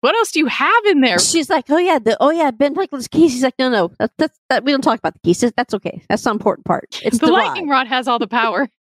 what 0.00 0.14
else 0.14 0.32
do 0.32 0.38
you 0.38 0.46
have 0.46 0.84
in 0.86 1.00
there? 1.00 1.18
She's 1.18 1.50
like, 1.50 1.68
oh 1.68 1.78
yeah, 1.78 1.98
the 1.98 2.16
oh 2.20 2.30
yeah, 2.30 2.50
Ben 2.50 2.74
Franklin's 2.74 3.08
keys. 3.08 3.32
He's 3.32 3.42
like, 3.42 3.58
no, 3.58 3.68
no, 3.68 3.90
that's 3.98 4.14
that's 4.16 4.38
that 4.48 4.64
we 4.64 4.72
don't 4.72 4.82
talk 4.82 4.98
about 4.98 5.14
the 5.14 5.20
keys. 5.20 5.40
That's 5.56 5.74
okay. 5.74 6.02
That's 6.08 6.22
the 6.22 6.30
important 6.30 6.64
part. 6.64 7.00
It's 7.02 7.18
the, 7.18 7.26
the, 7.26 7.32
lightning 7.32 7.68
rod. 7.68 7.80
rod 7.80 7.86
has 7.88 8.08
all 8.08 8.18
the 8.18 8.28
power. 8.28 8.68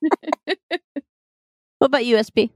What 1.78 1.86
about 1.86 2.02
USB? 2.02 2.50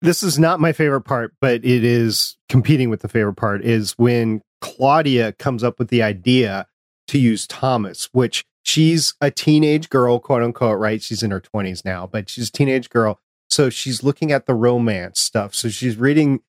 This 0.00 0.22
is 0.22 0.38
not 0.38 0.60
my 0.60 0.72
favorite 0.72 1.02
part, 1.02 1.34
but 1.40 1.64
it 1.64 1.84
is 1.84 2.36
competing 2.48 2.90
with 2.90 3.02
the 3.02 3.08
favorite 3.08 3.36
part 3.36 3.64
is 3.64 3.92
when 3.98 4.42
Claudia 4.60 5.32
comes 5.32 5.62
up 5.62 5.78
with 5.78 5.88
the 5.88 6.02
idea 6.02 6.66
to 7.08 7.18
use 7.18 7.46
Thomas, 7.46 8.08
which 8.12 8.44
she's 8.62 9.14
a 9.20 9.30
teenage 9.30 9.90
girl, 9.90 10.18
quote 10.18 10.42
unquote, 10.42 10.78
right? 10.78 11.02
She's 11.02 11.22
in 11.22 11.30
her 11.30 11.40
20s 11.40 11.84
now, 11.84 12.06
but 12.06 12.28
she's 12.28 12.48
a 12.48 12.52
teenage 12.52 12.90
girl. 12.90 13.18
So 13.50 13.68
she's 13.70 14.02
looking 14.02 14.32
at 14.32 14.46
the 14.46 14.54
romance 14.54 15.20
stuff. 15.20 15.54
So 15.54 15.68
she's 15.68 15.96
reading 15.96 16.40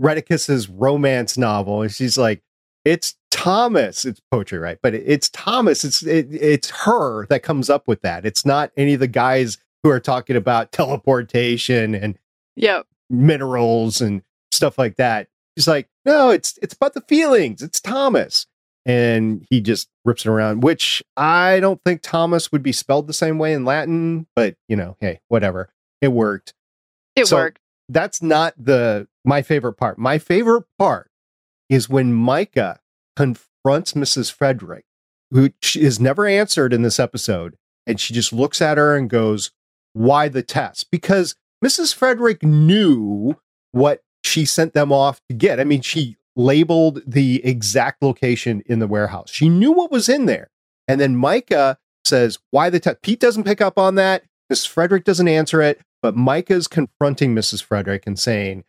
Rheticus's 0.00 0.68
romance 0.68 1.36
novel 1.36 1.82
and 1.82 1.92
she's 1.92 2.16
like, 2.16 2.42
it's 2.84 3.16
Thomas. 3.30 4.04
It's 4.04 4.20
poetry, 4.30 4.58
right? 4.58 4.78
But 4.82 4.94
it's 4.94 5.28
Thomas. 5.28 5.84
It's 5.84 6.02
it, 6.02 6.28
it's 6.30 6.70
her 6.70 7.26
that 7.26 7.42
comes 7.42 7.68
up 7.68 7.86
with 7.86 8.00
that. 8.02 8.24
It's 8.24 8.46
not 8.46 8.72
any 8.76 8.94
of 8.94 9.00
the 9.00 9.06
guys 9.06 9.58
who 9.82 9.90
are 9.90 10.00
talking 10.00 10.36
about 10.36 10.72
teleportation 10.72 11.94
and 11.94 12.18
yep. 12.56 12.86
minerals 13.08 14.00
and 14.00 14.22
stuff 14.52 14.78
like 14.78 14.96
that. 14.96 15.28
She's 15.56 15.68
like, 15.68 15.88
no, 16.04 16.30
it's 16.30 16.58
it's 16.62 16.74
about 16.74 16.94
the 16.94 17.02
feelings. 17.02 17.62
It's 17.62 17.80
Thomas. 17.80 18.46
And 18.86 19.46
he 19.50 19.60
just 19.60 19.88
rips 20.04 20.24
it 20.24 20.30
around, 20.30 20.62
which 20.62 21.02
I 21.16 21.60
don't 21.60 21.80
think 21.84 22.00
Thomas 22.02 22.50
would 22.50 22.62
be 22.62 22.72
spelled 22.72 23.06
the 23.06 23.12
same 23.12 23.38
way 23.38 23.52
in 23.52 23.64
Latin, 23.64 24.26
but 24.34 24.56
you 24.68 24.76
know, 24.76 24.96
hey, 25.00 25.20
whatever. 25.28 25.68
It 26.00 26.08
worked. 26.08 26.54
It 27.14 27.26
So- 27.26 27.36
worked. 27.36 27.58
That's 27.88 28.22
not 28.22 28.54
the 28.56 29.08
my 29.24 29.42
favorite 29.42 29.74
part. 29.74 29.98
My 29.98 30.18
favorite 30.18 30.64
part 30.78 31.10
is 31.68 31.88
when 31.88 32.12
Myka 32.12 32.78
confronts 33.16 33.92
Mrs. 33.92 34.32
Frederic, 34.32 34.84
who 35.32 35.50
is 35.74 35.98
never 36.00 36.24
answered 36.26 36.72
in 36.72 36.82
this 36.82 36.98
episode, 37.00 37.56
and 37.86 38.00
she 38.00 38.14
just 38.14 38.32
looks 38.32 38.62
at 38.62 38.78
her 38.78 38.96
and 38.96 39.10
goes, 39.10 39.50
Why 39.92 40.28
the 40.28 40.42
test? 40.42 40.90
Because 40.92 41.34
Mrs. 41.64 41.92
Frederic 41.94 42.42
knew 42.44 43.36
what 43.72 44.02
she 44.24 44.44
sent 44.44 44.72
them 44.72 44.92
off 44.92 45.20
to 45.28 45.34
get. 45.34 45.58
I 45.60 45.64
mean, 45.64 45.80
she 45.82 46.16
labeled 46.40 47.02
the 47.06 47.44
exact 47.44 48.02
location 48.02 48.62
in 48.66 48.78
the 48.78 48.86
warehouse. 48.86 49.30
She 49.30 49.48
knew 49.48 49.72
what 49.72 49.90
was 49.92 50.08
in 50.08 50.26
there. 50.26 50.50
And 50.88 51.00
then 51.00 51.16
Myka 51.16 51.76
says, 52.04 52.38
Why 52.50 52.70
the 52.70 52.80
test? 52.80 53.02
Pete 53.02 53.20
doesn't 53.20 53.44
pick 53.44 53.60
up 53.60 53.78
on 53.78 53.94
that. 53.96 54.24
Mrs. 54.52 54.66
Frederic 54.68 55.04
doesn't 55.04 55.28
answer 55.28 55.62
it, 55.62 55.80
but 56.02 56.16
Myka's 56.16 56.66
confronting 56.66 57.34
Mrs. 57.34 57.62
Frederic 57.62 58.04
and 58.06 58.18
saying, 58.18 58.64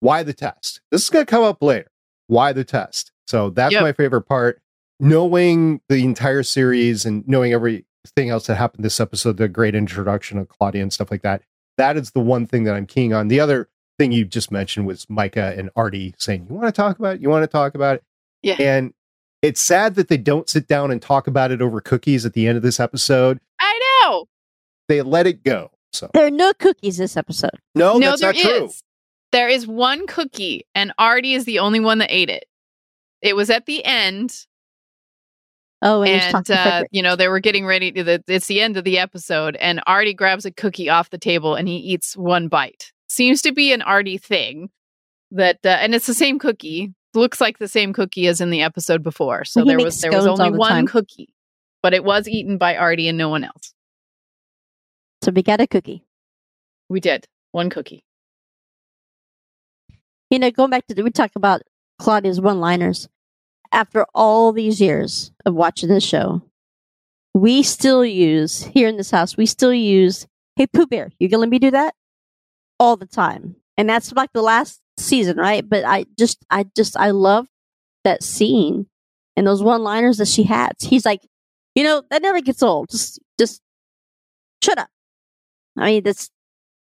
Why 0.00 0.22
the 0.22 0.34
test? 0.34 0.80
This 0.90 1.02
is 1.02 1.10
going 1.10 1.26
to 1.26 1.30
come 1.30 1.42
up 1.42 1.62
later. 1.62 1.90
Why 2.28 2.52
the 2.52 2.64
test? 2.64 3.10
So 3.26 3.50
that's 3.50 3.72
Yep. 3.72 3.82
my 3.82 3.92
favorite 3.92 4.22
part. 4.22 4.60
Knowing 5.00 5.80
the 5.88 6.04
entire 6.04 6.42
series 6.42 7.06
and 7.06 7.26
knowing 7.26 7.52
everything 7.54 8.28
else 8.28 8.46
that 8.46 8.56
happened 8.56 8.84
this 8.84 9.00
episode, 9.00 9.38
the 9.38 9.48
great 9.48 9.74
introduction 9.74 10.36
of 10.38 10.48
Claudia 10.48 10.82
and 10.82 10.92
stuff 10.92 11.10
like 11.10 11.22
that. 11.22 11.42
That 11.78 11.96
is 11.96 12.10
the 12.10 12.20
one 12.20 12.46
thing 12.46 12.64
that 12.64 12.74
I'm 12.74 12.84
keying 12.86 13.14
on. 13.14 13.28
The 13.28 13.40
other 13.40 13.69
thing 14.00 14.12
you 14.12 14.24
just 14.24 14.50
mentioned 14.50 14.86
was 14.86 15.04
Myka 15.06 15.58
and 15.58 15.68
Artie 15.76 16.14
saying, 16.16 16.46
You 16.48 16.54
want 16.56 16.68
to 16.68 16.72
talk 16.72 16.98
about 16.98 17.16
it? 17.16 17.20
You 17.20 17.28
want 17.28 17.42
to 17.42 17.46
talk 17.46 17.74
about 17.74 17.96
it? 17.96 18.04
Yeah. 18.42 18.56
And 18.58 18.94
it's 19.42 19.60
sad 19.60 19.94
that 19.96 20.08
they 20.08 20.16
don't 20.16 20.48
sit 20.48 20.66
down 20.66 20.90
and 20.90 21.02
talk 21.02 21.26
about 21.26 21.50
it 21.50 21.60
over 21.60 21.82
cookies 21.82 22.24
at 22.24 22.32
the 22.32 22.46
end 22.46 22.56
of 22.56 22.62
this 22.62 22.80
episode. 22.80 23.40
I 23.58 23.78
know. 24.02 24.24
They 24.88 25.02
let 25.02 25.26
it 25.26 25.44
go. 25.44 25.70
So 25.92 26.08
There 26.14 26.26
are 26.26 26.30
no 26.30 26.52
cookies 26.54 26.96
this 26.96 27.16
episode. 27.16 27.50
no, 27.74 27.98
no, 27.98 28.10
that's 28.10 28.22
there 28.22 28.32
not 28.32 28.40
true. 28.40 28.64
is. 28.66 28.82
There 29.32 29.48
is 29.48 29.66
one 29.66 30.06
cookie, 30.06 30.66
and 30.74 30.92
Artie 30.98 31.34
is 31.34 31.44
the 31.44 31.58
only 31.58 31.78
one 31.80 31.98
that 31.98 32.10
ate 32.10 32.30
it. 32.30 32.46
It 33.22 33.36
was 33.36 33.50
at 33.50 33.66
the 33.66 33.84
end, 33.84 34.34
Oh, 35.82 36.02
and, 36.02 36.34
and 36.34 36.50
uh, 36.50 36.84
you 36.90 37.02
know 37.02 37.16
they 37.16 37.28
were 37.28 37.40
getting 37.40 37.64
ready 37.64 37.92
to. 37.92 38.02
The, 38.04 38.24
it's 38.28 38.46
the 38.46 38.60
end 38.60 38.76
of 38.76 38.84
the 38.84 38.98
episode, 38.98 39.56
and 39.56 39.80
Artie 39.86 40.14
grabs 40.14 40.44
a 40.44 40.50
cookie 40.50 40.88
off 40.90 41.10
the 41.10 41.18
table 41.18 41.54
and 41.54 41.68
he 41.68 41.76
eats 41.76 42.16
one 42.16 42.48
bite. 42.48 42.92
Seems 43.10 43.42
to 43.42 43.50
be 43.50 43.72
an 43.72 43.82
Artie 43.82 44.18
thing. 44.18 44.70
That 45.32 45.58
uh, 45.64 45.70
and 45.70 45.96
it's 45.96 46.06
the 46.06 46.14
same 46.14 46.38
cookie. 46.38 46.94
Looks 47.12 47.40
like 47.40 47.58
the 47.58 47.66
same 47.66 47.92
cookie 47.92 48.28
as 48.28 48.40
in 48.40 48.50
the 48.50 48.62
episode 48.62 49.02
before. 49.02 49.44
So 49.44 49.64
He 49.64 49.68
there 49.68 49.78
was 49.78 50.00
there 50.00 50.12
was 50.12 50.26
only 50.28 50.50
the 50.50 50.56
one 50.56 50.70
time. 50.70 50.86
cookie, 50.86 51.34
but 51.82 51.92
it 51.92 52.04
was 52.04 52.28
eaten 52.28 52.56
by 52.56 52.76
Artie 52.76 53.08
and 53.08 53.18
no 53.18 53.28
one 53.28 53.42
else. 53.42 53.74
So 55.22 55.32
we 55.32 55.42
got 55.42 55.60
a 55.60 55.66
cookie. 55.66 56.04
We 56.88 57.00
did 57.00 57.26
one 57.50 57.68
cookie. 57.68 58.04
You 60.30 60.38
know, 60.38 60.52
going 60.52 60.70
back 60.70 60.86
to 60.86 60.94
the, 60.94 61.02
we 61.02 61.10
talk 61.10 61.32
about 61.34 61.62
Claudia's 61.98 62.40
one-liners. 62.40 63.08
After 63.72 64.06
all 64.14 64.52
these 64.52 64.80
years 64.80 65.32
of 65.44 65.54
watching 65.54 65.88
this 65.88 66.04
show, 66.04 66.42
we 67.34 67.64
still 67.64 68.04
use 68.04 68.62
here 68.62 68.88
in 68.88 68.96
this 68.96 69.10
house. 69.10 69.36
We 69.36 69.46
still 69.46 69.74
use 69.74 70.26
"Hey 70.54 70.68
Pooh 70.68 70.86
Bear, 70.86 71.10
you 71.18 71.28
gonna 71.28 71.40
let 71.40 71.50
me 71.50 71.58
do 71.58 71.72
that?" 71.72 71.94
All 72.80 72.96
the 72.96 73.06
time, 73.06 73.54
and 73.76 73.88
that's 73.88 74.10
like 74.12 74.32
the 74.32 74.42
last 74.42 74.80
season, 74.96 75.36
right? 75.36 75.68
But 75.68 75.84
I 75.84 76.06
just, 76.18 76.44
I 76.50 76.64
just, 76.74 76.96
I 76.96 77.10
love 77.10 77.46
that 78.04 78.22
scene 78.24 78.86
and 79.36 79.46
those 79.46 79.62
one-liners 79.62 80.16
that 80.16 80.28
she 80.28 80.42
has. 80.44 80.72
He's 80.80 81.06
like, 81.06 81.20
you 81.74 81.84
know, 81.84 82.02
that 82.10 82.22
never 82.22 82.40
gets 82.40 82.62
old. 82.62 82.88
Just, 82.90 83.20
just 83.38 83.60
shut 84.64 84.78
up. 84.78 84.88
I 85.78 85.86
mean, 85.86 86.02
that's 86.02 86.30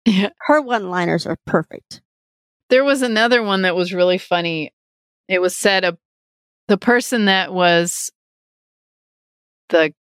Yeah. 0.04 0.30
Her 0.40 0.60
one 0.60 0.90
liners 0.90 1.26
are 1.26 1.38
perfect. 1.46 2.02
There 2.70 2.84
was 2.84 3.02
another 3.02 3.42
one 3.42 3.62
that 3.62 3.76
was 3.76 3.92
really 3.92 4.18
funny. 4.18 4.72
It 5.28 5.40
was 5.40 5.56
said 5.56 5.84
a 5.84 5.98
the 6.68 6.78
person 6.78 7.26
that 7.26 7.52
was 7.52 8.10
the 9.68 9.94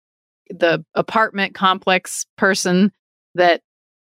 the 0.51 0.85
apartment 0.95 1.55
complex 1.55 2.27
person 2.37 2.93
that 3.35 3.63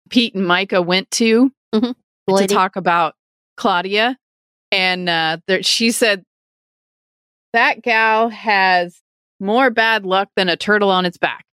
Pete 0.09 0.35
and 0.35 0.45
Myka 0.45 0.85
went 0.85 1.09
to 1.11 1.51
to 1.73 2.47
talk 2.47 2.75
about 2.75 3.15
Claudia, 3.57 4.17
and 4.71 5.09
uh, 5.09 5.37
there, 5.47 5.63
she 5.63 5.91
said 5.91 6.23
that 7.53 7.81
gal 7.81 8.29
has 8.29 9.01
more 9.39 9.69
bad 9.69 10.05
luck 10.05 10.29
than 10.35 10.49
a 10.49 10.55
turtle 10.55 10.89
on 10.89 11.05
its 11.05 11.17
back. 11.17 11.45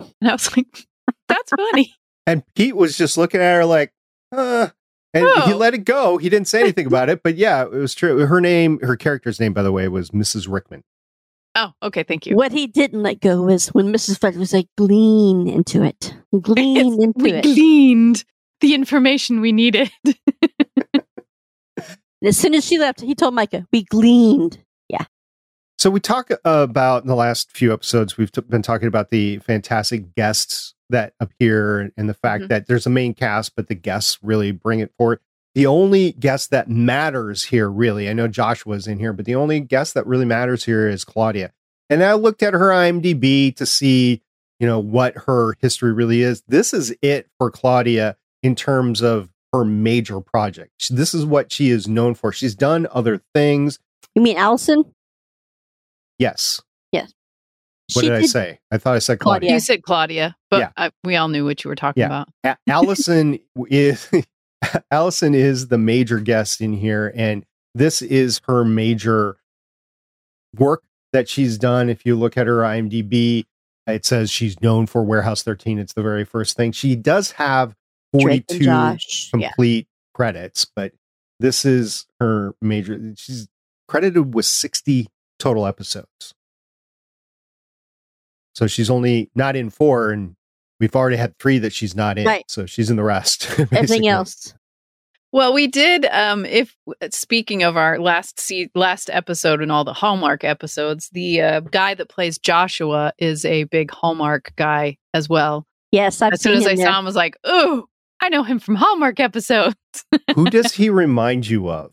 And 0.00 0.30
I 0.30 0.32
was 0.32 0.54
like, 0.56 0.86
"That's 1.28 1.50
funny." 1.50 1.94
And 2.26 2.42
Pete 2.54 2.76
was 2.76 2.96
just 2.98 3.16
looking 3.16 3.40
at 3.40 3.54
her 3.54 3.64
like, 3.64 3.92
uh, 4.32 4.68
and 5.14 5.24
he 5.44 5.52
Oh. 5.52 5.56
let 5.56 5.74
it 5.74 5.84
go. 5.84 6.18
He 6.18 6.28
didn't 6.28 6.48
say 6.48 6.60
anything 6.60 6.86
about 6.86 7.08
it, 7.08 7.22
but 7.22 7.36
yeah, 7.36 7.62
it 7.62 7.70
was 7.70 7.94
true. 7.94 8.26
Her 8.26 8.40
name, 8.40 8.80
her 8.80 8.96
character's 8.96 9.38
name, 9.40 9.52
by 9.52 9.62
the 9.62 9.72
way, 9.72 9.88
was 9.88 10.10
Mrs. 10.10 10.46
Rickman. 10.50 10.82
oh, 11.54 11.70
okay, 11.84 12.02
thank 12.02 12.26
you. 12.26 12.36
What 12.36 12.52
he 12.52 12.66
didn't 12.66 13.02
let 13.02 13.20
go 13.20 13.42
was 13.42 13.68
when 13.68 13.86
Mrs. 13.92 14.20
Fred 14.20 14.36
was 14.36 14.52
like, 14.52 14.66
glean 14.76 15.48
into 15.48 15.82
it. 15.82 16.14
Glean 16.42 16.76
It's- 16.92 16.98
into 17.00 17.22
we 17.22 17.32
it. 17.32 17.42
gleaned 17.44 18.24
the 18.60 18.74
information 18.74 19.40
we 19.40 19.52
needed. 19.52 19.90
As 22.24 22.36
soon 22.36 22.54
as 22.54 22.64
she 22.64 22.78
left, 22.78 23.02
he 23.02 23.14
told 23.14 23.34
Myka, 23.34 23.66
we 23.72 23.84
gleaned. 23.84 24.58
Yeah. 24.88 25.04
So 25.78 25.90
we 25.90 26.00
talk 26.00 26.30
about 26.44 27.02
in 27.02 27.08
the 27.08 27.14
last 27.14 27.50
few 27.54 27.72
episodes, 27.72 28.16
we've 28.16 28.32
t- 28.32 28.40
been 28.40 28.62
talking 28.62 28.88
about 28.88 29.10
the 29.10 29.38
fantastic 29.40 30.14
guests 30.14 30.74
that 30.88 31.12
appear 31.20 31.92
and 31.96 32.08
the 32.08 32.14
fact 32.14 32.44
Mhm. 32.44 32.48
that 32.48 32.66
there's 32.66 32.86
a 32.86 32.90
main 32.90 33.12
cast, 33.12 33.54
but 33.54 33.68
the 33.68 33.74
guests 33.74 34.18
really 34.22 34.50
bring 34.50 34.80
it 34.80 34.92
forward. 34.96 35.20
The 35.54 35.66
only 35.66 36.12
guest 36.12 36.50
that 36.50 36.68
matters 36.70 37.44
here, 37.44 37.68
really, 37.70 38.08
I 38.08 38.12
know 38.14 38.28
Joshua's 38.28 38.86
in 38.86 38.98
here, 38.98 39.12
but 39.12 39.26
the 39.26 39.34
only 39.34 39.60
guest 39.60 39.94
that 39.94 40.06
really 40.06 40.24
matters 40.24 40.64
here 40.64 40.88
is 40.88 41.04
Claudia. 41.04 41.52
And 41.90 42.02
I 42.02 42.14
looked 42.14 42.42
at 42.42 42.54
her 42.54 42.70
IMDb 42.72 43.54
to 43.56 43.66
see, 43.66 44.22
you 44.58 44.66
know, 44.66 44.78
what 44.78 45.14
her 45.26 45.54
history 45.60 45.92
really 45.92 46.22
is. 46.22 46.42
This 46.48 46.72
is 46.72 46.94
it 47.02 47.28
for 47.38 47.50
Claudia 47.50 48.16
in 48.46 48.54
terms 48.54 49.02
of 49.02 49.28
her 49.52 49.64
major 49.64 50.20
project. 50.20 50.70
This 50.94 51.12
is 51.12 51.26
what 51.26 51.50
she 51.50 51.70
is 51.70 51.88
known 51.88 52.14
for. 52.14 52.32
She's 52.32 52.54
done 52.54 52.86
other 52.92 53.20
things. 53.34 53.78
You 54.14 54.22
mean 54.22 54.36
Allison? 54.36 54.84
Yes. 56.18 56.62
Yes. 56.92 57.12
What 57.92 58.02
She 58.04 58.08
did, 58.08 58.16
I 58.18 58.22
say? 58.22 58.58
I 58.70 58.78
thought 58.78 58.94
I 58.94 58.98
said 59.00 59.18
Claudia. 59.18 59.40
Claudia. 59.48 59.54
You 59.54 59.60
said 59.60 59.82
Claudia, 59.82 60.36
but 60.50 60.60
Yeah. 60.60 60.70
I, 60.76 60.90
we 61.04 61.16
all 61.16 61.28
knew 61.28 61.44
what 61.44 61.64
you 61.64 61.68
were 61.68 61.74
talking 61.74 62.00
Yeah. 62.02 62.06
about. 62.06 62.28
A- 62.44 62.56
Allison 62.70 63.38
is 63.68 64.08
Allison 64.90 65.34
is 65.34 65.68
the 65.68 65.78
major 65.78 66.20
guest 66.20 66.60
in 66.60 66.72
here, 66.72 67.12
and 67.16 67.44
this 67.74 68.00
is 68.02 68.40
her 68.46 68.64
major 68.64 69.36
work 70.56 70.82
that 71.12 71.28
she's 71.28 71.58
done. 71.58 71.88
If 71.90 72.06
you 72.06 72.14
look 72.16 72.36
at 72.36 72.46
her 72.46 72.58
IMDb, 72.60 73.44
it 73.86 74.04
says 74.06 74.30
she's 74.30 74.60
known 74.60 74.86
for 74.86 75.02
Warehouse 75.02 75.42
13. 75.42 75.78
It's 75.78 75.92
the 75.92 76.02
very 76.02 76.24
first 76.24 76.56
thing. 76.56 76.72
She 76.72 76.96
does 76.96 77.32
have 77.32 77.74
Drake 77.74 77.74
and 77.74 77.85
42 78.20 78.58
Josh. 78.60 79.30
Yeah. 79.36 79.48
complete 79.48 79.88
credits, 80.14 80.64
but 80.64 80.92
this 81.40 81.64
is 81.64 82.06
her 82.20 82.54
major. 82.60 82.98
She's 83.16 83.48
credited 83.88 84.34
with 84.34 84.46
60 84.46 85.06
total 85.38 85.66
episodes. 85.66 86.34
So 88.54 88.66
she's 88.66 88.88
only 88.88 89.30
not 89.34 89.54
in 89.54 89.68
four, 89.68 90.10
and 90.10 90.34
we've 90.80 90.96
already 90.96 91.16
had 91.16 91.38
three 91.38 91.58
that 91.58 91.72
she's 91.74 91.94
not 91.94 92.16
in. 92.18 92.24
Right. 92.24 92.44
So 92.48 92.64
she's 92.64 92.88
in 92.88 92.96
the 92.96 93.02
rest. 93.04 93.50
Everything 93.58 94.08
else. 94.08 94.54
Well, 95.32 95.52
we 95.52 95.66
did. 95.66 96.06
Um, 96.06 96.46
if 96.46 96.74
speaking 97.10 97.62
of 97.62 97.76
our 97.76 97.98
last 97.98 98.40
se- 98.40 98.70
last 98.74 99.10
episode 99.12 99.60
and 99.60 99.70
all 99.70 99.84
the 99.84 99.92
Hallmark 99.92 100.44
episodes, 100.44 101.10
the 101.12 101.42
uh, 101.42 101.60
guy 101.60 101.92
that 101.92 102.08
plays 102.08 102.38
Joshua 102.38 103.12
is 103.18 103.44
a 103.44 103.64
big 103.64 103.90
Hallmark 103.90 104.52
guy 104.56 104.96
as 105.12 105.28
well. 105.28 105.66
Yes, 105.92 106.22
I've 106.22 106.32
as 106.32 106.40
soon 106.40 106.60
seen 106.60 106.62
as 106.62 106.72
I 106.72 106.76
there. 106.76 106.86
saw 106.86 106.98
him, 106.98 107.04
I 107.04 107.06
was 107.06 107.16
like, 107.16 107.36
"Ooh, 107.46 107.86
I 108.20 108.28
know 108.28 108.42
him 108.42 108.58
from 108.58 108.74
Hallmark 108.76 109.20
episodes." 109.20 109.76
Who 110.34 110.50
does 110.50 110.74
he 110.74 110.90
remind 110.90 111.48
you 111.48 111.68
of? 111.70 111.92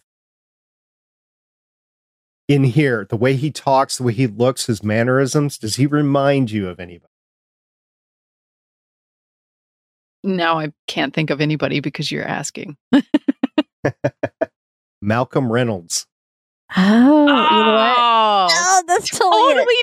In 2.48 2.64
here, 2.66 3.08
the 3.10 3.16
way 3.16 3.36
he 3.36 3.52
talks, 3.52 3.98
the 3.98 4.04
way 4.04 4.14
he 4.14 4.28
looks, 4.28 4.66
his 4.68 4.84
mannerisms, 4.84 5.58
does 5.58 5.76
he 5.78 5.86
remind 5.88 6.52
you 6.52 6.68
of 6.70 6.80
anybody? 6.80 7.08
now 10.26 10.58
I 10.58 10.72
can't 10.88 11.14
think 11.14 11.30
of 11.30 11.42
anybody 11.42 11.82
because 11.82 12.10
you're 12.12 12.24
asking. 12.26 12.78
Malcolm 15.02 15.52
Reynolds. 15.52 16.06
Oh, 16.78 17.26
you 17.26 17.26
know 17.28 17.74
what? 17.74 17.96
Oh, 17.98 18.48
Oh, 18.50 18.84
that's 18.88 19.10
totally, 19.10 19.54
totally 19.54 19.76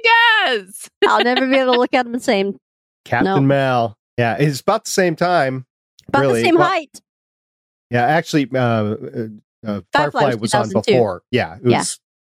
does. 0.46 0.88
I'll 1.06 1.22
never 1.24 1.46
be 1.46 1.56
able 1.56 1.74
to 1.74 1.78
look 1.80 1.92
at 1.94 2.06
him 2.06 2.12
the 2.12 2.20
same. 2.20 2.56
Captain 3.04 3.34
No. 3.34 3.40
Mal. 3.40 3.96
Yeah, 4.18 4.36
it's 4.38 4.60
about 4.60 4.84
the 4.84 4.90
same 4.90 5.16
time. 5.16 5.66
About 6.10 6.20
really. 6.22 6.40
the 6.42 6.46
same 6.46 6.56
Well, 6.56 6.68
height. 6.68 7.00
Yeah, 7.90 8.04
actually, 8.04 8.48
uh, 8.54 8.58
uh, 8.58 8.94
uh, 9.66 9.80
Firefly 9.92 10.20
Firefly 10.20 10.28
was 10.34 10.40
was 10.40 10.54
on 10.54 10.68
before. 10.72 11.22
Yeah, 11.30 11.56
it 11.56 11.64
was 11.64 11.72
Yeah. 11.72 11.84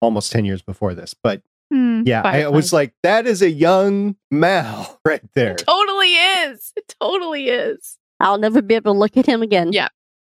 almost 0.01 0.31
10 0.31 0.43
years 0.45 0.61
before 0.61 0.93
this. 0.93 1.13
But 1.13 1.41
Hmm, 1.71 2.03
yeah, 2.05 2.21
I 2.23 2.47
was 2.49 2.71
like, 2.71 2.93
that 3.01 3.25
is 3.25 3.41
a 3.41 3.49
young 3.49 4.15
Mal 4.29 4.99
right 5.05 5.21
there. 5.33 5.55
totally 5.55 6.13
is. 6.13 6.71
It 6.75 6.93
totally 7.01 7.47
is. 7.49 7.97
I'll 8.19 8.37
never 8.37 8.61
be 8.61 8.75
able 8.75 8.93
to 8.93 8.99
look 8.99 9.17
at 9.17 9.25
him 9.25 9.41
again. 9.41 9.73
Yeah. 9.73 9.87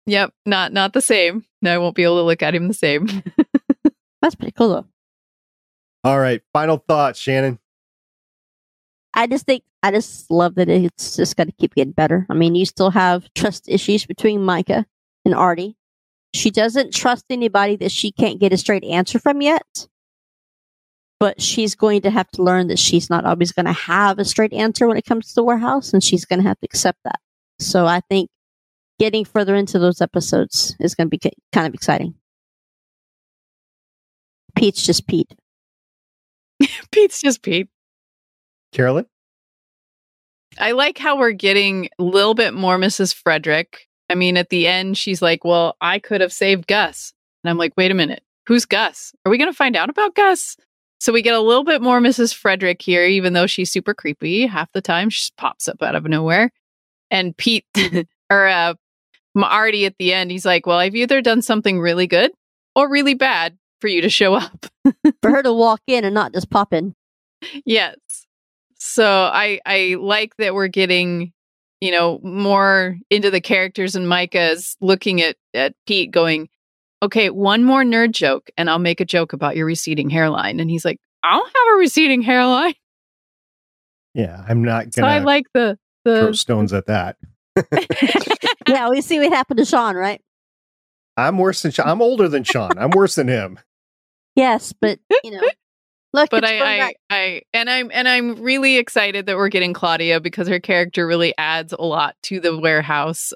Yep, 0.06 0.34
not 0.44 0.72
not 0.72 0.92
the 0.92 1.00
same. 1.00 1.44
No, 1.62 1.72
I 1.74 1.78
won't 1.78 1.94
be 1.94 2.02
able 2.02 2.16
to 2.16 2.22
look 2.24 2.42
at 2.42 2.54
him 2.54 2.66
the 2.68 2.74
same. 2.74 3.06
That's 4.22 4.34
pretty 4.34 4.52
cool 4.52 4.68
though. 4.68 4.86
All 6.04 6.18
right, 6.18 6.42
final 6.52 6.78
thoughts, 6.78 7.18
Shannon. 7.20 7.58
I 9.14 9.26
just 9.28 9.46
think 9.46 9.62
I 9.82 9.90
just 9.90 10.30
love 10.30 10.54
that 10.54 10.68
it's 10.68 11.16
just 11.16 11.36
got 11.36 11.48
to 11.48 11.52
keep 11.52 11.74
getting 11.74 11.92
better. 11.92 12.26
I 12.30 12.34
mean, 12.34 12.54
you 12.54 12.64
still 12.64 12.90
have 12.90 13.28
trust 13.34 13.68
issues 13.68 14.06
between 14.06 14.40
Myka 14.40 14.84
and 15.24 15.34
Artie. 15.34 15.76
She 16.34 16.50
doesn't 16.50 16.94
trust 16.94 17.24
anybody 17.30 17.76
that 17.76 17.90
she 17.90 18.12
can't 18.12 18.40
get 18.40 18.52
a 18.52 18.56
straight 18.56 18.84
answer 18.84 19.18
from 19.18 19.42
yet. 19.42 19.88
But 21.18 21.40
she's 21.40 21.74
going 21.74 22.02
to 22.02 22.10
have 22.10 22.28
to 22.32 22.42
learn 22.42 22.68
that 22.68 22.78
she's 22.78 23.10
not 23.10 23.24
always 23.24 23.52
going 23.52 23.66
to 23.66 23.72
have 23.72 24.18
a 24.18 24.24
straight 24.24 24.52
answer 24.52 24.88
when 24.88 24.96
it 24.96 25.04
comes 25.04 25.28
to 25.28 25.34
the 25.34 25.44
warehouse, 25.44 25.92
and 25.92 26.02
she's 26.02 26.24
going 26.24 26.40
to 26.40 26.48
have 26.48 26.58
to 26.60 26.64
accept 26.64 26.98
that. 27.04 27.20
So 27.58 27.86
I 27.86 28.00
think 28.08 28.28
getting 28.98 29.24
further 29.24 29.54
into 29.54 29.78
those 29.78 30.00
episodes 30.00 30.76
is 30.80 30.94
going 30.94 31.08
to 31.10 31.16
be 31.16 31.30
kind 31.52 31.66
of 31.66 31.74
exciting. 31.74 32.14
Pete's 34.56 34.84
just 34.84 35.06
Pete. 35.06 35.34
Pete's 36.90 37.20
just 37.20 37.42
Pete. 37.42 37.68
Carolyn? 38.72 39.06
I 40.58 40.72
like 40.72 40.98
how 40.98 41.18
we're 41.18 41.32
getting 41.32 41.88
a 41.98 42.02
little 42.02 42.34
bit 42.34 42.54
more 42.54 42.78
Mrs. 42.78 43.14
Frederic. 43.14 43.88
I 44.10 44.14
mean, 44.14 44.36
at 44.36 44.50
the 44.50 44.66
end, 44.66 44.98
she's 44.98 45.22
like, 45.22 45.44
Well, 45.44 45.76
I 45.80 45.98
could 45.98 46.20
have 46.20 46.32
saved 46.32 46.66
Gus. 46.66 47.12
And 47.42 47.50
I'm 47.50 47.58
like, 47.58 47.72
Wait 47.76 47.90
a 47.90 47.94
minute. 47.94 48.22
Who's 48.46 48.64
Gus? 48.64 49.14
Are 49.24 49.30
we 49.30 49.38
going 49.38 49.50
to 49.50 49.56
find 49.56 49.76
out 49.76 49.88
about 49.90 50.14
Gus? 50.14 50.56
So 51.00 51.12
we 51.12 51.22
get 51.22 51.34
a 51.34 51.40
little 51.40 51.64
bit 51.64 51.82
more 51.82 52.00
Mrs. 52.00 52.34
Frederic 52.34 52.80
here, 52.82 53.04
even 53.04 53.32
though 53.32 53.46
she's 53.46 53.72
super 53.72 53.94
creepy. 53.94 54.46
Half 54.46 54.70
the 54.72 54.80
time, 54.80 55.10
she 55.10 55.30
pops 55.36 55.66
up 55.66 55.82
out 55.82 55.94
of 55.94 56.04
nowhere. 56.04 56.52
And 57.10 57.36
Pete, 57.36 57.66
or 58.30 58.46
uh, 58.46 58.74
Artie 59.36 59.86
at 59.86 59.96
the 59.98 60.12
end, 60.12 60.30
he's 60.30 60.44
like, 60.44 60.66
Well, 60.66 60.78
I've 60.78 60.94
either 60.94 61.20
done 61.20 61.42
something 61.42 61.80
really 61.80 62.06
good 62.06 62.32
or 62.74 62.88
really 62.88 63.14
bad 63.14 63.56
for 63.80 63.88
you 63.88 64.00
to 64.02 64.08
show 64.08 64.34
up. 64.34 64.66
For 65.22 65.30
her 65.30 65.42
to 65.42 65.52
walk 65.52 65.80
in 65.86 66.04
and 66.04 66.14
not 66.14 66.32
just 66.32 66.50
pop 66.50 66.72
in. 66.72 66.94
Yes. 67.64 67.96
So 68.84 69.06
I 69.06 69.60
I 69.64 69.96
like 70.00 70.36
that 70.38 70.54
we're 70.54 70.66
getting, 70.66 71.32
you 71.80 71.92
know, 71.92 72.18
more 72.24 72.98
into 73.10 73.30
the 73.30 73.40
characters 73.40 73.94
and 73.94 74.06
Myka's 74.06 74.76
looking 74.80 75.22
at 75.22 75.36
at 75.54 75.74
Pete 75.86 76.10
going, 76.10 76.48
"Okay, 77.00 77.30
one 77.30 77.62
more 77.62 77.84
nerd 77.84 78.10
joke 78.10 78.50
and 78.58 78.68
I'll 78.68 78.80
make 78.80 79.00
a 79.00 79.04
joke 79.04 79.32
about 79.32 79.54
your 79.54 79.66
receding 79.66 80.10
hairline." 80.10 80.58
And 80.58 80.68
he's 80.68 80.84
like, 80.84 80.98
"I 81.22 81.36
don't 81.36 81.46
have 81.46 81.74
a 81.76 81.78
receding 81.78 82.22
hairline." 82.22 82.74
Yeah, 84.14 84.44
I'm 84.48 84.64
not 84.64 84.92
So 84.92 85.04
I 85.04 85.20
like 85.20 85.46
the 85.54 85.78
throw 86.04 86.26
the 86.26 86.34
stones 86.34 86.72
at 86.72 86.86
that. 86.86 87.16
Yeah, 88.68 88.88
we 88.88 89.00
see 89.00 89.18
what 89.18 89.32
happened 89.32 89.58
to 89.58 89.64
Sean, 89.64 89.96
right? 89.96 90.20
I'm 91.16 91.38
worse 91.38 91.62
than 91.62 91.70
Sean. 91.70 91.88
I'm 91.88 92.00
older 92.00 92.28
than 92.28 92.42
Sean. 92.42 92.78
I'm 92.78 92.90
worse 92.90 93.14
than 93.14 93.28
him. 93.28 93.58
Yes, 94.34 94.72
but 94.72 94.98
you 95.24 95.30
know, 95.30 95.42
look. 96.12 96.30
but 96.30 96.44
it's 96.44 96.52
I, 96.52 96.80
I, 96.80 96.94
I, 97.10 97.42
and 97.52 97.70
I'm, 97.70 97.90
and 97.92 98.08
I'm 98.08 98.36
really 98.36 98.78
excited 98.78 99.26
that 99.26 99.36
we're 99.36 99.48
getting 99.48 99.72
Claudia 99.72 100.20
because 100.20 100.48
her 100.48 100.60
character 100.60 101.06
really 101.06 101.34
adds 101.38 101.72
a 101.72 101.82
lot 101.82 102.16
to 102.24 102.40
the 102.40 102.56
warehouse, 102.56 103.32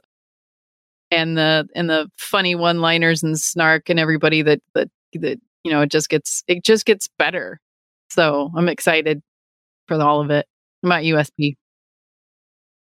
and 1.10 1.36
the 1.36 1.68
and 1.74 1.88
the 1.88 2.10
funny 2.16 2.54
one-liners 2.54 3.22
and 3.22 3.38
snark 3.38 3.88
and 3.88 4.00
everybody 4.00 4.42
that 4.42 4.60
that 4.74 4.90
that 5.14 5.40
you 5.64 5.70
know 5.70 5.82
it 5.82 5.90
just 5.90 6.08
gets 6.08 6.42
it 6.48 6.64
just 6.64 6.84
gets 6.84 7.08
better. 7.18 7.60
So 8.10 8.50
I'm 8.56 8.68
excited 8.68 9.22
for 9.86 10.00
all 10.00 10.20
of 10.20 10.30
it. 10.30 10.46
What 10.80 10.88
about 10.88 11.04
USP? 11.04 11.56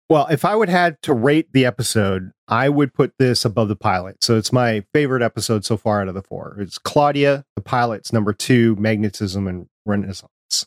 Well, 0.10 0.26
if 0.32 0.44
I 0.44 0.56
would 0.56 0.70
had 0.70 1.00
to 1.04 1.14
rate 1.14 1.54
the 1.54 1.68
episode, 1.68 2.32
I 2.48 2.68
would 2.68 2.96
put 2.96 3.14
this 3.20 3.46
above 3.46 3.68
the 3.68 3.76
pilot. 3.76 4.24
So 4.24 4.38
it's 4.38 4.52
my 4.52 4.84
favorite 4.92 5.22
episode 5.22 5.66
so 5.66 5.78
far 5.78 6.02
out 6.02 6.08
of 6.08 6.16
the 6.16 6.24
four. 6.24 6.56
It's 6.60 6.80
Claudia, 6.80 7.46
the 7.56 7.62
pilot's 7.62 8.12
number 8.12 8.34
two, 8.34 8.76
magnetism 8.78 9.48
and 9.48 9.68
renaissance. 9.86 10.66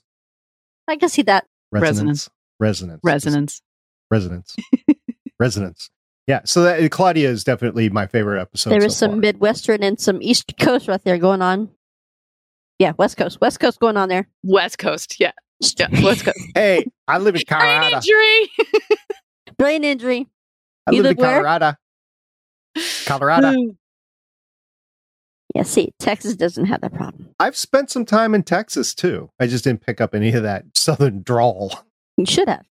I 0.88 0.96
can 0.96 1.08
see 1.08 1.22
that. 1.22 1.46
Resonance. 1.70 2.28
Resonance. 2.60 3.00
Resonance. 3.02 3.62
Resonance. 4.10 4.56
Resonance. 5.40 5.90
Yeah. 6.26 6.40
So 6.44 6.62
that 6.62 6.90
Claudia 6.90 7.28
is 7.30 7.44
definitely 7.44 7.88
my 7.88 8.06
favorite 8.06 8.40
episode. 8.40 8.70
There 8.70 8.84
is 8.84 8.96
so 8.96 9.06
some 9.06 9.10
far. 9.12 9.20
Midwestern 9.20 9.82
and 9.82 9.98
some 9.98 10.20
East 10.22 10.52
Coast 10.60 10.88
right 10.88 11.02
there 11.04 11.18
going 11.18 11.42
on. 11.42 11.70
Yeah, 12.78 12.92
West 12.98 13.16
Coast. 13.16 13.40
West 13.40 13.60
Coast 13.60 13.80
going 13.80 13.96
on 13.96 14.08
there. 14.08 14.28
West 14.42 14.78
Coast. 14.78 15.16
Yeah. 15.20 15.32
Yeah. 15.78 15.88
West 16.02 16.24
Coast. 16.24 16.38
Hey, 16.54 16.84
I 17.08 17.18
live 17.18 17.36
in 17.36 17.42
Colorado. 17.48 17.80
Brain 17.80 17.90
Colorado. 17.90 17.96
injury. 17.96 18.50
Brain 19.58 19.84
injury. 19.84 20.26
I 20.86 20.92
You 20.92 21.02
live 21.02 21.12
in 21.12 21.24
Colorado. 21.24 21.74
where? 22.74 22.84
Colorado. 23.06 23.54
Colorado. 25.52 25.68
Yeah, 25.68 25.72
see, 25.72 25.92
Texas 25.98 26.36
doesn't 26.36 26.66
have 26.66 26.80
that 26.80 26.94
problem. 26.94 27.28
I've 27.38 27.56
spent 27.56 27.90
some 27.90 28.04
time 28.04 28.34
in 28.34 28.42
Texas 28.42 28.94
too. 28.94 29.30
I 29.40 29.46
just 29.46 29.64
didn't 29.64 29.84
pick 29.84 30.00
up 30.00 30.14
any 30.14 30.32
of 30.32 30.42
that 30.42 30.64
southern 30.76 31.22
drawl. 31.22 31.84
You 32.16 32.26
should 32.26 32.48
have. 32.48 32.66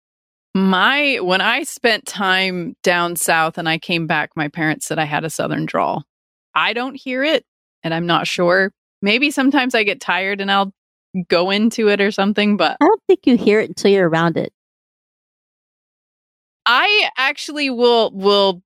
My 0.54 1.18
when 1.22 1.40
I 1.40 1.62
spent 1.62 2.06
time 2.06 2.74
down 2.82 3.16
south 3.16 3.58
and 3.58 3.68
I 3.68 3.78
came 3.78 4.06
back, 4.06 4.30
my 4.34 4.48
parents 4.48 4.86
said 4.86 4.98
I 4.98 5.04
had 5.04 5.24
a 5.24 5.30
southern 5.30 5.66
drawl. 5.66 6.04
I 6.54 6.72
don't 6.72 6.96
hear 6.96 7.22
it, 7.22 7.44
and 7.84 7.94
I'm 7.94 8.06
not 8.06 8.26
sure. 8.26 8.72
Maybe 9.00 9.30
sometimes 9.30 9.74
I 9.74 9.84
get 9.84 10.00
tired 10.00 10.40
and 10.40 10.50
I'll 10.50 10.72
go 11.28 11.50
into 11.50 11.88
it 11.88 12.00
or 12.00 12.10
something, 12.10 12.56
but 12.56 12.76
I 12.80 12.84
don't 12.86 13.02
think 13.06 13.20
you 13.26 13.36
hear 13.36 13.60
it 13.60 13.68
until 13.68 13.90
you're 13.92 14.08
around 14.08 14.36
it. 14.36 14.52
I 16.66 17.10
actually 17.16 17.70
will 17.70 18.10
will 18.12 18.62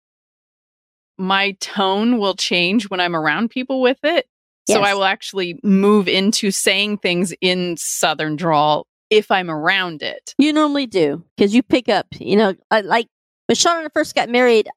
my 1.18 1.52
tone 1.60 2.18
will 2.18 2.34
change 2.34 2.90
when 2.90 3.00
I'm 3.00 3.16
around 3.16 3.50
people 3.50 3.80
with 3.80 3.98
it. 4.02 4.26
So 4.68 4.80
I 4.80 4.94
will 4.94 5.04
actually 5.04 5.60
move 5.62 6.08
into 6.08 6.50
saying 6.50 6.98
things 6.98 7.32
in 7.40 7.76
southern 7.76 8.34
drawl 8.34 8.88
if 9.10 9.30
I'm 9.30 9.48
around 9.48 10.02
it. 10.02 10.34
You 10.38 10.52
normally 10.52 10.86
do 10.86 11.22
because 11.36 11.54
you 11.54 11.62
pick 11.62 11.88
up. 11.88 12.06
You 12.18 12.36
know, 12.36 12.54
I, 12.70 12.80
like 12.80 13.06
when 13.46 13.54
Sean 13.54 13.78
and 13.78 13.86
I 13.86 13.90
first 13.94 14.16
got 14.16 14.28
married, 14.28 14.68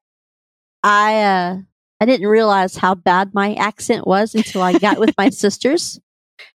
I 0.84 1.22
uh 1.22 1.56
I 2.00 2.06
didn't 2.06 2.28
realize 2.28 2.76
how 2.76 2.94
bad 2.94 3.34
my 3.34 3.54
accent 3.54 4.06
was 4.06 4.34
until 4.34 4.62
I 4.62 4.78
got 4.78 4.98
with 4.98 5.14
my 5.18 5.28
sisters. 5.30 6.00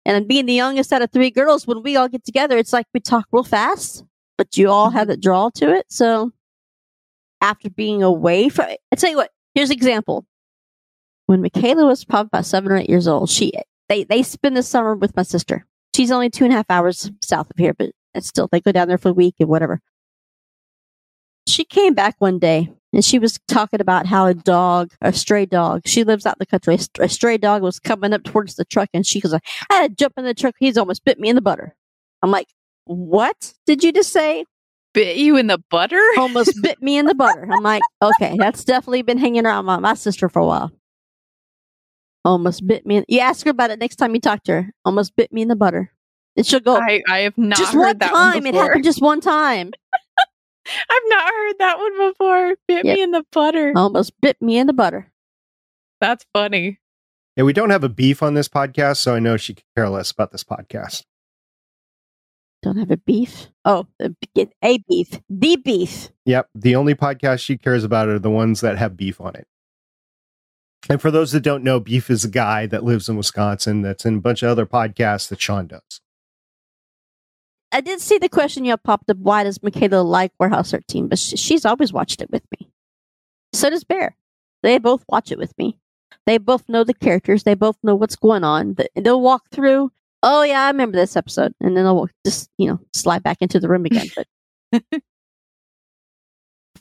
And 0.06 0.28
being 0.28 0.46
the 0.46 0.54
youngest 0.54 0.94
out 0.94 1.02
of 1.02 1.12
three 1.12 1.32
girls, 1.32 1.68
when 1.68 1.84
we 1.84 1.98
all 1.98 2.08
get 2.08 2.24
together, 2.24 2.58
it's 2.58 2.72
like 2.72 2.86
we 2.94 3.00
talk 3.00 3.26
real 3.32 3.44
fast, 3.44 4.06
but 4.38 4.56
you 4.58 4.70
all 4.70 4.92
have 4.92 5.08
that 5.08 5.22
drawl 5.22 5.52
to 5.52 5.74
it. 5.74 5.86
So 5.90 6.32
after 7.42 7.70
being 7.70 8.02
away 8.02 8.48
from, 8.48 8.68
I 8.92 8.96
tell 8.96 9.10
you 9.10 9.18
what, 9.18 9.32
here's 9.54 9.70
an 9.70 9.78
example. 9.78 10.26
When 11.26 11.42
Michaela 11.42 11.86
was 11.86 12.04
probably 12.04 12.28
about 12.28 12.46
seven 12.46 12.72
or 12.72 12.78
eight 12.78 12.90
years 12.90 13.08
old, 13.08 13.30
she 13.30 13.54
they 13.90 14.04
they 14.04 14.24
spend 14.24 14.58
the 14.58 14.64
summer 14.64 14.96
with 14.96 15.16
my 15.16 15.24
sister. 15.24 15.66
She's 15.96 16.12
only 16.12 16.30
two 16.30 16.44
and 16.44 16.54
a 16.54 16.58
half 16.58 16.66
hours 16.70 17.12
south 17.22 17.50
of 17.50 17.58
here, 17.58 17.74
but 17.74 17.92
still 18.20 18.50
they 18.52 18.60
go 18.60 18.72
down 18.72 18.88
there 18.88 18.98
for 18.98 19.10
a 19.10 19.14
week 19.14 19.36
and 19.40 19.50
whatever. 19.50 19.80
She 21.48 21.66
came 21.66 21.94
back 21.94 22.16
one 22.20 22.40
day 22.40 22.72
and 22.94 23.04
she 23.04 23.20
was 23.20 23.40
talking 23.48 23.82
about 23.82 24.06
how 24.06 24.28
a 24.28 24.34
dog, 24.34 24.92
a 25.02 25.12
stray 25.12 25.46
dog, 25.46 25.82
she 25.86 26.04
lives 26.04 26.26
out 26.26 26.36
in 26.36 26.40
the 26.40 26.46
country. 26.46 26.76
A, 26.76 26.78
st- 26.78 27.06
a 27.06 27.10
stray 27.10 27.38
dog 27.38 27.62
was 27.62 27.80
coming 27.80 28.14
up 28.14 28.24
towards 28.24 28.56
the 28.56 28.66
truck 28.66 28.90
and 28.94 29.06
she 29.06 29.20
goes, 29.20 29.34
I 29.34 29.42
had 29.70 29.90
to 29.90 30.04
jump 30.04 30.14
in 30.18 30.26
the 30.26 30.34
truck. 30.34 30.56
He's 30.60 30.78
almost 30.78 31.04
bit 31.04 31.20
me 31.20 31.30
in 31.30 31.36
the 31.36 31.42
butter. 31.42 31.76
I'm 32.22 32.32
like, 32.32 32.48
what 32.86 33.54
did 33.66 33.84
you 33.84 33.92
just 33.92 34.14
say? 34.14 34.46
Bit 34.94 35.18
you 35.18 35.38
in 35.38 35.48
the 35.48 35.58
butter? 35.70 36.02
Almost 36.18 36.62
bit 36.62 36.82
me 36.82 36.98
in 36.98 37.06
the 37.06 37.16
butter. 37.16 37.48
I'm 37.52 37.64
like, 37.64 37.82
okay, 38.02 38.36
that's 38.38 38.64
definitely 38.64 39.02
been 39.02 39.18
hanging 39.18 39.46
around 39.46 39.66
my, 39.66 39.80
my 39.80 39.94
sister 39.96 40.30
for 40.30 40.40
a 40.40 40.46
while. 40.46 40.72
Almost 42.26 42.66
bit 42.68 42.86
me. 42.86 42.98
In, 42.98 43.06
you 43.08 43.20
ask 43.20 43.44
her 43.46 43.52
about 43.52 43.72
it 43.72 43.80
next 43.80 43.98
time 43.98 44.14
you 44.14 44.22
talk 44.22 44.44
to 44.44 44.52
her. 44.54 44.74
Almost 44.86 45.16
bit 45.16 45.34
me 45.34 45.42
in 45.42 45.48
the 45.48 45.56
butter. 45.56 45.92
And 46.38 46.46
she'll 46.46 46.60
go, 46.62 46.78
I, 46.78 47.02
I 47.10 47.20
have 47.20 47.38
not 47.38 47.58
just 47.58 47.74
heard 47.74 47.82
one 47.82 47.98
that 48.00 48.12
time. 48.12 48.44
one 48.44 48.46
It 48.48 48.56
happened 48.56 48.84
just 48.84 49.02
one 49.02 49.20
time. 49.20 49.72
I've 50.66 51.02
not 51.08 51.26
heard 51.34 51.54
that 51.60 51.78
one 51.80 52.10
before. 52.12 52.56
Bit 52.68 52.86
Yep. 52.86 52.96
me 52.96 53.02
in 53.02 53.12
the 53.12 53.26
butter. 53.32 53.74
Almost 53.76 54.14
bit 54.22 54.42
me 54.42 54.58
in 54.58 54.68
the 54.68 54.74
butter. 54.74 55.12
That's 56.00 56.26
funny. 56.34 56.80
Yeah, 57.36 57.44
we 57.44 57.54
don't 57.54 57.72
have 57.72 57.84
a 57.84 57.90
beef 57.90 58.22
on 58.24 58.36
this 58.36 58.48
podcast, 58.48 58.98
so 58.98 59.16
I 59.16 59.20
know 59.20 59.38
she 59.38 59.56
could 59.56 59.64
care 59.76 59.90
less 59.90 60.12
about 60.12 60.32
this 60.32 60.44
podcast. 60.44 61.04
Don't 62.64 62.78
have 62.78 62.92
a 62.92 62.98
beef. 62.98 63.50
Oh, 63.66 63.86
a 64.00 64.10
beef. 64.90 65.20
The 65.30 65.56
beef. 65.58 66.10
Yep. 66.26 66.50
The 66.56 66.76
only 66.76 66.96
podcast 66.96 67.42
she 67.42 67.58
cares 67.58 67.84
about 67.84 68.08
are 68.08 68.20
the 68.20 68.32
ones 68.32 68.62
that 68.62 68.78
have 68.78 68.98
beef 68.98 69.20
on 69.22 69.36
it. 69.36 69.46
And 70.90 71.02
for 71.02 71.12
those 71.12 71.32
that 71.34 71.42
don't 71.42 71.64
know, 71.64 71.80
Beef 71.80 72.10
is 72.10 72.26
a 72.26 72.30
guy 72.30 72.66
that 72.68 72.84
lives 72.84 73.08
in 73.08 73.16
Wisconsin 73.16 73.82
that's 73.82 74.06
in 74.06 74.16
a 74.16 74.22
bunch 74.22 74.44
of 74.44 74.50
other 74.50 74.66
podcasts 74.66 75.30
that 75.30 75.42
Sean 75.42 75.68
does. 75.68 76.02
I 77.72 77.82
did 77.82 78.02
see 78.02 78.18
the 78.18 78.30
question 78.30 78.66
you 78.66 78.76
popped 78.78 79.10
up. 79.10 79.18
Why 79.18 79.44
does 79.44 79.64
Michaela 79.64 80.02
like 80.02 80.32
Warehouse 80.40 80.72
13? 80.72 81.08
But 81.08 81.20
she's 81.20 81.66
always 81.66 81.94
watched 81.94 82.22
it 82.22 82.30
with 82.32 82.44
me. 82.52 82.70
So 83.54 83.70
does 83.70 83.84
Bear. 83.84 84.16
They 84.62 84.78
both 84.78 85.04
watch 85.10 85.32
it 85.32 85.38
with 85.38 85.58
me. 85.58 85.80
They 86.26 86.38
both 86.38 86.70
know 86.70 86.84
the 86.84 86.94
characters. 86.94 87.44
They 87.44 87.56
both 87.56 87.78
know 87.84 87.96
what's 87.96 88.16
going 88.16 88.44
on. 88.44 88.78
They'll 88.96 89.22
walk 89.22 89.50
through. 89.52 89.92
Oh 90.26 90.42
yeah, 90.44 90.64
I 90.64 90.68
remember 90.68 90.98
this 90.98 91.18
episode, 91.18 91.54
and 91.60 91.76
then 91.76 91.86
I'll 91.86 92.08
just 92.26 92.50
you 92.58 92.68
know 92.68 92.80
slide 92.94 93.24
back 93.24 93.38
into 93.42 93.60
the 93.60 93.68
room 93.68 93.86
again. 93.86 94.08
But 94.16 94.84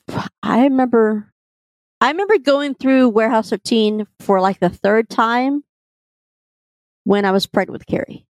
I 0.43 0.62
remember, 0.62 1.32
I 2.01 2.11
remember 2.11 2.38
going 2.38 2.74
through 2.74 3.09
Warehouse 3.09 3.51
13 3.51 4.07
for 4.20 4.40
like 4.40 4.61
the 4.61 4.68
third 4.70 5.09
time 5.09 5.64
when 7.05 7.24
I 7.24 7.32
was 7.32 7.47
pregnant 7.47 7.72
with 7.72 7.86
Carrie. 7.86 8.26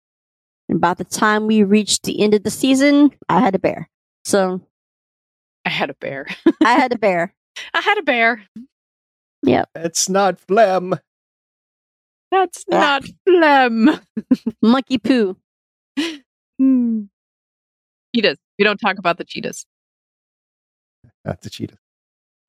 And 0.68 0.76
about 0.76 0.98
the 0.98 1.04
time 1.04 1.46
we 1.46 1.62
reached 1.62 2.02
the 2.02 2.20
end 2.20 2.34
of 2.34 2.42
the 2.42 2.50
season, 2.50 3.10
I 3.28 3.40
had 3.40 3.54
a 3.54 3.58
bear. 3.58 3.88
So 4.24 4.60
I 5.64 5.70
had 5.70 5.88
a 5.90 5.94
bear. 5.94 6.26
I 6.62 6.74
had 6.74 6.92
a 6.92 6.98
bear. 6.98 7.34
I 7.74 7.80
had 7.80 7.98
a 7.98 8.02
bear. 8.02 8.44
Yep. 9.42 9.70
It's 9.76 10.08
not 10.08 10.38
phlegm. 10.40 10.94
That's 12.30 12.64
Ah. 12.70 13.00
not 13.00 13.04
phlegm. 13.26 14.00
Monkey 14.62 14.98
poo. 14.98 15.36
Hmm. 16.58 17.02
Cheetahs. 18.14 18.38
We 18.58 18.64
don't 18.64 18.78
talk 18.78 18.98
about 18.98 19.18
the 19.18 19.24
cheetahs. 19.24 19.66
Not 21.24 21.42
the 21.42 21.50
cheetah. 21.50 21.78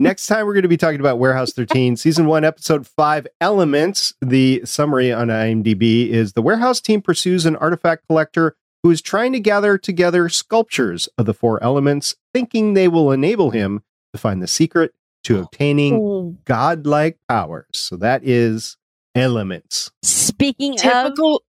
Next 0.01 0.27
time, 0.27 0.45
we're 0.45 0.53
going 0.53 0.63
to 0.63 0.69
be 0.69 0.77
talking 0.77 1.01
about 1.01 1.19
Warehouse 1.19 1.51
13, 1.51 1.97
Season 1.97 2.25
1, 2.25 2.45
Episode 2.45 2.87
5, 2.87 3.27
Elements. 3.41 4.13
The 4.21 4.61
summary 4.63 5.11
on 5.11 5.27
IMDb 5.27 6.07
is 6.07 6.33
the 6.33 6.41
warehouse 6.41 6.79
team 6.79 7.01
pursues 7.01 7.45
an 7.45 7.57
artifact 7.57 8.07
collector 8.07 8.55
who 8.81 8.91
is 8.91 9.01
trying 9.01 9.33
to 9.33 9.39
gather 9.41 9.77
together 9.77 10.29
sculptures 10.29 11.09
of 11.17 11.25
the 11.25 11.33
four 11.33 11.61
elements, 11.61 12.15
thinking 12.33 12.73
they 12.73 12.87
will 12.87 13.11
enable 13.11 13.51
him 13.51 13.83
to 14.13 14.19
find 14.19 14.41
the 14.41 14.47
secret 14.47 14.93
to 15.25 15.39
obtaining 15.39 15.95
Ooh. 15.95 16.37
godlike 16.45 17.17
powers. 17.27 17.65
So 17.73 17.97
that 17.97 18.23
is 18.23 18.77
Elements. 19.15 19.91
Speaking 20.03 20.73
of, 20.73 20.79
Typical, 20.81 21.43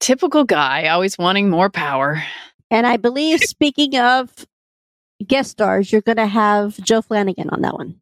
typical 0.00 0.44
guy, 0.44 0.88
always 0.88 1.18
wanting 1.18 1.50
more 1.50 1.70
power. 1.70 2.22
and 2.70 2.86
I 2.86 2.96
believe 2.96 3.40
speaking 3.42 3.96
of 3.98 4.30
guest 5.26 5.52
stars, 5.52 5.92
you're 5.92 6.00
going 6.00 6.16
to 6.16 6.26
have 6.26 6.76
Joe 6.82 7.02
Flanigan 7.02 7.52
on 7.52 7.62
that 7.62 7.74
one. 7.74 8.00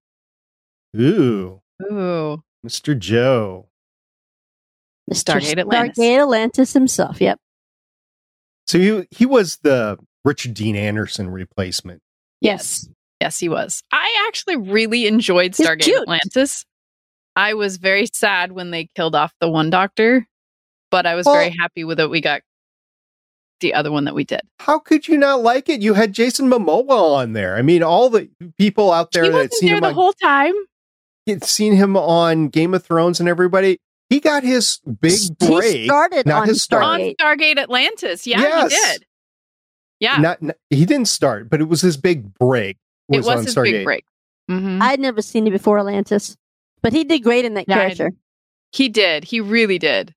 Ooh, 0.97 1.61
Ooh, 1.91 2.43
Mr. 2.67 2.99
Joe. 2.99 3.69
Mr. 5.11 5.35
Stargate 5.41 5.59
Atlantis. 5.59 5.99
Stargate 5.99 6.21
Atlantis 6.21 6.73
himself. 6.73 7.21
Yep. 7.21 7.39
So 8.67 8.79
he, 8.79 9.07
he 9.11 9.27
was 9.27 9.59
the 9.63 9.99
Richard 10.25 10.55
Dean 10.55 10.77
Anderson 10.77 11.29
replacement. 11.31 12.01
Yes. 12.41 12.89
Yes, 13.21 13.39
he 13.39 13.49
was. 13.49 13.83
I 13.93 14.27
actually 14.29 14.57
really 14.57 15.07
enjoyed 15.07 15.53
Stargate. 15.53 16.03
Atlantis. 16.03 16.65
I 17.37 17.55
was 17.55 17.76
very 17.78 18.07
sad 18.12 18.53
when 18.53 18.70
they 18.70 18.89
killed 18.95 19.14
off 19.14 19.33
the 19.41 19.49
one 19.49 19.70
doctor, 19.70 20.26
but 20.91 21.07
I 21.07 21.14
was 21.14 21.26
Well- 21.26 21.35
very 21.37 21.55
happy 21.59 21.85
with 21.85 21.99
it. 22.01 22.11
We 22.11 22.20
got 22.20 22.43
the 23.61 23.74
other 23.74 23.93
one 23.93 24.05
that 24.05 24.14
we 24.14 24.24
did. 24.24 24.41
How 24.59 24.78
could 24.78 25.07
you 25.09 25.16
not 25.16 25.41
like 25.43 25.68
it? 25.68 25.80
You 25.83 25.95
had 25.95 26.12
Jason 26.12 26.49
Momoa 26.51 27.14
on 27.14 27.33
there. 27.33 27.57
I 27.57 27.62
mean, 27.62 27.83
all 27.83 28.11
the 28.11 28.28
people 28.59 28.91
out 28.93 29.12
there 29.12 29.22
he 29.24 29.28
that 29.30 29.35
had 29.37 29.43
wasn't 29.45 29.55
seen 29.55 29.68
there 29.68 29.76
him 29.76 29.83
the 29.83 29.89
on 29.89 29.95
whole 29.95 30.12
time. 30.14 30.55
had 31.28 31.45
seen 31.45 31.74
him 31.74 31.97
on 31.97 32.49
Game 32.49 32.74
of 32.74 32.85
Thrones 32.85 33.20
and 33.20 33.28
everybody. 33.28 33.78
He 34.11 34.18
got 34.20 34.43
his 34.43 34.78
big 35.01 35.18
break. 35.39 35.41
He 35.41 35.47
break. 35.49 35.85
started 35.87 36.26
not 36.26 36.43
on 36.43 36.49
his 36.49 36.61
start. 36.61 36.83
On 36.85 36.99
Stargate. 37.01 37.14
Stargate 37.20 37.59
Atlantis. 37.59 38.26
Yeah, 38.26 38.41
Yes. 38.41 38.72
he 38.72 38.78
did. 38.93 39.07
Yeah, 40.01 40.16
Not, 40.18 40.43
n- 40.43 40.53
he 40.68 40.85
didn't 40.85 41.07
start, 41.07 41.49
but 41.49 41.61
it 41.61 41.68
was 41.68 41.80
his 41.80 41.97
big 41.97 42.35
break. 42.35 42.76
it 43.12 43.24
was 43.24 43.45
his 43.45 43.55
Stargate. 43.55 43.70
big 43.72 43.85
break. 43.85 44.05
hmm 44.49 44.83
I'd 44.83 44.99
never 44.99 45.22
seen 45.22 45.47
it 45.47 45.53
before 45.53 45.78
Atlantis, 45.78 46.37
but 46.83 46.93
he 46.93 47.05
did 47.05 47.22
great 47.22 47.45
in 47.45 47.55
that 47.55 47.66
Yeah, 47.68 47.76
I- 47.76 47.80
character. 47.80 48.12
He 48.72 48.89
did. 48.89 49.24
He 49.24 49.41
really 49.41 49.78
did. 49.78 50.14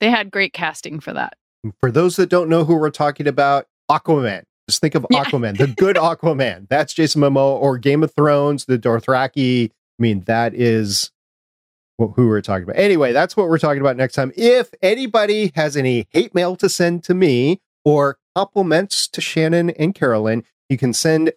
They 0.00 0.10
had 0.10 0.30
great 0.30 0.52
casting 0.52 1.00
for 1.00 1.12
that. 1.12 1.34
Mm, 1.66 1.72
for 1.80 1.90
those 1.90 2.16
that 2.16 2.28
don't 2.28 2.48
know 2.48 2.64
who 2.64 2.76
we're 2.76 2.90
talking 2.90 3.26
about, 3.26 3.66
Aquaman. 3.90 4.42
Just 4.68 4.80
think 4.80 4.94
of 4.94 5.04
Yeah. 5.10 5.24
Aquaman, 5.24 5.58
the 5.58 5.66
good 5.76 5.96
Aquaman. 5.96 6.68
That's 6.68 6.94
Jason 6.94 7.20
Momoa 7.22 7.60
or 7.60 7.78
Game 7.78 8.02
of 8.04 8.14
Thrones, 8.14 8.64
the 8.66 8.78
Dothraki 8.78 9.70
I 9.70 10.02
mean, 10.02 10.20
that 10.22 10.54
is 10.54 11.10
who 11.98 12.12
we're 12.26 12.40
talking 12.40 12.64
about. 12.64 12.76
Anyway, 12.76 13.12
that's 13.12 13.36
what 13.36 13.48
we're 13.48 13.58
talking 13.58 13.80
about 13.80 13.96
next 13.96 14.14
time. 14.14 14.32
If 14.36 14.70
anybody 14.82 15.52
has 15.54 15.76
any 15.76 16.08
hate 16.10 16.34
mail 16.34 16.56
to 16.56 16.68
send 16.68 17.04
to 17.04 17.14
me 17.14 17.60
or 17.84 18.18
compliments 18.34 19.06
to 19.08 19.20
Shannon 19.20 19.70
and 19.70 19.94
Carolyn, 19.94 20.42
you 20.68 20.78
can 20.78 20.92
send 20.92 21.32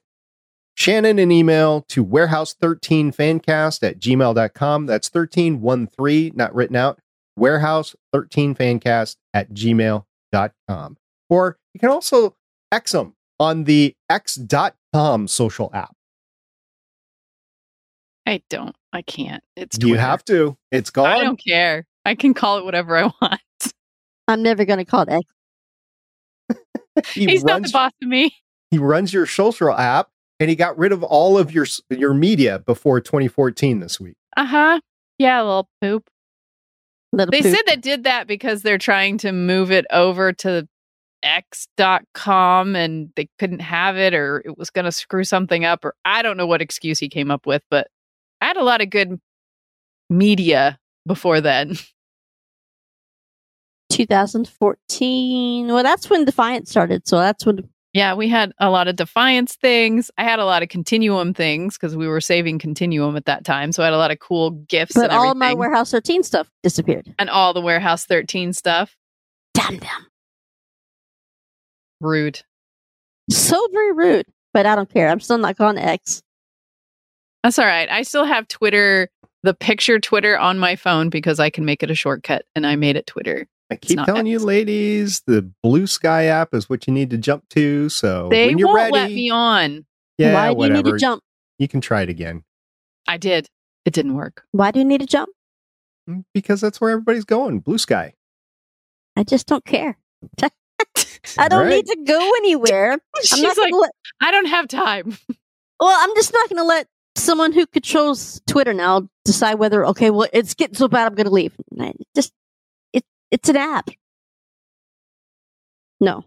Shannon 0.75 1.19
an 1.19 1.31
email 1.31 1.81
to 1.89 2.05
warehouse13fancast 2.05 3.83
at 3.83 3.99
gmail.com. 3.99 4.85
That's 4.85 5.07
1313, 5.09 6.33
not 6.35 6.53
written 6.53 6.75
out. 6.75 6.99
Warehouse13fancast 7.39 9.15
at 9.33 9.51
gmail.com. 9.53 10.97
Or 11.29 11.57
you 11.73 11.79
can 11.79 11.89
also 11.89 12.35
X 12.71 12.91
them 12.91 13.15
on 13.39 13.63
the 13.63 13.95
x.com 14.09 15.27
social 15.27 15.71
app. 15.73 15.95
I 18.25 18.41
don't. 18.49 18.75
I 18.91 19.01
can't. 19.01 19.43
It's 19.55 19.77
You 19.79 19.95
have 19.95 20.25
to. 20.25 20.57
It's 20.71 20.89
I 20.89 20.93
gone. 20.93 21.07
I 21.07 21.23
don't 21.23 21.41
care. 21.43 21.85
I 22.05 22.15
can 22.15 22.33
call 22.33 22.57
it 22.57 22.65
whatever 22.65 22.97
I 22.97 23.03
want. 23.21 23.41
I'm 24.27 24.41
never 24.41 24.65
going 24.65 24.79
to 24.79 24.85
call 24.85 25.03
it 25.03 25.09
X. 25.09 25.21
He 27.13 27.25
He's 27.25 27.43
not 27.43 27.61
the 27.61 27.69
boss 27.69 27.91
of 28.01 28.07
me. 28.07 28.33
he 28.71 28.77
runs 28.77 29.13
your 29.13 29.25
social 29.25 29.71
app 29.71 30.09
and 30.39 30.49
he 30.49 30.55
got 30.55 30.77
rid 30.77 30.91
of 30.91 31.03
all 31.03 31.37
of 31.37 31.51
your 31.53 31.65
your 31.89 32.13
media 32.13 32.59
before 32.59 32.99
2014 33.01 33.79
this 33.79 33.99
week. 33.99 34.15
Uh 34.37 34.45
huh. 34.45 34.79
Yeah, 35.17 35.41
little 35.41 35.69
poop. 35.81 36.07
Little 37.13 37.31
They 37.31 37.41
poop. 37.41 37.55
said 37.55 37.61
they 37.67 37.77
did 37.77 38.03
that 38.03 38.27
because 38.27 38.61
they're 38.61 38.77
trying 38.77 39.17
to 39.19 39.31
move 39.31 39.71
it 39.71 39.85
over 39.91 40.33
to 40.33 40.67
x.com 41.23 42.75
and 42.75 43.09
they 43.15 43.27
couldn't 43.39 43.61
have 43.61 43.97
it 43.97 44.13
or 44.13 44.43
it 44.45 44.57
was 44.57 44.69
going 44.69 44.85
to 44.85 44.91
screw 44.91 45.23
something 45.23 45.65
up 45.65 45.83
or 45.85 45.95
I 46.05 46.21
don't 46.21 46.37
know 46.37 46.45
what 46.45 46.61
excuse 46.61 46.99
he 46.99 47.09
came 47.09 47.31
up 47.31 47.47
with, 47.47 47.63
but 47.71 47.87
I 48.41 48.45
had 48.47 48.57
a 48.57 48.63
lot 48.63 48.81
of 48.81 48.89
good 48.89 49.19
media 50.09 50.77
before 51.07 51.39
then. 51.41 51.77
2014. 53.89 55.67
Well, 55.67 55.83
that's 55.83 56.09
when 56.09 56.25
Defiance 56.25 56.69
started. 56.69 57.07
So 57.07 57.17
that's 57.17 57.45
when 57.45 57.67
Yeah, 57.95 58.13
we 58.13 58.27
had 58.27 58.51
a 58.59 58.69
lot 58.69 58.89
of 58.89 58.97
Defiance 58.97 59.55
things. 59.55 60.11
I 60.17 60.25
had 60.25 60.39
a 60.39 60.43
lot 60.43 60.61
of 60.61 60.67
Continuum 60.67 61.33
things 61.33 61.77
because 61.77 61.95
we 61.95 62.09
were 62.09 62.19
saving 62.19 62.59
Continuum 62.59 63.15
at 63.15 63.23
that 63.23 63.45
time. 63.45 63.71
So 63.71 63.83
I 63.83 63.85
had 63.85 63.93
a 63.93 63.97
lot 63.97 64.11
of 64.11 64.19
cool 64.19 64.49
gifts 64.51 64.95
but 64.95 65.05
and 65.05 65.13
all 65.13 65.33
my 65.33 65.53
Warehouse 65.53 65.91
13 65.91 66.21
stuff 66.21 66.51
disappeared. 66.61 67.15
and 67.17 67.29
all 67.29 67.53
the 67.53 67.61
Warehouse 67.61 68.03
13 68.03 68.51
stuff. 68.51 68.97
Damn 69.53 69.77
them. 69.77 70.07
Rude. 72.01 72.41
So 73.31 73.65
very 73.71 73.93
rude. 73.93 74.25
But 74.53 74.65
I 74.65 74.75
don't 74.75 74.91
care. 74.93 75.07
I'm 75.07 75.21
still 75.21 75.37
not 75.37 75.55
calling 75.55 75.77
it 75.77 75.85
X. 75.85 76.21
That's 77.43 77.57
all 77.57 77.65
right. 77.65 77.89
I 77.89 78.01
still 78.01 78.25
have 78.25 78.49
Twitter, 78.49 79.07
the 79.43 79.53
picture 79.53 80.01
Twitter 80.01 80.37
on 80.37 80.59
my 80.59 80.75
phone 80.75 81.09
because 81.09 81.39
I 81.39 81.49
can 81.49 81.63
make 81.63 81.81
it 81.81 81.89
a 81.89 81.95
shortcut 81.95 82.43
and 82.55 82.67
I 82.67 82.75
made 82.75 82.97
it 82.97 83.07
Twitter. 83.07 83.47
I 83.71 83.75
keep 83.77 84.03
telling 84.03 84.27
you, 84.27 84.39
ladies, 84.39 85.21
the 85.25 85.41
blue 85.63 85.87
sky 85.87 86.25
app 86.25 86.53
is 86.53 86.69
what 86.69 86.85
you 86.87 86.93
need 86.93 87.09
to 87.09 87.17
jump 87.17 87.49
to. 87.49 87.89
So 87.89 88.29
they 88.29 88.47
when 88.47 88.57
you're 88.59 88.67
won't 88.67 88.77
ready, 88.77 88.91
let 88.93 89.11
me 89.11 89.29
on. 89.31 89.85
yeah, 90.17 90.33
Why 90.33 90.51
do 90.53 90.57
whatever. 90.57 90.77
you 90.77 90.83
need 90.83 90.91
to 90.91 90.97
jump? 90.99 91.23
You 91.57 91.67
can 91.67 91.81
try 91.81 92.01
it 92.03 92.09
again 92.09 92.43
I 93.07 93.17
did. 93.17 93.47
It 93.85 93.93
didn't 93.93 94.15
work. 94.15 94.43
Why 94.51 94.71
do 94.71 94.79
you 94.79 94.85
need 94.85 95.01
to 95.01 95.07
jump? 95.07 95.29
Mm, 96.09 96.25
because 96.33 96.61
that's 96.61 96.79
where 96.81 96.91
everybody's 96.91 97.25
going. 97.25 97.59
Blue 97.59 97.77
sky. 97.77 98.13
I 99.15 99.23
just 99.23 99.47
don't 99.47 99.63
care. 99.65 99.97
I 101.37 101.47
don't 101.49 101.61
Right. 101.61 101.69
need 101.69 101.85
to 101.87 101.97
go 102.05 102.19
anywhere. 102.37 102.91
I'm 103.15 103.23
She's 103.23 103.41
not 103.41 103.57
like, 103.57 103.71
gonna 103.71 103.81
let, 103.81 103.91
I 104.21 104.31
don't 104.31 104.45
have 104.47 104.67
time. 104.67 105.17
well, 105.79 105.97
I'm 105.99 106.15
just 106.15 106.33
not 106.33 106.49
going 106.49 106.57
to 106.61 106.63
let 106.67 106.87
someone 107.15 107.51
who 107.53 107.65
controls 107.67 108.41
Twitter 108.47 108.73
now 108.73 109.07
decide 109.23 109.55
whether 109.55 109.85
okay, 109.87 110.09
well, 110.09 110.27
it's 110.33 110.53
getting 110.53 110.75
so 110.75 110.87
bad, 110.87 111.07
I'm 111.07 111.15
going 111.15 111.25
to 111.27 111.31
leave. 111.33 111.53
I- 111.79 111.93
Just 112.15 112.31
it, 112.31 112.33
it's 113.35 113.49
an 113.49 113.57
app. 113.57 113.89
No, 115.99 116.23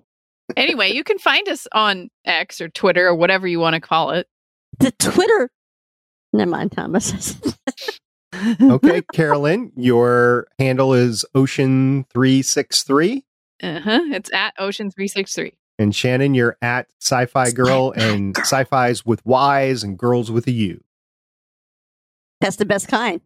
anyway, 0.56 0.92
you 0.92 1.02
can 1.04 1.18
find 1.18 1.48
us 1.48 1.66
on 1.72 2.10
X 2.26 2.60
or 2.60 2.68
Twitter 2.68 3.06
or 3.08 3.14
whatever 3.14 3.46
you 3.46 3.58
want 3.60 3.74
to 3.74 3.80
call 3.80 4.10
it. 4.10 4.26
the 4.78 4.90
Twitter. 4.92 5.50
Never 6.34 6.50
mind, 6.50 6.72
Thomas. 6.72 7.34
Okay, 8.60 9.02
Carolyn, 9.14 9.72
your 9.74 10.46
handle 10.58 10.92
is 10.92 11.24
Ocean363. 11.34 13.22
Uh-huh. 13.62 14.00
It's 14.12 14.30
at 14.32 14.54
Ocean363. 14.58 15.54
And 15.78 15.96
Shannon, 15.96 16.34
you're 16.34 16.58
at 16.60 16.88
Sci 17.00 17.24
Fi 17.26 17.50
Girl 17.50 17.92
and 17.96 18.36
Sci 18.36 18.64
Fi's 18.64 19.04
with 19.06 19.24
Y's 19.24 19.82
and 19.82 19.98
Girls 19.98 20.30
with 20.30 20.46
a 20.46 20.50
U. 20.52 20.84
That's 22.42 22.56
the 22.56 22.66
best 22.66 22.86
kind. 22.86 23.22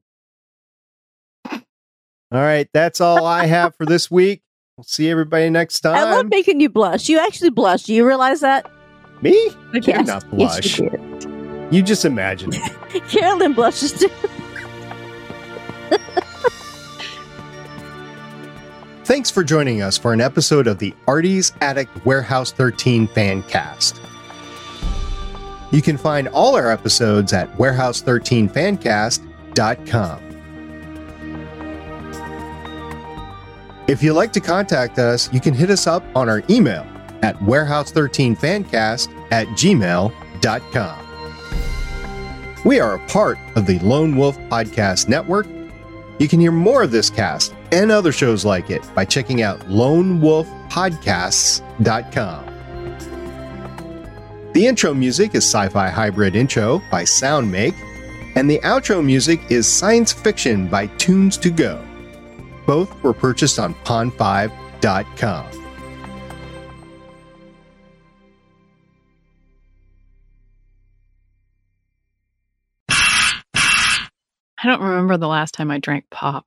All 2.32 2.40
right, 2.40 2.68
that's 2.72 3.00
all 3.00 3.26
I 3.26 3.46
have 3.46 3.74
for 3.76 3.84
this 3.84 4.08
week. 4.10 4.42
We'll 4.76 4.84
see 4.84 5.10
everybody 5.10 5.50
next 5.50 5.80
time. 5.80 5.96
I 5.96 6.04
love 6.04 6.28
making 6.30 6.60
you 6.60 6.70
blush. 6.70 7.08
You 7.08 7.18
actually 7.18 7.50
blush. 7.50 7.82
Do 7.84 7.92
you 7.94 8.06
realize 8.06 8.40
that? 8.40 8.70
Me? 9.20 9.50
I 9.74 9.80
Yes. 9.84 10.06
not 10.06 10.24
Yes, 10.24 10.30
blush. 10.30 10.78
you 10.80 10.90
do. 11.20 11.68
You 11.70 11.82
just 11.82 12.04
imagine 12.06 12.50
it. 12.54 13.02
Carolyn 13.08 13.52
blushes 13.52 13.92
too. 13.92 14.08
Thanks 19.04 19.30
for 19.30 19.44
joining 19.44 19.82
us 19.82 19.98
for 19.98 20.12
an 20.14 20.20
episode 20.22 20.66
of 20.66 20.78
the 20.78 20.94
Artie's 21.06 21.52
Attic 21.60 21.88
Warehouse 22.06 22.50
13 22.52 23.06
fan 23.08 23.42
cast. 23.42 24.00
You 25.70 25.82
can 25.82 25.96
find 25.98 26.28
all 26.28 26.56
our 26.56 26.70
episodes 26.70 27.32
at 27.32 27.52
warehouse13fancast.com. 27.58 30.31
If 33.92 34.02
you'd 34.02 34.14
like 34.14 34.32
to 34.32 34.40
contact 34.40 34.98
us, 34.98 35.30
you 35.34 35.40
can 35.40 35.52
hit 35.52 35.68
us 35.68 35.86
up 35.86 36.02
on 36.16 36.26
our 36.26 36.42
email 36.48 36.86
at 37.20 37.36
warehouse13fancast 37.40 39.30
at 39.30 39.46
gmail.com. 39.48 40.98
We 42.64 42.80
are 42.80 42.94
a 42.94 43.06
part 43.06 43.36
of 43.54 43.66
the 43.66 43.78
Lone 43.80 44.16
Wolf 44.16 44.38
Podcast 44.48 45.10
Network. 45.10 45.46
You 46.18 46.26
can 46.26 46.40
hear 46.40 46.52
more 46.52 46.82
of 46.82 46.90
this 46.90 47.10
cast 47.10 47.54
and 47.70 47.90
other 47.90 48.12
shows 48.12 48.46
like 48.46 48.70
it 48.70 48.82
by 48.94 49.04
checking 49.04 49.42
out 49.42 49.60
lonewolfpodcasts.com. 49.68 52.46
The 54.54 54.66
intro 54.66 54.94
music 54.94 55.34
is 55.34 55.44
Sci 55.44 55.68
Fi 55.68 55.90
Hybrid 55.90 56.34
Intro 56.34 56.80
by 56.90 57.02
Soundmake, 57.02 57.76
and 58.36 58.48
the 58.48 58.58
outro 58.60 59.04
music 59.04 59.50
is 59.50 59.70
Science 59.70 60.14
Fiction 60.14 60.66
by 60.66 60.86
Tunes 60.86 61.36
to 61.36 61.50
Go. 61.50 61.86
Both 62.66 63.02
were 63.02 63.12
purchased 63.12 63.58
on 63.58 63.74
pond5.com. 63.84 65.62
I 74.64 74.68
don't 74.68 74.80
remember 74.80 75.16
the 75.16 75.28
last 75.28 75.54
time 75.54 75.70
I 75.70 75.78
drank 75.78 76.04
pop. 76.10 76.46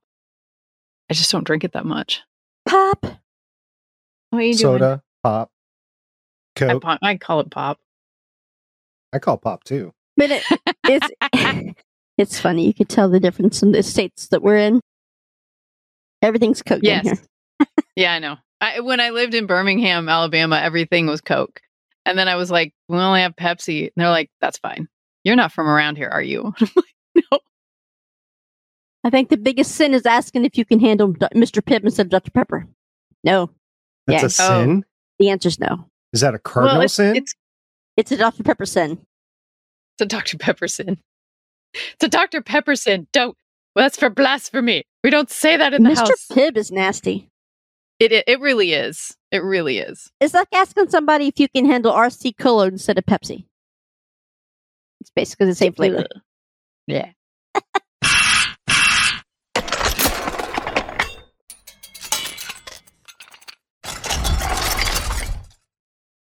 I 1.10 1.14
just 1.14 1.30
don't 1.30 1.44
drink 1.44 1.64
it 1.64 1.72
that 1.72 1.84
much. 1.84 2.22
Pop. 2.66 3.04
What 4.30 4.38
are 4.38 4.42
you 4.42 4.54
doing? 4.54 4.78
Soda, 4.78 5.02
pop, 5.22 5.50
I, 6.56 6.60
Coke. 6.60 6.82
po- 6.82 6.98
I 7.02 7.16
call 7.16 7.40
it 7.40 7.50
pop. 7.50 7.78
I 9.12 9.18
call 9.18 9.36
pop 9.36 9.64
too. 9.64 9.92
But 10.16 10.30
it, 10.30 10.42
it's 10.84 11.08
it's 12.18 12.40
funny. 12.40 12.66
You 12.66 12.74
could 12.74 12.88
tell 12.88 13.08
the 13.08 13.20
difference 13.20 13.62
in 13.62 13.72
the 13.72 13.82
states 13.82 14.28
that 14.28 14.42
we're 14.42 14.56
in. 14.56 14.80
Everything's 16.22 16.62
Coke 16.62 16.80
Yes. 16.82 17.06
in 17.06 17.16
here. 17.16 17.24
Yeah, 17.96 18.12
I 18.12 18.18
know. 18.18 18.36
I, 18.60 18.80
when 18.80 19.00
I 19.00 19.10
lived 19.10 19.32
in 19.34 19.46
Birmingham, 19.46 20.08
Alabama, 20.08 20.56
everything 20.62 21.06
was 21.06 21.20
Coke. 21.22 21.60
And 22.04 22.18
then 22.18 22.28
I 22.28 22.36
was 22.36 22.50
like, 22.50 22.74
we 22.88 22.98
only 22.98 23.22
have 23.22 23.34
Pepsi. 23.36 23.84
And 23.84 23.92
they're 23.96 24.10
like, 24.10 24.30
that's 24.40 24.58
fine. 24.58 24.86
You're 25.24 25.36
not 25.36 25.52
from 25.52 25.66
around 25.66 25.96
here, 25.96 26.08
are 26.10 26.22
you? 26.22 26.52
I'm 26.60 26.68
like, 26.76 27.24
no. 27.32 27.38
I 29.04 29.10
think 29.10 29.28
the 29.30 29.36
biggest 29.36 29.72
sin 29.72 29.94
is 29.94 30.04
asking 30.04 30.44
if 30.44 30.58
you 30.58 30.64
can 30.64 30.80
handle 30.80 31.12
Mr. 31.14 31.62
Pibb 31.62 31.84
instead 31.84 32.06
of 32.06 32.10
Dr. 32.10 32.30
Pepper. 32.32 32.66
No, 33.24 33.50
That's 34.06 34.22
Yes. 34.22 34.40
a 34.40 34.42
Oh. 34.44 34.60
sin. 34.64 34.84
the 35.18 35.30
answer's 35.30 35.58
no. 35.58 35.88
Is 36.12 36.20
that 36.20 36.34
a 36.34 36.38
cardinal 36.38 36.76
well, 36.76 36.84
it's, 36.84 36.94
sin? 36.94 37.16
it's 37.16 37.34
It's 37.96 38.12
a 38.12 38.16
Dr. 38.16 38.42
Pepper 38.42 38.66
sin. 38.66 38.92
it's 39.94 40.02
a 40.02 40.06
Dr. 40.06 40.36
Pepper 40.38 40.68
sin. 40.68 40.98
It's 41.74 42.04
a 42.04 42.08
Dr. 42.08 42.42
Pepper 42.42 42.76
sin. 42.76 43.06
Don't. 43.12 43.36
Well, 43.76 43.84
that's 43.84 43.98
for 43.98 44.08
blasphemy. 44.08 44.84
We 45.04 45.10
don't 45.10 45.30
say 45.30 45.58
that 45.58 45.74
in 45.74 45.82
the 45.82 45.90
Mr. 45.90 45.96
house. 45.98 46.28
Pibb 46.32 46.56
is 46.56 46.72
nasty. 46.72 47.28
It, 47.98 48.10
it 48.10 48.24
it 48.26 48.40
really 48.40 48.72
is. 48.72 49.14
It 49.30 49.42
really 49.42 49.78
is. 49.78 50.10
It's 50.18 50.32
like 50.32 50.48
asking 50.54 50.88
somebody 50.88 51.26
if 51.26 51.38
you 51.38 51.46
can 51.54 51.66
handle 51.66 51.92
RC 51.92 52.38
Cola 52.38 52.68
instead 52.68 52.96
of 52.96 53.04
Pepsi. 53.04 53.44
It's 55.02 55.10
basically 55.14 55.46
the 55.48 55.54
same 55.54 55.74
flavor. 55.74 56.06
Uh, 56.10 56.20
yeah. 56.86 57.10